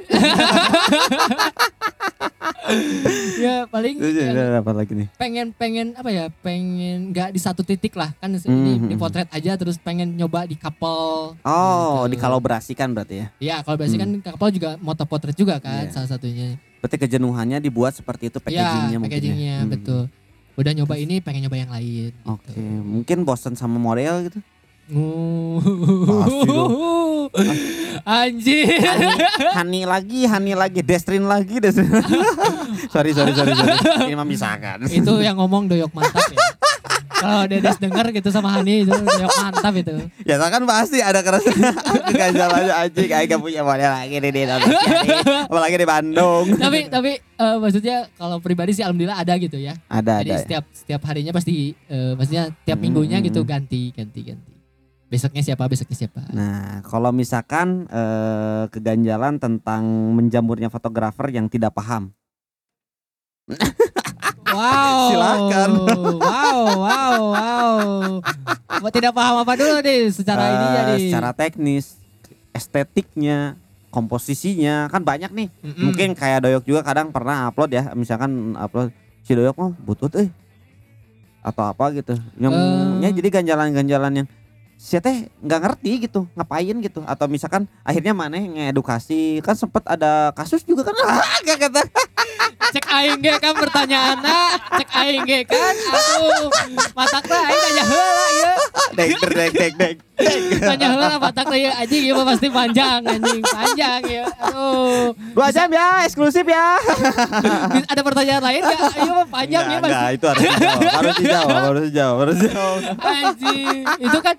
Ya 3.37 3.69
paling 3.69 3.95
Terus 3.95 4.15
ada 4.25 4.57
apa 4.57 4.71
lagi 4.73 4.91
nih? 4.91 5.07
pengen 5.15 5.53
pengen 5.53 5.93
apa 5.93 6.09
ya? 6.09 6.25
Pengen 6.41 7.11
nggak 7.11 7.29
di 7.29 7.37
satu 7.37 7.61
titik 7.61 7.93
lah 7.93 8.11
kan 8.17 8.31
ini 8.31 8.41
Mhm. 8.75 8.89
di 8.89 8.95
potret 8.95 9.29
aja 9.29 9.53
terus 9.53 9.77
pengen 9.77 10.15
nyoba 10.15 10.43
di 10.43 10.55
couple. 10.55 11.37
Oh, 11.37 12.03
Gitu. 12.03 12.17
dikalaborasikan 12.17 12.89
berarti 12.91 13.15
ya. 13.15 13.27
Ya 13.37 13.55
kalau 13.61 13.77
biasanya 13.77 14.01
kan 14.01 14.11
couple 14.23 14.49
juga 14.51 14.69
moto 14.79 15.03
potret 15.05 15.35
juga 15.35 15.59
kan 15.59 15.85
Iya. 15.85 15.93
salah 15.93 16.09
satunya. 16.09 16.57
Berarti 16.81 16.97
kejenuhannya 16.99 17.57
dibuat 17.59 17.93
seperti 17.93 18.29
itu 18.29 18.37
packagingnya 18.39 18.89
ya, 18.89 18.97
mungkin. 18.97 19.09
packagingnya 19.13 19.53
ya. 19.55 19.65
Betul. 19.65 20.03
Udah 20.55 20.71
nyoba 20.71 20.95
ini 20.95 21.19
pengen 21.19 21.45
nyoba 21.45 21.57
yang 21.59 21.69
lain. 21.69 22.11
Gitu. 22.11 22.25
Oke, 22.25 22.55
mungkin 22.81 23.17
bosan 23.23 23.53
sama 23.53 23.75
model 23.75 24.25
gitu. 24.25 24.39
Uh. 24.85 25.57
Anjir. 28.05 28.69
Hani 29.57 29.81
lagi, 29.83 30.29
Hani 30.29 30.53
lagi, 30.53 30.81
Destrin 30.85 31.25
lagi, 31.25 31.57
Destrin. 31.57 31.89
sorry, 32.93 33.11
sorry, 33.17 33.33
sorry, 33.33 33.57
sorry. 33.57 33.73
Ini 34.05 34.15
memisahkan. 34.15 34.85
itu 35.01 35.13
yang 35.21 35.41
ngomong 35.41 35.65
doyok 35.65 35.89
mantap 35.89 36.29
ya. 36.29 36.37
Kalau 37.15 37.47
Dedes 37.49 37.81
denger 37.81 38.13
gitu 38.13 38.29
sama 38.29 38.53
Hani 38.53 38.85
itu 38.85 38.93
doyok 38.93 39.33
mantap 39.41 39.73
itu. 39.73 39.95
Ya 40.21 40.37
kan 40.37 40.61
pasti 40.69 41.01
ada 41.01 41.25
keras 41.25 41.41
ganjal 42.13 42.49
aja 42.53 42.85
anjing 42.85 43.09
Aing 43.09 43.29
gak 43.31 43.41
punya 43.41 43.65
model 43.65 43.89
lagi 43.89 44.21
nih 44.21 44.29
di 44.29 44.39
Indonesia 44.45 44.85
nih. 45.01 45.09
Apalagi 45.49 45.75
di 45.75 45.87
Bandung 45.87 46.45
tapi 46.59 46.85
tapi 46.85 47.11
eh, 47.17 47.57
maksudnya 47.57 48.05
kalau 48.13 48.37
pribadi 48.37 48.77
sih 48.77 48.85
alhamdulillah 48.85 49.17
ada 49.17 49.33
gitu 49.41 49.57
ya. 49.57 49.73
Ada 49.89 50.21
Jadi 50.21 50.29
ada 50.29 50.35
ya. 50.37 50.43
setiap 50.45 50.63
setiap 50.69 51.01
harinya 51.09 51.33
pasti 51.33 51.73
eh, 51.89 52.13
maksudnya 52.13 52.53
tiap 52.61 52.77
Hmm. 52.77 52.83
minggunya 52.85 53.17
gitu 53.23 53.41
ganti 53.41 53.89
ganti 53.89 54.21
ganti. 54.21 54.54
Besoknya 55.15 55.41
siapa 55.41 55.63
besoknya 55.65 55.95
siapa. 55.95 56.21
Nah 56.29 56.83
kalau 56.83 57.09
misalkan 57.09 57.87
eh, 57.87 58.67
keganjalan 58.67 59.39
tentang 59.39 59.83
menjamurnya 60.11 60.67
fotografer 60.67 61.31
yang 61.31 61.47
tidak 61.47 61.71
paham 61.71 62.11
Wow. 64.45 65.11
Silakan. 65.11 65.69
Wow 66.17 66.59
wow 66.77 67.19
wow. 67.33 67.79
Tidak 68.87 69.11
paham 69.11 69.41
apa 69.41 69.53
dulu 69.53 69.81
nih 69.81 70.09
secara 70.09 70.41
Eh, 70.41 70.51
ini 70.51 70.67
jadi. 70.71 70.95
Secara 71.09 71.29
teknis 71.33 71.85
Estetiknya 72.51 73.57
Komposisinya 73.89 74.87
Kan 74.87 75.01
banyak 75.01 75.31
nih 75.31 75.47
Mungkin 75.75 76.13
kayak 76.13 76.45
Doyok 76.45 76.63
juga 76.63 76.81
kadang 76.83 77.09
pernah 77.09 77.49
upload 77.49 77.71
ya 77.71 77.83
Misalkan 77.93 78.53
upload 78.55 78.93
Si 79.23 79.33
Doyok 79.33 79.55
mah 79.57 79.71
butut 79.81 80.13
eh 80.15 80.29
Atau 81.41 81.65
apa 81.65 81.91
gitu 81.91 82.13
Yang 82.37 82.53
Eh. 82.53 83.01
ya 83.01 83.09
jadi 83.11 83.27
ganjalan-ganjalan 83.41 84.23
yang 84.23 84.27
Si 84.75 84.99
teh 84.99 85.31
nggak 85.41 85.59
ngerti 85.63 85.91
gitu 86.05 86.27
ngapain 86.35 86.75
gitu. 86.83 87.01
Atau 87.07 87.25
misalkan 87.31 87.65
akhirnya 87.81 88.11
mana 88.11 88.37
ngedukasi 88.37 89.39
kan 89.41 89.55
sempet 89.55 89.81
ada 89.87 90.35
kasus 90.35 90.61
juga 90.67 90.85
kan? 90.85 90.93
Gak 91.47 91.57
kata. 91.69 91.81
Cek 92.75 92.85
aing 92.91 93.23
ge 93.23 93.33
kan 93.39 93.53
pertanyaanna 93.55 94.59
cek 94.75 94.89
aing 94.99 95.23
ge 95.23 95.39
kan? 95.47 95.73
Aduh 95.95 96.49
matak 96.91 97.23
teh 97.23 97.39
aing 97.39 97.61
nanya 97.61 97.83
heula 97.87 98.25
ieu 98.35 98.53
dek 98.95 99.09
dek 99.21 99.51
dek 99.53 99.73
dek 99.79 99.95
nanya 100.59 100.87
heula 100.91 101.15
matak 101.21 101.45
teh 101.47 101.57
ieu 101.61 101.71
anjing 101.71 102.03
ieu 102.09 102.13
mah 102.17 102.25
pasti 102.35 102.47
panjang 102.51 102.99
anjing. 103.05 103.41
Panjang 103.45 104.01
ya 104.11 104.23
aduh. 104.43 105.13
Dua 105.15 105.47
jam 105.55 105.69
ya. 105.71 106.03
Eksklusif 106.03 106.43
ya. 106.43 106.75
Ada 107.87 108.01
pertanyaan 108.03 108.43
lain 108.43 108.61
enggak 108.65 108.93
ieu 108.97 109.17
panjang 109.29 109.63
ya 109.71 109.77
pasti. 109.79 110.03
itu 110.15 110.25
harus 110.25 110.43
dijawab 110.43 110.89
harus 110.99 111.15
dijawab. 111.21 111.55
Harus 111.55 111.83
dijawab 111.87 112.17
harus 112.19 112.37
dijawab. 112.43 112.79
Anjing. 112.99 113.81
Itu 114.03 114.17
kan 114.19 114.35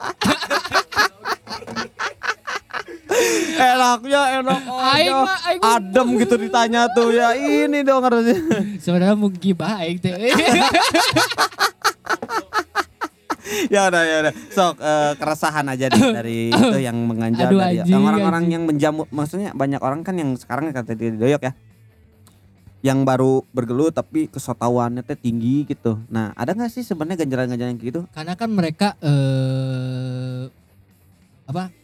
enaknya 3.57 4.20
enak 4.41 4.61
aing 4.68 5.16
mah 5.16 5.39
aing 5.49 5.61
adem 5.64 6.09
gitu 6.20 6.34
ditanya 6.37 6.89
tuh. 6.93 7.09
Ya 7.12 7.32
ini 7.37 7.80
dong 7.82 8.05
harusnya. 8.05 8.37
Sebenarnya 8.82 9.16
mau 9.16 9.32
gibah 9.32 9.80
aing 9.80 9.99
teh. 10.01 10.12
Ya 13.72 13.89
udah 13.89 14.03
ya 14.05 14.16
udah. 14.26 14.32
Sok 14.53 14.76
eh, 14.82 15.12
keresahan 15.16 15.66
aja 15.70 15.87
deh 15.89 16.03
dari 16.12 16.51
itu 16.51 16.78
yang 16.82 16.99
menganjal 17.09 17.49
Aduh, 17.51 17.61
dari 17.62 17.95
orang-orang 17.95 18.45
yang 18.53 18.62
menjamu 18.68 19.09
maksudnya 19.09 19.55
banyak 19.57 19.80
orang 19.80 20.05
kan 20.05 20.18
yang 20.18 20.34
sekarang 20.37 20.70
kata 20.74 20.93
dia 20.99 21.14
doyok 21.14 21.43
ya 21.47 21.53
yang 22.87 23.03
baru 23.03 23.43
bergelut 23.51 23.91
tapi 23.91 24.30
kesotauannya 24.30 25.03
teh 25.03 25.18
tinggi 25.18 25.66
gitu. 25.66 25.99
Nah 26.07 26.30
ada 26.39 26.55
nggak 26.55 26.70
sih 26.70 26.87
sebenarnya 26.87 27.26
ganjalan-ganjalan 27.26 27.74
kayak 27.74 27.89
gitu? 27.91 28.01
Karena 28.14 28.39
kan 28.39 28.47
mereka 28.49 28.95
eh 29.03 30.47
apa? 31.45 31.74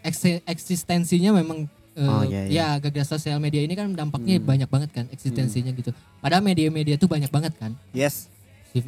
Eksis- 0.00 0.46
eksistensinya 0.46 1.34
memang 1.34 1.66
eh, 1.96 2.06
Oh, 2.06 2.22
iya, 2.22 2.46
iya. 2.46 2.66
ya 2.76 2.78
gagal 2.78 3.08
sosial 3.08 3.42
media 3.42 3.58
ini 3.58 3.74
kan 3.74 3.90
dampaknya 3.90 4.38
Hmm. 4.38 4.46
banyak 4.46 4.68
banget 4.68 4.90
kan 4.92 5.04
eksistensinya 5.10 5.72
gitu. 5.72 5.90
Padahal 6.20 6.44
media-media 6.44 6.94
tuh 6.94 7.10
banyak 7.10 7.26
banget 7.26 7.58
kan. 7.58 7.74
Yes. 7.90 8.30
Eh, 8.70 8.84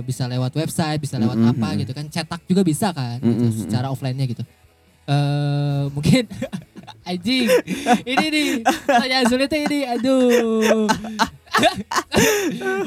bisa 0.00 0.24
lewat 0.24 0.54
website 0.54 1.02
bisa 1.02 1.18
lewat 1.18 1.34
Mm-mm, 1.34 1.50
apa 1.50 1.66
mm-mm. 1.66 1.80
gitu 1.82 1.92
kan. 1.92 2.06
Cetak 2.06 2.46
juga 2.46 2.62
bisa 2.62 2.94
kan 2.94 3.18
gitu, 3.18 3.26
Mm-mm, 3.26 3.42
mm-mm. 3.42 3.60
secara 3.66 3.90
offline-nya 3.90 4.30
gitu. 4.30 4.42
Eh 5.04 5.84
mungkin 5.90 6.24
anjing 7.02 7.46
ini 8.06 8.24
nih 8.30 8.46
pertanyaan 8.86 9.26
sulitnya 9.28 9.58
ini 9.66 9.78
aduh 9.86 10.86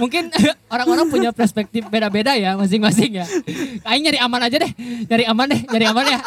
mungkin 0.01 0.33
orang-orang 0.67 1.07
punya 1.07 1.29
perspektif 1.31 1.85
beda-beda 1.87 2.33
ya 2.33 2.57
masing-masing 2.57 3.21
ya 3.21 3.25
Aing 3.85 4.03
nyari 4.03 4.19
aman 4.19 4.41
aja 4.41 4.57
deh 4.57 4.71
nyari 5.05 5.25
aman 5.29 5.45
deh 5.51 5.61
nyari 5.69 5.85
aman 5.85 6.05
ya 6.09 6.19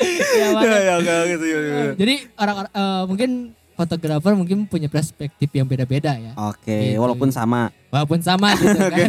ya 0.00 0.96
ya 1.00 1.16
gitu 1.28 1.44
ya, 1.44 1.58
ya. 1.60 1.82
jadi 1.96 2.14
orang 2.40 2.56
eh, 2.72 3.02
mungkin 3.04 3.30
fotografer 3.80 4.32
mungkin 4.36 4.68
punya 4.68 4.92
perspektif 4.92 5.48
yang 5.56 5.64
beda-beda 5.64 6.12
ya. 6.12 6.36
Oke, 6.52 6.92
Gitu, 6.92 7.00
walaupun 7.00 7.32
sama. 7.32 7.72
Walaupun 7.88 8.20
sama 8.20 8.52
gitu 8.52 8.76
kan. 8.92 9.08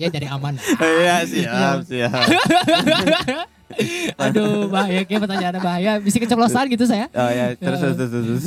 ya 0.00 0.08
dari 0.08 0.24
aman. 0.32 0.56
Iya, 0.80 1.28
siap, 1.28 1.76
siap. 1.84 2.16
Aduh 4.24 4.68
bahaya 4.72 5.04
kayak 5.04 5.20
pertanyaan 5.28 5.60
bahaya. 5.60 5.92
Bisa 6.00 6.16
keceplosan 6.16 6.68
gitu 6.72 6.84
saya. 6.88 7.06
Oh 7.12 7.30
ya, 7.30 7.52
terus 7.54 7.80
terus 7.80 7.96
terus. 7.96 8.12
terus. 8.12 8.44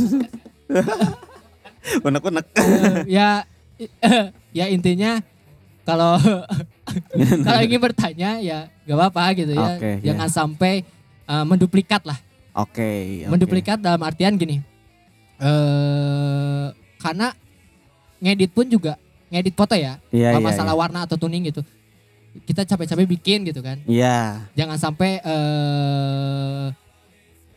Unek-unek. 2.07 2.45
Eh, 2.57 3.17
ya 3.17 3.45
ya 4.57 4.65
intinya 4.69 5.22
kalau 5.82 6.17
kalau 7.45 7.61
ingin 7.65 7.82
bertanya 7.82 8.38
ya 8.41 8.69
gak 8.86 8.97
apa-apa 8.97 9.24
gitu 9.38 9.53
ya. 9.57 9.78
Oke, 9.78 9.91
Jangan 10.05 10.30
sampai 10.30 10.86
eh, 11.26 11.45
menduplikat 11.45 12.05
lah. 12.05 12.17
Oke, 12.51 13.26
oke. 13.26 13.32
Menduplikat 13.32 13.78
dalam 13.82 14.01
artian 14.03 14.36
gini. 14.38 14.61
eh 15.41 16.65
karena 17.01 17.34
ngedit 18.22 18.53
pun 18.53 18.69
juga 18.69 18.93
ngedit 19.34 19.57
foto 19.57 19.74
ya. 19.74 19.97
Iya, 20.13 20.38
kalau 20.38 20.43
iya, 20.45 20.49
masalah 20.53 20.74
warna 20.78 21.09
atau 21.09 21.17
tuning 21.17 21.49
gitu. 21.49 21.65
Kita 22.47 22.63
capek-capek 22.63 23.07
bikin 23.07 23.43
gitu 23.43 23.59
kan. 23.59 23.84
Iya. 23.84 24.47
Jangan 24.55 24.77
sampai 24.79 25.19
eh 25.19 26.65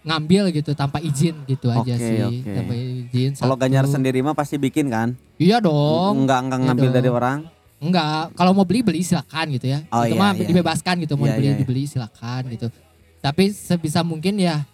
ngambil 0.04 0.52
gitu 0.52 0.76
tanpa 0.76 1.00
izin 1.00 1.32
gitu 1.48 1.72
aja 1.72 1.94
sih. 1.96 2.20
oke. 2.20 2.44
Tanpa 2.44 2.72
izin. 2.76 3.30
Kalau. 3.38 3.56
Ganjar 3.56 3.88
sendiri 3.88 4.20
mah 4.20 4.36
pasti 4.36 4.60
bikin 4.60 4.92
kan? 4.92 5.16
Iya 5.40 5.62
dong. 5.64 6.26
Enggak 6.26 6.44
enggak 6.44 6.58
Iya 6.60 6.66
ngambil 6.68 6.88
dong. 6.90 6.96
dari 7.00 7.08
orang. 7.10 7.38
Enggak, 7.84 8.32
kalau 8.32 8.56
mau 8.56 8.64
beli 8.64 8.80
beli 8.80 9.04
silakan 9.04 9.60
gitu 9.60 9.68
ya. 9.68 9.84
Oh, 9.92 10.08
itu 10.08 10.16
iya, 10.16 10.20
mah 10.22 10.32
iya. 10.32 10.46
dibebaskan 10.48 10.94
gitu, 11.04 11.20
mau 11.20 11.28
Iya, 11.28 11.36
dibeli 11.36 11.48
iya. 11.52 11.58
dibeli 11.60 11.82
silakan 11.84 12.42
gitu. 12.48 12.66
Tapi 13.20 13.44
sebisa 13.52 14.00
mungkin 14.00 14.40
ya 14.40 14.64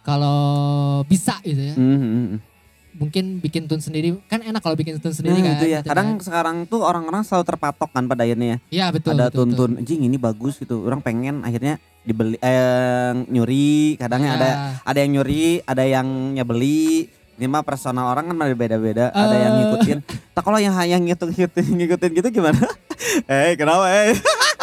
kalau 0.00 1.02
bisa 1.04 1.36
gitu 1.44 1.72
ya. 1.72 1.74
Hmm, 1.76 1.98
hmm, 2.00 2.12
hmm. 2.32 2.38
Mungkin 2.96 3.38
bikin 3.38 3.66
tune 3.66 3.78
sendiri 3.78 4.16
kan 4.24 4.40
enak 4.40 4.58
kalau 4.58 4.72
bikin 4.72 4.96
tune 4.96 5.12
sendiri 5.12 5.36
Nah, 5.36 5.42
kan. 5.44 5.52
itu 5.54 5.64
ya. 5.68 5.78
gitu 5.80 5.88
Kadang 5.92 6.06
kan. 6.10 6.24
sekarang 6.24 6.56
tuh 6.64 6.80
orang-orang 6.80 7.22
selalu 7.22 7.44
terpatok 7.46 7.88
kan 7.90 8.02
pada 8.04 8.22
akhirnya 8.22 8.46
ya. 8.46 8.58
Iya 8.72 8.84
betul 8.88 9.12
ada 9.12 9.28
betul, 9.28 9.46
tuntun, 9.46 9.70
anjing 9.78 10.00
ini 10.02 10.16
bagus 10.16 10.56
gitu. 10.56 10.80
Orang 10.80 11.00
pengen 11.00 11.40
akhirnya 11.40 11.76
dibeli 12.02 12.34
eh 12.38 13.10
nyuri, 13.26 13.94
kadangnya 13.96 14.28
Ya. 14.28 14.34
ada 14.34 14.48
ada 14.82 14.98
yang 14.98 15.10
nyuri, 15.12 15.44
ada 15.62 15.82
yang 15.82 16.06
nyebeli. 16.32 17.06
Ini 17.36 17.46
mah 17.46 17.60
personal 17.60 18.08
orang 18.08 18.26
kan 18.26 18.34
beda-beda, 18.50 19.10
ada 19.10 19.34
yang 19.34 19.52
Eh. 19.52 19.56
ngikutin. 19.60 19.98
Tak 20.32 20.40
kalau 20.40 20.56
yang 20.56 20.72
yang 20.82 21.02
ngikutin, 21.04 21.64
ngikutin, 21.70 22.10
gitu 22.14 22.28
gimana? 22.32 22.64
eh, 23.28 23.52
kenapa 23.54 23.84
eh? 23.92 24.16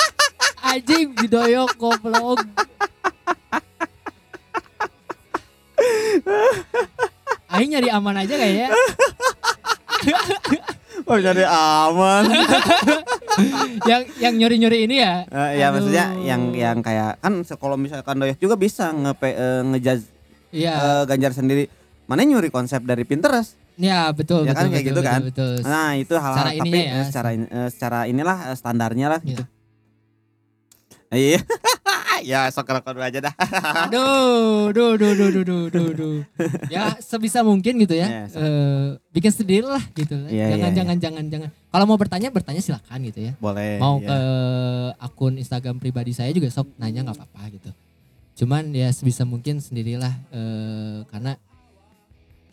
Anjing 0.65 1.13
didoyok 1.15 1.69
goblok. 1.77 2.41
Aing 7.54 7.70
nyari 7.70 7.89
aman 7.89 8.16
aja 8.18 8.34
kayaknya. 8.34 8.68
Oh, 11.04 11.20
jadi 11.20 11.43
aman. 11.43 12.24
yang 13.91 14.01
yang 14.24 14.34
nyuri-nyuri 14.39 14.88
ini 14.88 15.04
ya. 15.04 15.28
Eh, 15.28 15.60
ya 15.60 15.68
maksudnya 15.68 16.16
Aduh. 16.16 16.24
yang 16.24 16.41
yang 16.56 16.78
kayak 16.80 17.20
kan 17.20 17.43
kalau 17.60 17.76
misalkan 17.76 18.24
doyak 18.24 18.39
juga 18.39 18.56
bisa 18.56 18.95
nge 18.95 19.12
eh, 19.28 19.62
ngejudge 19.68 20.06
Iya. 20.56 20.74
eh, 20.74 21.04
Ganjar 21.04 21.36
sendiri. 21.36 21.68
Mana 22.08 22.24
nyuri 22.24 22.47
konsep 22.47 22.80
dari 22.88 23.04
Pinterest. 23.04 23.60
Ya 23.76 24.16
betul 24.16 24.45
Ya 24.47 24.54
betul 24.54 24.64
kan 24.64 24.64
kayak 24.64 24.72
betul, 24.72 24.86
gitu 24.86 24.99
betul, 25.01 25.12
kan? 25.12 25.22
betul. 25.28 25.54
Nah, 25.66 25.89
itu 25.97 26.14
hal-hal 26.16 26.45
tapi 26.56 26.80
ya. 26.80 27.04
secara 27.04 27.30
in- 27.34 27.51
eh, 27.51 27.70
secara 27.74 27.99
inilah 28.06 28.38
standarnya 28.56 29.08
lah 29.12 29.20
gitu. 29.20 29.43
Iya. 29.43 29.53
Iya. 31.14 31.39
ya 32.30 32.39
sok 32.49 32.72
rokok 32.72 32.93
dulu 32.95 33.05
aja 33.05 33.20
dah. 33.20 33.34
Aduh, 33.88 34.72
duh, 34.74 34.95
duh, 34.95 35.14
duh, 35.14 35.30
duh, 35.30 35.43
duh, 35.43 35.66
duh, 35.70 35.89
duh. 35.93 36.18
Ya 36.72 36.97
sebisa 37.03 37.43
mungkin 37.43 37.78
gitu 37.84 37.93
ya. 37.93 38.07
Ya, 38.07 38.24
so- 38.32 38.39
Eh, 38.41 38.88
bikin 39.14 39.32
sendiri 39.32 39.68
lah 39.68 39.84
gitu. 39.93 40.16
Iya, 40.32 40.55
jangan, 40.55 40.72
iya, 40.72 40.78
jangan, 40.82 40.97
jangan, 40.99 41.26
jangan. 41.30 41.49
Kalau 41.51 41.86
mau 41.86 41.97
bertanya, 41.99 42.30
bertanya 42.32 42.61
silakan 42.64 42.99
gitu 43.07 43.20
ya. 43.30 43.34
Boleh. 43.38 43.78
Mau 43.78 43.99
iya. 44.01 44.07
ke 44.09 44.18
akun 44.99 45.34
Instagram 45.38 45.78
pribadi 45.78 46.16
saya 46.16 46.32
juga 46.32 46.49
sok 46.49 46.74
nanya 46.80 47.05
nggak 47.05 47.18
apa-apa 47.18 47.41
gitu. 47.53 47.72
Cuman 48.43 48.74
ya 48.74 48.89
sebisa 48.89 49.28
mungkin 49.28 49.61
sendirilah 49.61 50.14
eh, 50.34 50.97
karena 51.14 51.38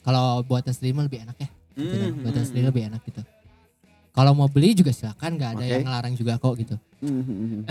kalau 0.00 0.40
buatan 0.44 0.72
sendiri 0.72 0.96
mah 0.96 1.06
lebih 1.06 1.24
enak 1.24 1.36
ya. 1.40 1.48
Gitu. 1.76 1.94
Hmm, 1.96 2.26
Buatan 2.26 2.42
hmm, 2.42 2.48
sendiri 2.50 2.66
lebih 2.68 2.82
enak 2.92 3.00
gitu. 3.06 3.22
Kalau 4.20 4.36
mau 4.36 4.52
beli 4.52 4.76
juga 4.76 4.92
silakan, 4.92 5.40
nggak 5.40 5.50
ada 5.56 5.64
Oke. 5.64 5.72
yang 5.72 5.84
ngelarang 5.88 6.12
juga 6.12 6.36
kok 6.36 6.52
gitu. 6.60 6.76
Hmm, 7.00 7.24
hmm, 7.24 7.38
hmm. 7.40 7.62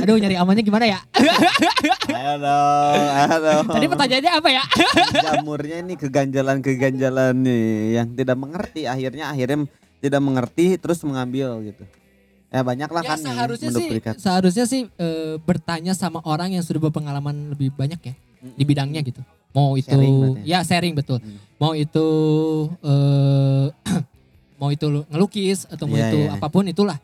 Aduh 0.00 0.16
nyari 0.16 0.40
amannya 0.40 0.64
gimana 0.64 0.88
ya? 0.88 0.96
Ayo 2.08 2.40
dong. 2.40 3.68
Tadi 3.68 3.86
pertanyaannya 3.92 4.32
apa 4.32 4.48
ya? 4.48 4.64
jamurnya 5.12 5.76
ini 5.84 6.00
keganjalan-keganjalan 6.00 7.36
nih 7.36 8.00
yang 8.00 8.16
tidak 8.16 8.40
mengerti 8.40 8.88
akhirnya 8.88 9.28
akhirnya 9.28 9.68
tidak 10.00 10.20
mengerti 10.24 10.80
terus 10.80 11.04
mengambil 11.04 11.60
gitu. 11.68 11.84
Ya 12.48 12.64
banyak 12.64 12.88
lah 12.88 13.04
ya 13.04 13.08
kan 13.12 13.18
nih 13.20 13.28
seharusnya 13.28 13.70
sih 13.76 13.88
seharusnya 14.16 14.64
sih 14.64 14.82
eh, 14.88 15.36
bertanya 15.36 15.92
sama 15.92 16.24
orang 16.24 16.56
yang 16.56 16.64
sudah 16.64 16.88
berpengalaman 16.88 17.52
lebih 17.52 17.76
banyak 17.76 18.00
ya 18.00 18.14
di 18.40 18.64
bidangnya 18.64 19.04
gitu. 19.04 19.20
Mau 19.52 19.76
itu 19.76 19.92
Sharing 19.92 20.16
berarti 20.16 20.48
ya 20.48 20.64
sharing 20.64 20.96
betul. 20.96 21.20
Hmm. 21.20 21.36
Mau 21.60 21.76
itu 21.76 22.08
eh 22.80 23.68
mau 24.62 24.70
itu 24.70 24.86
lu- 24.86 25.06
ngelukis 25.10 25.66
atau 25.66 25.90
mau 25.90 25.98
Iya, 25.98 26.06
itu 26.06 26.18
iya. 26.22 26.38
apa 26.38 26.46
pun 26.46 26.62
itulah 26.62 27.02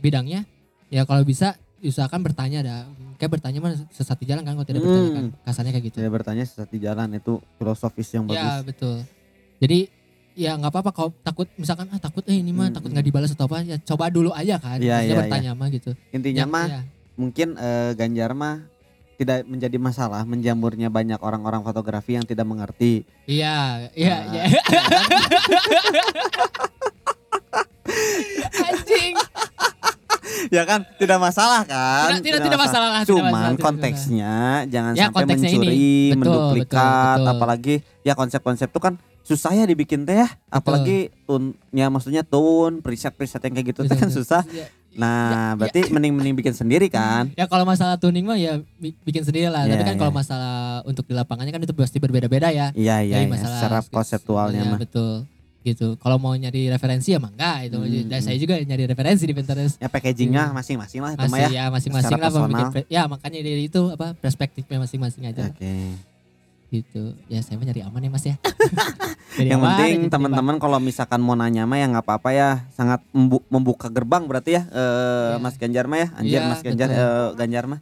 bidangnya. 0.00 0.48
Ya 0.88 1.04
kalau 1.04 1.20
bisa 1.20 1.52
usahakan 1.78 2.24
bertanya 2.24 2.64
dah. 2.64 2.80
Kayak 3.14 3.36
bertanya 3.36 3.58
mah 3.60 3.76
sesat 3.90 4.16
di 4.16 4.26
jalan 4.26 4.40
kan 4.40 4.56
kalau 4.56 4.64
tidak 4.64 4.80
Hmm. 4.80 4.88
bertanya 4.88 5.12
kan. 5.12 5.26
Kasarnya 5.44 5.72
kayak 5.72 5.84
gitu. 5.84 5.96
Saya 6.00 6.08
bertanya 6.10 6.42
sesat 6.42 6.68
di 6.70 6.78
jalan 6.78 7.08
itu 7.12 7.32
filosofis 7.54 8.08
yang 8.10 8.24
Ya 8.26 8.32
bagus. 8.56 8.72
betul. 8.72 8.96
Jadi 9.60 9.78
ya 10.34 10.56
nggak 10.56 10.72
apa-apa 10.72 10.90
kalau 10.90 11.10
takut 11.20 11.46
misalkan 11.54 11.86
ah 11.88 12.00
takut 12.00 12.24
eh 12.24 12.34
ini 12.34 12.50
mah 12.50 12.66
Hmm, 12.66 12.74
takut 12.74 12.88
hmm. 12.88 12.96
nggak 12.96 13.06
dibalas 13.06 13.30
atau 13.30 13.44
apa 13.44 13.60
ya 13.62 13.76
coba 13.78 14.08
dulu 14.08 14.32
aja 14.32 14.56
kan. 14.56 14.80
Maksudnya 14.80 15.04
iya, 15.04 15.14
bertanya 15.14 15.50
mah 15.52 15.68
gitu. 15.68 15.90
Intinya 16.10 16.40
Ya, 16.40 16.46
mah 16.48 16.66
ya. 16.66 16.80
mungkin 17.14 17.48
eh, 17.54 17.90
Ganjar 17.92 18.32
mah 18.32 18.64
tidak 19.14 19.44
menjadi 19.44 19.76
masalah 19.76 20.22
menjamurnya 20.22 20.88
banyak 20.88 21.18
orang-orang 21.18 21.62
fotografi 21.62 22.14
yang 22.14 22.22
tidak 22.22 22.44
mengerti. 22.44 23.06
Iya, 23.24 23.88
iya, 23.92 24.16
Nah, 24.20 24.32
iya. 24.32 24.44
Anjing. 28.64 29.14
ya 30.50 30.62
kan 30.64 30.82
tidak 30.96 31.18
masalah 31.18 31.62
kan? 31.64 32.18
Tidak, 32.20 32.22
tidak, 32.22 32.40
tidak 32.44 32.58
masalah 32.60 32.88
lah, 32.90 33.02
tidak 33.02 33.10
Cuman 33.12 33.30
masalah, 33.32 33.50
tidak 33.50 33.64
konteksnya 33.64 34.34
jangan 34.66 34.92
Ya, 34.92 35.04
sampai 35.06 35.16
konteksnya 35.16 35.50
ini. 35.50 35.58
mencuri, 35.58 35.84
Betul, 35.84 36.18
menduplikat, 36.18 36.84
betul, 36.84 37.18
betul. 37.18 37.32
apalagi 37.32 37.74
ya 38.02 38.12
konsep-konsep 38.14 38.68
itu 38.68 38.80
kan 38.80 38.94
susah 39.24 39.52
ya 39.52 39.64
dibikin 39.64 40.04
teh 40.04 40.20
ya. 40.20 40.28
Apalagi 40.48 41.08
tun 41.24 41.42
ya 41.70 41.88
maksudnya 41.88 42.22
tune, 42.22 42.80
preset-preset 42.80 43.40
yang 43.40 43.54
kayak 43.54 43.68
gitu 43.72 43.80
Betul, 43.84 43.96
kan 43.96 44.08
betul. 44.08 44.16
susah. 44.20 44.42
Ya, 44.50 44.66
Nah, 44.94 45.26
Ya, 45.26 45.40
berarti 45.56 45.80
mending-mending 45.88 46.34
bikin 46.34 46.54
sendiri 46.54 46.86
kan? 46.86 47.30
ya 47.34 47.44
kalau 47.44 47.62
masalah 47.62 47.94
tuning 47.96 48.22
mah 48.22 48.34
ya 48.34 48.58
bi- 48.76 48.94
bikin 49.02 49.22
sendiri 49.22 49.46
lah. 49.46 49.64
Tapi 49.64 49.74
Iya, 49.76 49.86
kan 49.86 49.96
kalau 49.96 50.08
iya. 50.08 50.18
masalah 50.18 50.54
untuk 50.84 51.04
di 51.04 51.12
lapangannya 51.12 51.50
kan 51.50 51.60
itu 51.60 51.74
pasti 51.74 51.98
berbeda-beda 51.98 52.48
ya. 52.48 52.70
Iya 52.72 53.02
iya, 53.02 53.16
iya. 53.18 53.26
masalah 53.26 53.58
secara 53.58 53.78
skits- 53.80 53.90
konseptualnya 53.90 54.60
iya, 54.60 54.70
mah. 54.70 54.78
betul. 54.78 55.26
Gitu. 55.64 55.96
Kalau 55.96 56.16
mau 56.16 56.30
nyari 56.30 56.68
referensi 56.68 57.10
ya 57.10 57.18
mangga 57.18 57.64
itu. 57.64 57.74
Hmm, 57.74 58.06
Dan 58.06 58.20
hmm. 58.20 58.22
saya 58.22 58.36
juga 58.36 58.54
nyari 58.54 58.84
referensi 58.84 59.24
di 59.24 59.32
Pinterest. 59.32 59.74
Ya 59.78 59.88
packagingnya 59.88 60.42
Iya. 60.46 60.54
masing-masing 60.54 61.00
lah 61.00 61.10
itu 61.10 61.20
mah 61.20 61.26
Masih 61.26 61.42
ya. 61.42 61.48
ya 61.50 61.64
masing-masing 61.72 62.12
Secara 62.12 62.28
lah 62.28 62.70
ya 62.86 63.02
makanya 63.08 63.38
dari 63.40 63.62
itu 63.66 63.80
apa 63.88 64.12
perspektifnya 64.14 64.78
masing-masing 64.78 65.24
aja 65.24 65.48
Oke. 65.48 66.13
Gitu. 66.74 67.14
Ya 67.26 67.38
saya 67.38 67.54
mah 67.54 67.66
nyari 67.66 67.80
aman 67.80 68.00
ya 68.00 68.10
Mas 68.10 68.24
ya. 68.24 68.34
Yang 69.38 69.56
aman 69.56 69.68
penting 69.72 69.98
teman-teman 70.08 70.56
kalau 70.58 70.78
misalkan 70.78 71.18
mau 71.18 71.34
nanya 71.34 71.62
mah 71.62 71.76
ya 71.76 71.86
nggak 71.86 72.02
apa-apa 72.02 72.30
ya, 72.30 72.48
sangat 72.70 72.98
membu- 73.10 73.46
membuka 73.48 73.86
gerbang 73.88 74.24
berarti 74.24 74.50
ya 74.54 74.62
eh, 74.66 74.82
Iya. 75.30 75.38
Mas 75.38 75.54
Ganjar 75.54 75.84
mah 75.84 75.98
ya, 76.00 76.08
anjir 76.12 76.34
Iya, 76.36 76.48
Mas 76.48 76.60
Ganjar 76.60 76.88
betul. 76.88 76.98
eh, 77.00 77.28
Ganjar 77.36 77.64
mah. 77.66 77.80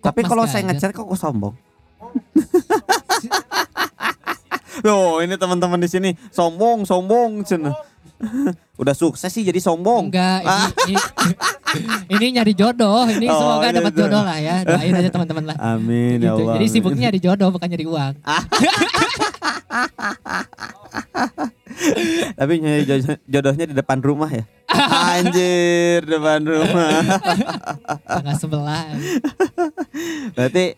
Kok 0.00 0.04
Tapi 0.04 0.20
kalau 0.22 0.44
saya 0.44 0.62
ngechat 0.64 0.90
kok 0.90 1.06
kok 1.06 1.16
sombong. 1.16 1.54
Loh, 4.82 5.22
ini 5.22 5.34
teman-teman 5.34 5.78
di 5.78 5.86
sini 5.86 6.10
sombong, 6.28 6.82
sombong 6.84 7.40
cen. 7.42 7.70
Udah 8.80 8.92
sukses 8.92 9.28
sih 9.28 9.42
jadi 9.42 9.58
sombong. 9.58 10.10
Enggak, 10.10 10.42
ini, 10.42 10.64
ini, 10.88 10.98
ini 12.14 12.26
nyari 12.34 12.52
jodoh. 12.52 13.06
Ini 13.06 13.26
Oh, 13.26 13.38
semoga 13.38 13.66
iya, 13.66 13.76
dapat 13.76 13.92
iya. 13.92 13.98
jodoh 14.00 14.22
lah 14.22 14.38
ya. 14.38 14.56
Doain 14.62 14.94
aja 14.94 15.10
teman-teman 15.10 15.44
lah. 15.46 15.56
Amin 15.60 16.18
ya 16.18 16.30
Gitu. 16.30 16.42
Allah. 16.42 16.54
Jadi 16.56 16.66
sibuknya 16.68 17.02
nyari 17.08 17.20
jodoh 17.20 17.48
bukan 17.50 17.68
nyari 17.68 17.86
uang. 17.86 18.14
Tapi 22.34 22.52
nyari 22.58 22.82
jo- 22.84 23.20
jodohnya 23.24 23.64
di 23.66 23.74
depan 23.74 23.98
rumah 24.00 24.30
ya. 24.30 24.44
Anjir, 25.10 26.02
depan 26.04 26.40
rumah. 26.42 26.90
Tengah 28.00 28.34
sebelah. 28.34 28.86
Berarti 30.32 30.74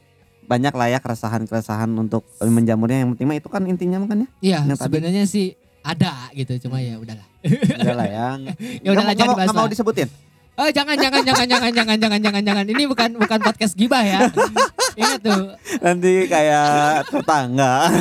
banyak 0.47 0.73
lah 0.73 0.89
ya 0.89 0.99
keresahan-keresahan 1.01 1.91
untuk 1.91 2.23
menjamurnya 2.39 3.03
yang 3.03 3.11
penting 3.13 3.27
mah 3.27 3.37
itu 3.37 3.49
kan 3.49 3.63
intinya 3.65 3.99
kan 4.05 4.19
ya. 4.21 4.29
Iya, 4.63 4.77
sebenarnya 4.77 5.25
sih 5.25 5.57
ada 5.87 6.13
gitu, 6.35 6.67
cuma 6.67 6.83
ya 6.83 6.99
udahlah. 6.99 7.27
Udah 7.47 7.95
lah 7.95 8.09
yang. 8.11 8.41
Ya 8.85 8.91
udahlah, 8.91 9.15
jangan 9.15 9.35
nggak 9.39 9.47
mau, 9.47 9.47
dibahas 9.47 9.55
mau 9.55 9.69
disebutin. 9.71 10.09
Oh 10.57 10.73
jangan 10.73 10.97
jangan 10.97 11.21
jangan 11.21 11.45
jangan 11.45 11.71
jangan 11.77 11.97
jangan 12.01 12.21
jangan 12.25 12.43
jangan 12.49 12.65
ini 12.65 12.83
bukan 12.89 13.21
bukan 13.21 13.39
podcast 13.45 13.77
gibah 13.77 14.01
ya. 14.01 14.25
Ingat 15.01 15.21
tuh. 15.21 15.53
Nanti 15.85 16.25
kayak 16.33 17.13
tetangga. 17.13 17.75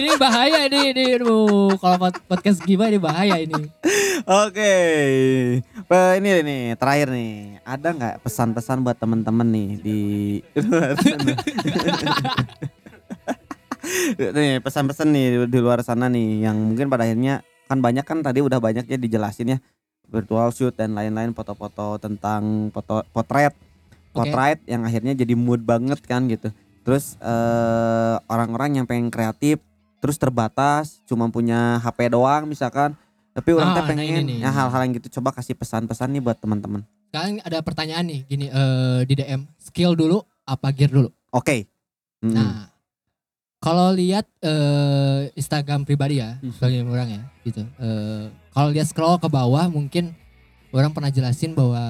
Ini 0.00 0.16
bahaya 0.16 0.64
ini 0.64 0.96
ini 0.96 1.04
aduh 1.20 1.76
kalau 1.76 2.00
pod- 2.00 2.24
podcast 2.24 2.64
gibah 2.64 2.88
ini 2.88 2.96
bahaya 2.96 3.36
ini. 3.36 3.68
Oke, 4.24 4.72
Pe- 5.84 6.16
ini 6.16 6.40
nih 6.40 6.62
terakhir 6.80 7.12
nih, 7.12 7.60
ada 7.60 7.92
nggak 7.92 8.24
pesan-pesan 8.24 8.80
buat 8.80 8.96
temen-temen 8.96 9.48
nih 9.52 9.68
di? 9.84 10.00
nih 14.38 14.62
pesan-pesan 14.62 15.08
nih 15.10 15.26
di 15.50 15.58
luar 15.58 15.82
sana 15.82 16.06
nih, 16.06 16.46
yang 16.46 16.56
mungkin 16.56 16.86
pada 16.86 17.04
akhirnya 17.06 17.42
kan 17.66 17.78
banyak 17.80 18.04
kan 18.04 18.20
tadi 18.20 18.44
udah 18.44 18.60
banyak 18.60 18.84
ya 18.86 18.98
dijelasin 19.00 19.56
ya 19.56 19.58
virtual 20.12 20.52
shoot 20.52 20.76
dan 20.76 20.92
lain-lain 20.92 21.32
foto-foto 21.32 21.96
tentang 21.96 22.68
foto 22.68 23.00
potret, 23.16 23.56
potret 24.12 24.60
yang 24.68 24.84
akhirnya 24.84 25.16
jadi 25.16 25.32
mood 25.32 25.64
banget 25.64 26.04
kan 26.04 26.28
gitu. 26.28 26.52
Terus 26.84 27.16
eh, 27.22 28.16
orang-orang 28.28 28.82
yang 28.82 28.86
pengen 28.86 29.08
kreatif 29.08 29.58
terus 30.04 30.20
terbatas, 30.20 31.00
cuma 31.08 31.30
punya 31.32 31.80
HP 31.80 32.12
doang 32.12 32.44
misalkan 32.44 32.92
tapi 33.32 33.56
orang 33.56 33.72
Ah, 33.72 33.80
teh 33.80 33.96
nah 33.96 34.04
ini 34.04 34.12
pengen 34.12 34.24
ya 34.44 34.50
hal-hal 34.52 34.80
yang 34.84 34.92
gitu 35.00 35.08
coba 35.20 35.32
kasih 35.32 35.56
pesan-pesan 35.56 36.12
nih 36.12 36.20
buat 36.20 36.36
teman-teman. 36.36 36.84
Sekarang 37.08 37.40
ada 37.40 37.58
pertanyaan 37.64 38.04
nih 38.04 38.20
gini 38.28 38.46
eh, 38.52 39.00
di 39.08 39.14
DM 39.16 39.48
skill 39.56 39.96
dulu 39.96 40.20
apa 40.44 40.68
gear 40.76 40.92
dulu. 40.92 41.08
Oke. 41.32 41.64
Hmm. 42.20 42.36
Nah 42.36 42.71
kalau 43.62 43.94
lihat 43.94 44.26
eh, 44.40 45.30
Instagram 45.32 45.82
pribadi 45.82 46.18
ya 46.18 46.34
Hmm. 46.36 46.50
sebagai 46.50 46.82
orang 46.84 47.08
ya 47.08 47.22
gitu. 47.42 47.62
Eh, 47.62 48.24
kalau 48.50 48.68
lihat 48.68 48.86
scroll 48.86 49.16
ke 49.16 49.28
bawah 49.28 49.64
mungkin 49.68 50.10
orang 50.68 50.90
pernah 50.90 51.08
jelasin 51.08 51.54
bahwa 51.54 51.80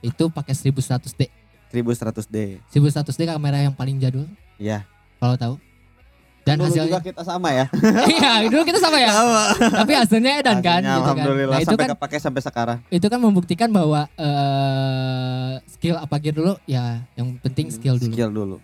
itu 0.00 0.26
pakai 0.28 0.52
1100D. 0.52 1.30
1100D. 1.70 2.58
1100D 2.66 3.22
kamera 3.24 3.62
yang 3.62 3.70
paling 3.70 3.94
jadul 3.96 4.26
Iya. 4.56 4.82
kalau 5.16 5.36
tahu. 5.36 5.54
Dan 6.40 6.56
Dulu 6.56 6.66
hasilnya 6.66 6.88
juga 6.90 7.04
kita 7.04 7.22
sama 7.22 7.52
ya. 7.52 7.68
iya 8.10 8.30
dulu 8.42 8.64
kita 8.64 8.80
sama 8.80 8.96
ya. 8.96 9.12
Sama. 9.12 9.42
Tapi 9.76 9.92
hasilnya 9.92 10.32
edan 10.40 10.58
kan 10.58 10.80
gitu 10.80 10.88
kan. 10.88 10.98
Alhamdulillah 11.04 11.52
Nah 11.52 11.60
itu 11.60 11.68
sampai 11.68 11.84
kan 11.84 11.92
kepake 11.94 12.16
sampai 12.18 12.42
sekarang. 12.42 12.78
itu 12.88 13.06
kan 13.06 13.20
membuktikan 13.20 13.68
bahwa 13.68 14.08
eh 14.16 15.52
skill 15.68 15.94
apa 15.94 16.16
gear 16.16 16.32
dulu 16.32 16.56
ya 16.64 17.04
yang 17.12 17.36
penting 17.38 17.68
skill 17.68 17.94
dulu. 17.94 18.08
Hmm, 18.08 18.16
Skill 18.16 18.30
dulu. 18.32 18.56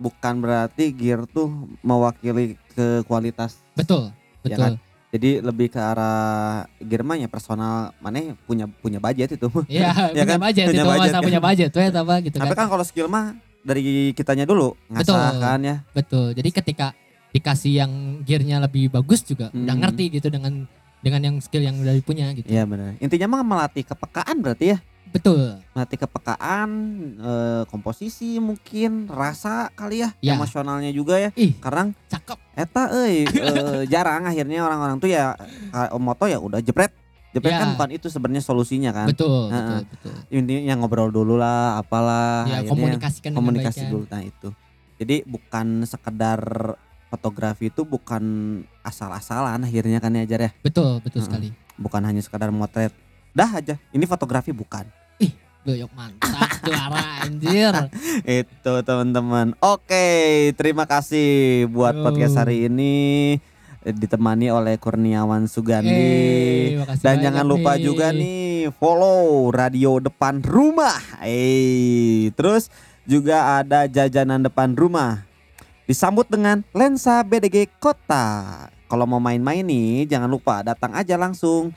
Bukan 0.00 0.40
berarti 0.40 0.88
gear 0.90 1.28
tuh 1.28 1.52
mewakili 1.80 2.56
ke 2.70 3.04
kualitas. 3.04 3.60
Betul, 3.74 4.08
Ya 4.40 4.56
betul. 4.56 4.58
kan? 4.58 4.72
Jadi 5.10 5.30
lebih 5.40 5.68
ke 5.68 5.76
arah 5.76 6.16
gear 6.78 7.02
mah 7.02 7.14
ya 7.14 7.26
personal 7.26 7.92
mana 7.98 8.32
punya 8.40 8.64
punya 8.70 8.96
budget 8.96 9.36
itu. 9.36 9.44
Iya, 9.68 9.90
Ya 10.16 10.24
punya 10.24 10.24
kan? 10.24 10.38
budget 10.40 10.64
Punya 10.66 10.80
itu 10.80 10.88
budget 10.88 11.02
masa 11.04 11.12
kan? 11.12 11.22
punya 11.22 11.40
budget 11.42 11.68
tuh 11.68 11.80
ya 11.80 11.90
apa 11.92 12.14
gitu 12.22 12.36
Tapi 12.38 12.48
kan. 12.48 12.58
kan 12.58 12.66
kalau 12.70 12.84
skill 12.86 13.06
mah 13.06 13.24
dari 13.60 13.82
kitanya 14.10 14.48
dulu 14.48 14.72
Betul. 14.88 15.12
ngasah 15.12 15.36
kan 15.36 15.60
ya. 15.60 15.76
Betul. 15.92 16.26
Jadi 16.32 16.48
ketika 16.50 16.86
dikasih 17.30 17.72
yang 17.76 17.92
gearnya 18.24 18.56
lebih 18.58 18.88
bagus 18.88 19.20
juga 19.20 19.52
udah 19.52 19.60
Hmm. 19.68 19.82
ngerti 19.82 20.04
gitu 20.12 20.28
dengan 20.28 20.64
dengan 21.00 21.20
yang 21.22 21.36
skill 21.38 21.62
yang 21.62 21.76
udah 21.76 21.92
punya 22.00 22.32
gitu. 22.32 22.46
Iya 22.46 22.64
benar. 22.64 22.96
Intinya 22.98 23.26
mah 23.30 23.42
melatih 23.42 23.84
kepekaan 23.84 24.40
berarti 24.40 24.72
ya. 24.72 24.78
Betul. 25.10 25.58
melatih 25.70 25.98
kepekaan, 25.98 26.70
eh, 27.18 27.62
komposisi 27.66 28.38
mungkin, 28.38 29.06
rasa 29.06 29.68
kali 29.72 30.02
ya, 30.02 30.10
Ya. 30.20 30.34
emosionalnya 30.34 30.90
juga 30.90 31.18
ya. 31.18 31.30
Ih, 31.34 31.54
Karena 31.56 31.90
cakep. 32.06 32.38
eta 32.54 32.82
euy 32.92 33.24
eh, 33.26 33.82
jarang 33.86 34.24
akhirnya 34.24 34.62
orang-orang 34.62 34.96
tuh 34.98 35.08
ya 35.08 35.34
moto 35.96 36.24
ya 36.24 36.38
udah 36.38 36.58
jepret. 36.58 36.94
Jepret 37.30 37.54
Ya. 37.54 37.62
kan 37.62 37.78
bukan 37.78 37.90
itu 37.92 38.06
sebenarnya 38.06 38.42
solusinya 38.42 38.90
kan. 38.90 39.06
Betul, 39.06 39.50
Heeh. 39.50 39.86
betul, 39.86 40.10
betul. 40.10 40.12
Intinya 40.34 40.74
ngobrol 40.76 41.10
dulu 41.10 41.38
lah, 41.38 41.78
apalah. 41.78 42.42
Ya, 42.46 42.66
komunikasikan 42.66 43.30
komunikasi 43.32 43.86
dulu 43.86 44.06
nah 44.06 44.18
itu. 44.18 44.50
Jadi 44.98 45.22
bukan 45.24 45.86
sekedar 45.86 46.42
fotografi 47.08 47.66
itu 47.66 47.82
bukan 47.82 48.22
asal-asalan 48.82 49.62
akhirnya 49.62 49.98
kan 49.98 50.12
ya 50.12 50.26
Jar 50.26 50.42
ya. 50.46 50.50
Betul, 50.60 51.02
betul 51.02 51.22
sekali. 51.22 51.50
Bukan 51.74 52.02
hanya 52.02 52.20
sekadar 52.20 52.50
motret. 52.50 52.92
Dah 53.30 53.48
aja. 53.48 53.78
Ini 53.90 54.04
fotografi 54.04 54.50
bukan. 54.50 54.90
Doyok 55.60 55.92
mantap 55.92 56.48
juara 56.64 57.20
anjir. 57.20 57.74
Itu 58.40 58.80
teman-teman. 58.80 59.52
Oke, 59.60 60.08
terima 60.56 60.88
kasih 60.88 61.68
buat 61.68 61.92
Yo. 61.92 62.00
podcast 62.00 62.40
hari 62.40 62.64
ini 62.72 62.92
eh, 63.84 63.92
ditemani 63.92 64.48
oleh 64.48 64.80
Kurniawan 64.80 65.44
Sugandi. 65.52 65.92
Eh, 65.92 66.80
makasih 66.80 67.04
Dan 67.04 67.16
jangan 67.20 67.44
lupa 67.44 67.76
nih. 67.76 67.82
juga 67.84 68.08
nih 68.08 68.72
follow 68.80 69.52
radio 69.52 70.00
depan 70.00 70.40
rumah. 70.40 70.96
Eh, 71.20 72.32
terus 72.40 72.72
juga 73.04 73.60
ada 73.60 73.84
jajanan 73.84 74.40
depan 74.40 74.72
rumah. 74.72 75.28
Disambut 75.84 76.24
dengan 76.32 76.64
lensa 76.72 77.20
BDG 77.20 77.68
Kota. 77.76 78.64
Kalau 78.88 79.04
mau 79.04 79.20
main-main 79.20 79.60
nih, 79.60 80.08
jangan 80.08 80.30
lupa 80.32 80.64
datang 80.64 80.96
aja 80.96 81.20
langsung 81.20 81.76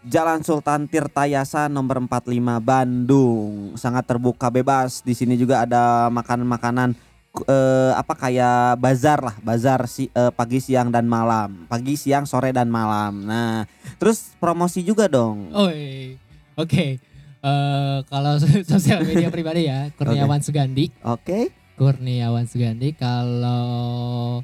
Jalan 0.00 0.40
Sultan 0.40 0.88
Tirtayasa 0.88 1.68
nomor 1.68 2.00
45 2.00 2.40
Bandung. 2.64 3.76
Sangat 3.76 4.08
terbuka 4.08 4.48
bebas. 4.48 5.04
Di 5.04 5.12
sini 5.12 5.36
juga 5.36 5.60
ada 5.68 6.08
makanan-makanan 6.08 6.96
eh, 7.44 7.92
apa 7.92 8.16
kayak 8.16 8.80
bazar 8.80 9.20
lah, 9.20 9.36
bazar 9.44 9.84
si 9.84 10.08
eh, 10.08 10.32
pagi, 10.32 10.56
siang 10.64 10.88
dan 10.88 11.04
malam. 11.04 11.68
Pagi, 11.68 12.00
siang, 12.00 12.24
sore 12.24 12.48
dan 12.48 12.72
malam. 12.72 13.28
Nah, 13.28 13.68
terus 14.00 14.32
promosi 14.40 14.80
juga 14.80 15.04
dong. 15.04 15.52
Oi. 15.52 16.16
Oke. 16.56 16.96
Eh, 17.40 17.98
kalau 18.08 18.40
sosial 18.72 19.04
media 19.04 19.28
pribadi 19.28 19.68
ya, 19.68 19.92
Kurniawan 20.00 20.40
Sugandi. 20.40 20.88
Oke. 21.04 21.52
Kurniawan 21.76 22.48
Sugandi 22.48 22.96
kalau 22.96 24.40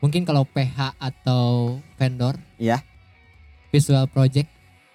mungkin 0.00 0.24
kalau 0.24 0.48
PH 0.48 0.96
atau 0.96 1.76
vendor 2.00 2.40
Ya. 2.56 2.84
visual 3.68 4.04
project 4.08 4.48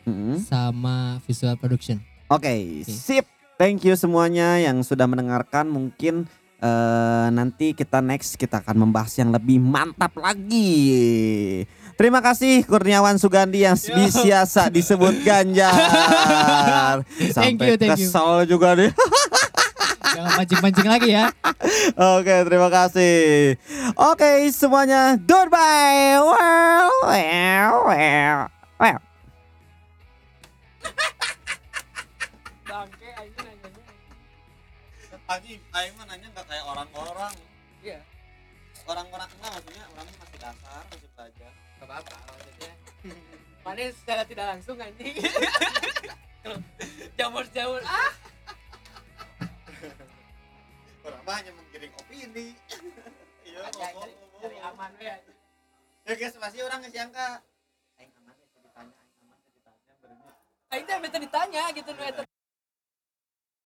Mm-mm. 0.04 0.40
sama 0.44 1.20
visual 1.24 1.56
production. 1.56 2.00
Oke, 2.28 2.84
sip. 2.88 3.28
Thank 3.56 3.86
you 3.86 3.94
semuanya 3.94 4.58
yang 4.58 4.82
sudah 4.82 5.06
mendengarkan. 5.06 5.70
Mungkin 5.70 6.26
eh, 6.60 7.28
nanti 7.30 7.78
kita 7.78 8.02
next 8.02 8.36
kita 8.36 8.60
akan 8.66 8.90
membahas 8.90 9.14
yang 9.20 9.30
lebih 9.30 9.62
mantap 9.62 10.18
lagi. 10.18 11.64
Terima 11.94 12.26
kasih 12.26 12.66
Kurniawan 12.66 13.22
Sugandi 13.22 13.62
yang 13.62 13.78
Yo. 13.78 14.10
biasa 14.10 14.74
disebut 14.74 15.22
Ganjar. 15.22 15.72
Thank 17.22 17.62
Sampai 17.62 17.68
you, 17.70 17.76
thank 17.78 18.02
you. 18.02 18.10
kesel 18.10 18.50
juga 18.50 18.74
nih. 18.74 18.90
Jangan 20.14 20.32
pancing-pancing 20.38 20.90
lagi 20.90 21.10
ya. 21.10 21.26
Oke, 21.98 22.36
terima 22.46 22.70
kasih. 22.70 23.58
Oke, 23.98 24.46
semuanya 24.54 25.18
goodbye. 25.18 26.22
Well, 26.22 26.90
well, 27.02 27.74
well, 27.90 28.40
well. 28.78 29.13
Bangke 32.68 33.10
aja 33.14 33.40
nanyanya. 33.44 33.84
Anjing, 35.30 35.62
aing 35.62 35.94
mah 35.96 36.06
nanya 36.10 36.28
nggak 36.34 36.46
kayak 36.50 36.66
orang-orang. 36.66 37.34
Iya. 37.84 38.00
Orang-orang 38.84 39.30
enggak 39.40 39.52
maksudnya 39.56 39.84
orang 39.96 40.08
masih 40.20 40.40
dasar, 40.42 40.82
masih 40.92 41.10
belajar. 41.16 41.52
Gak 41.80 41.88
apa-apa 41.88 42.16
maksudnya. 42.28 42.74
Mana 43.64 43.84
secara 43.96 44.22
tidak 44.28 44.46
langsung 44.52 44.76
anjing. 44.82 45.16
Jamur-jamur 47.18 47.82
ah. 47.88 48.12
Orang 51.04 51.22
mah 51.24 51.36
hanya 51.40 51.52
menggiring 51.56 51.94
opini. 52.00 52.48
Iya, 53.44 53.60
ngomong. 53.70 54.08
Dari 54.40 54.56
aman 54.56 54.92
ya. 55.04 55.20
Ya 56.08 56.14
guys, 56.16 56.34
pasti 56.40 56.64
orang 56.64 56.80
nggak 56.80 56.96
sangka. 56.96 57.44
Aing 58.00 58.10
aman 58.18 58.34
ya 58.40 58.46
ditanya, 58.50 58.96
aing 58.98 59.14
aman 59.20 59.38
ya 59.38 59.50
ditanya. 59.52 59.94
berarti 60.00 60.32
Aing 60.74 60.90
teh 60.90 60.98
minta 60.98 61.22
ditanya 61.22 61.70
gitu 61.70 61.94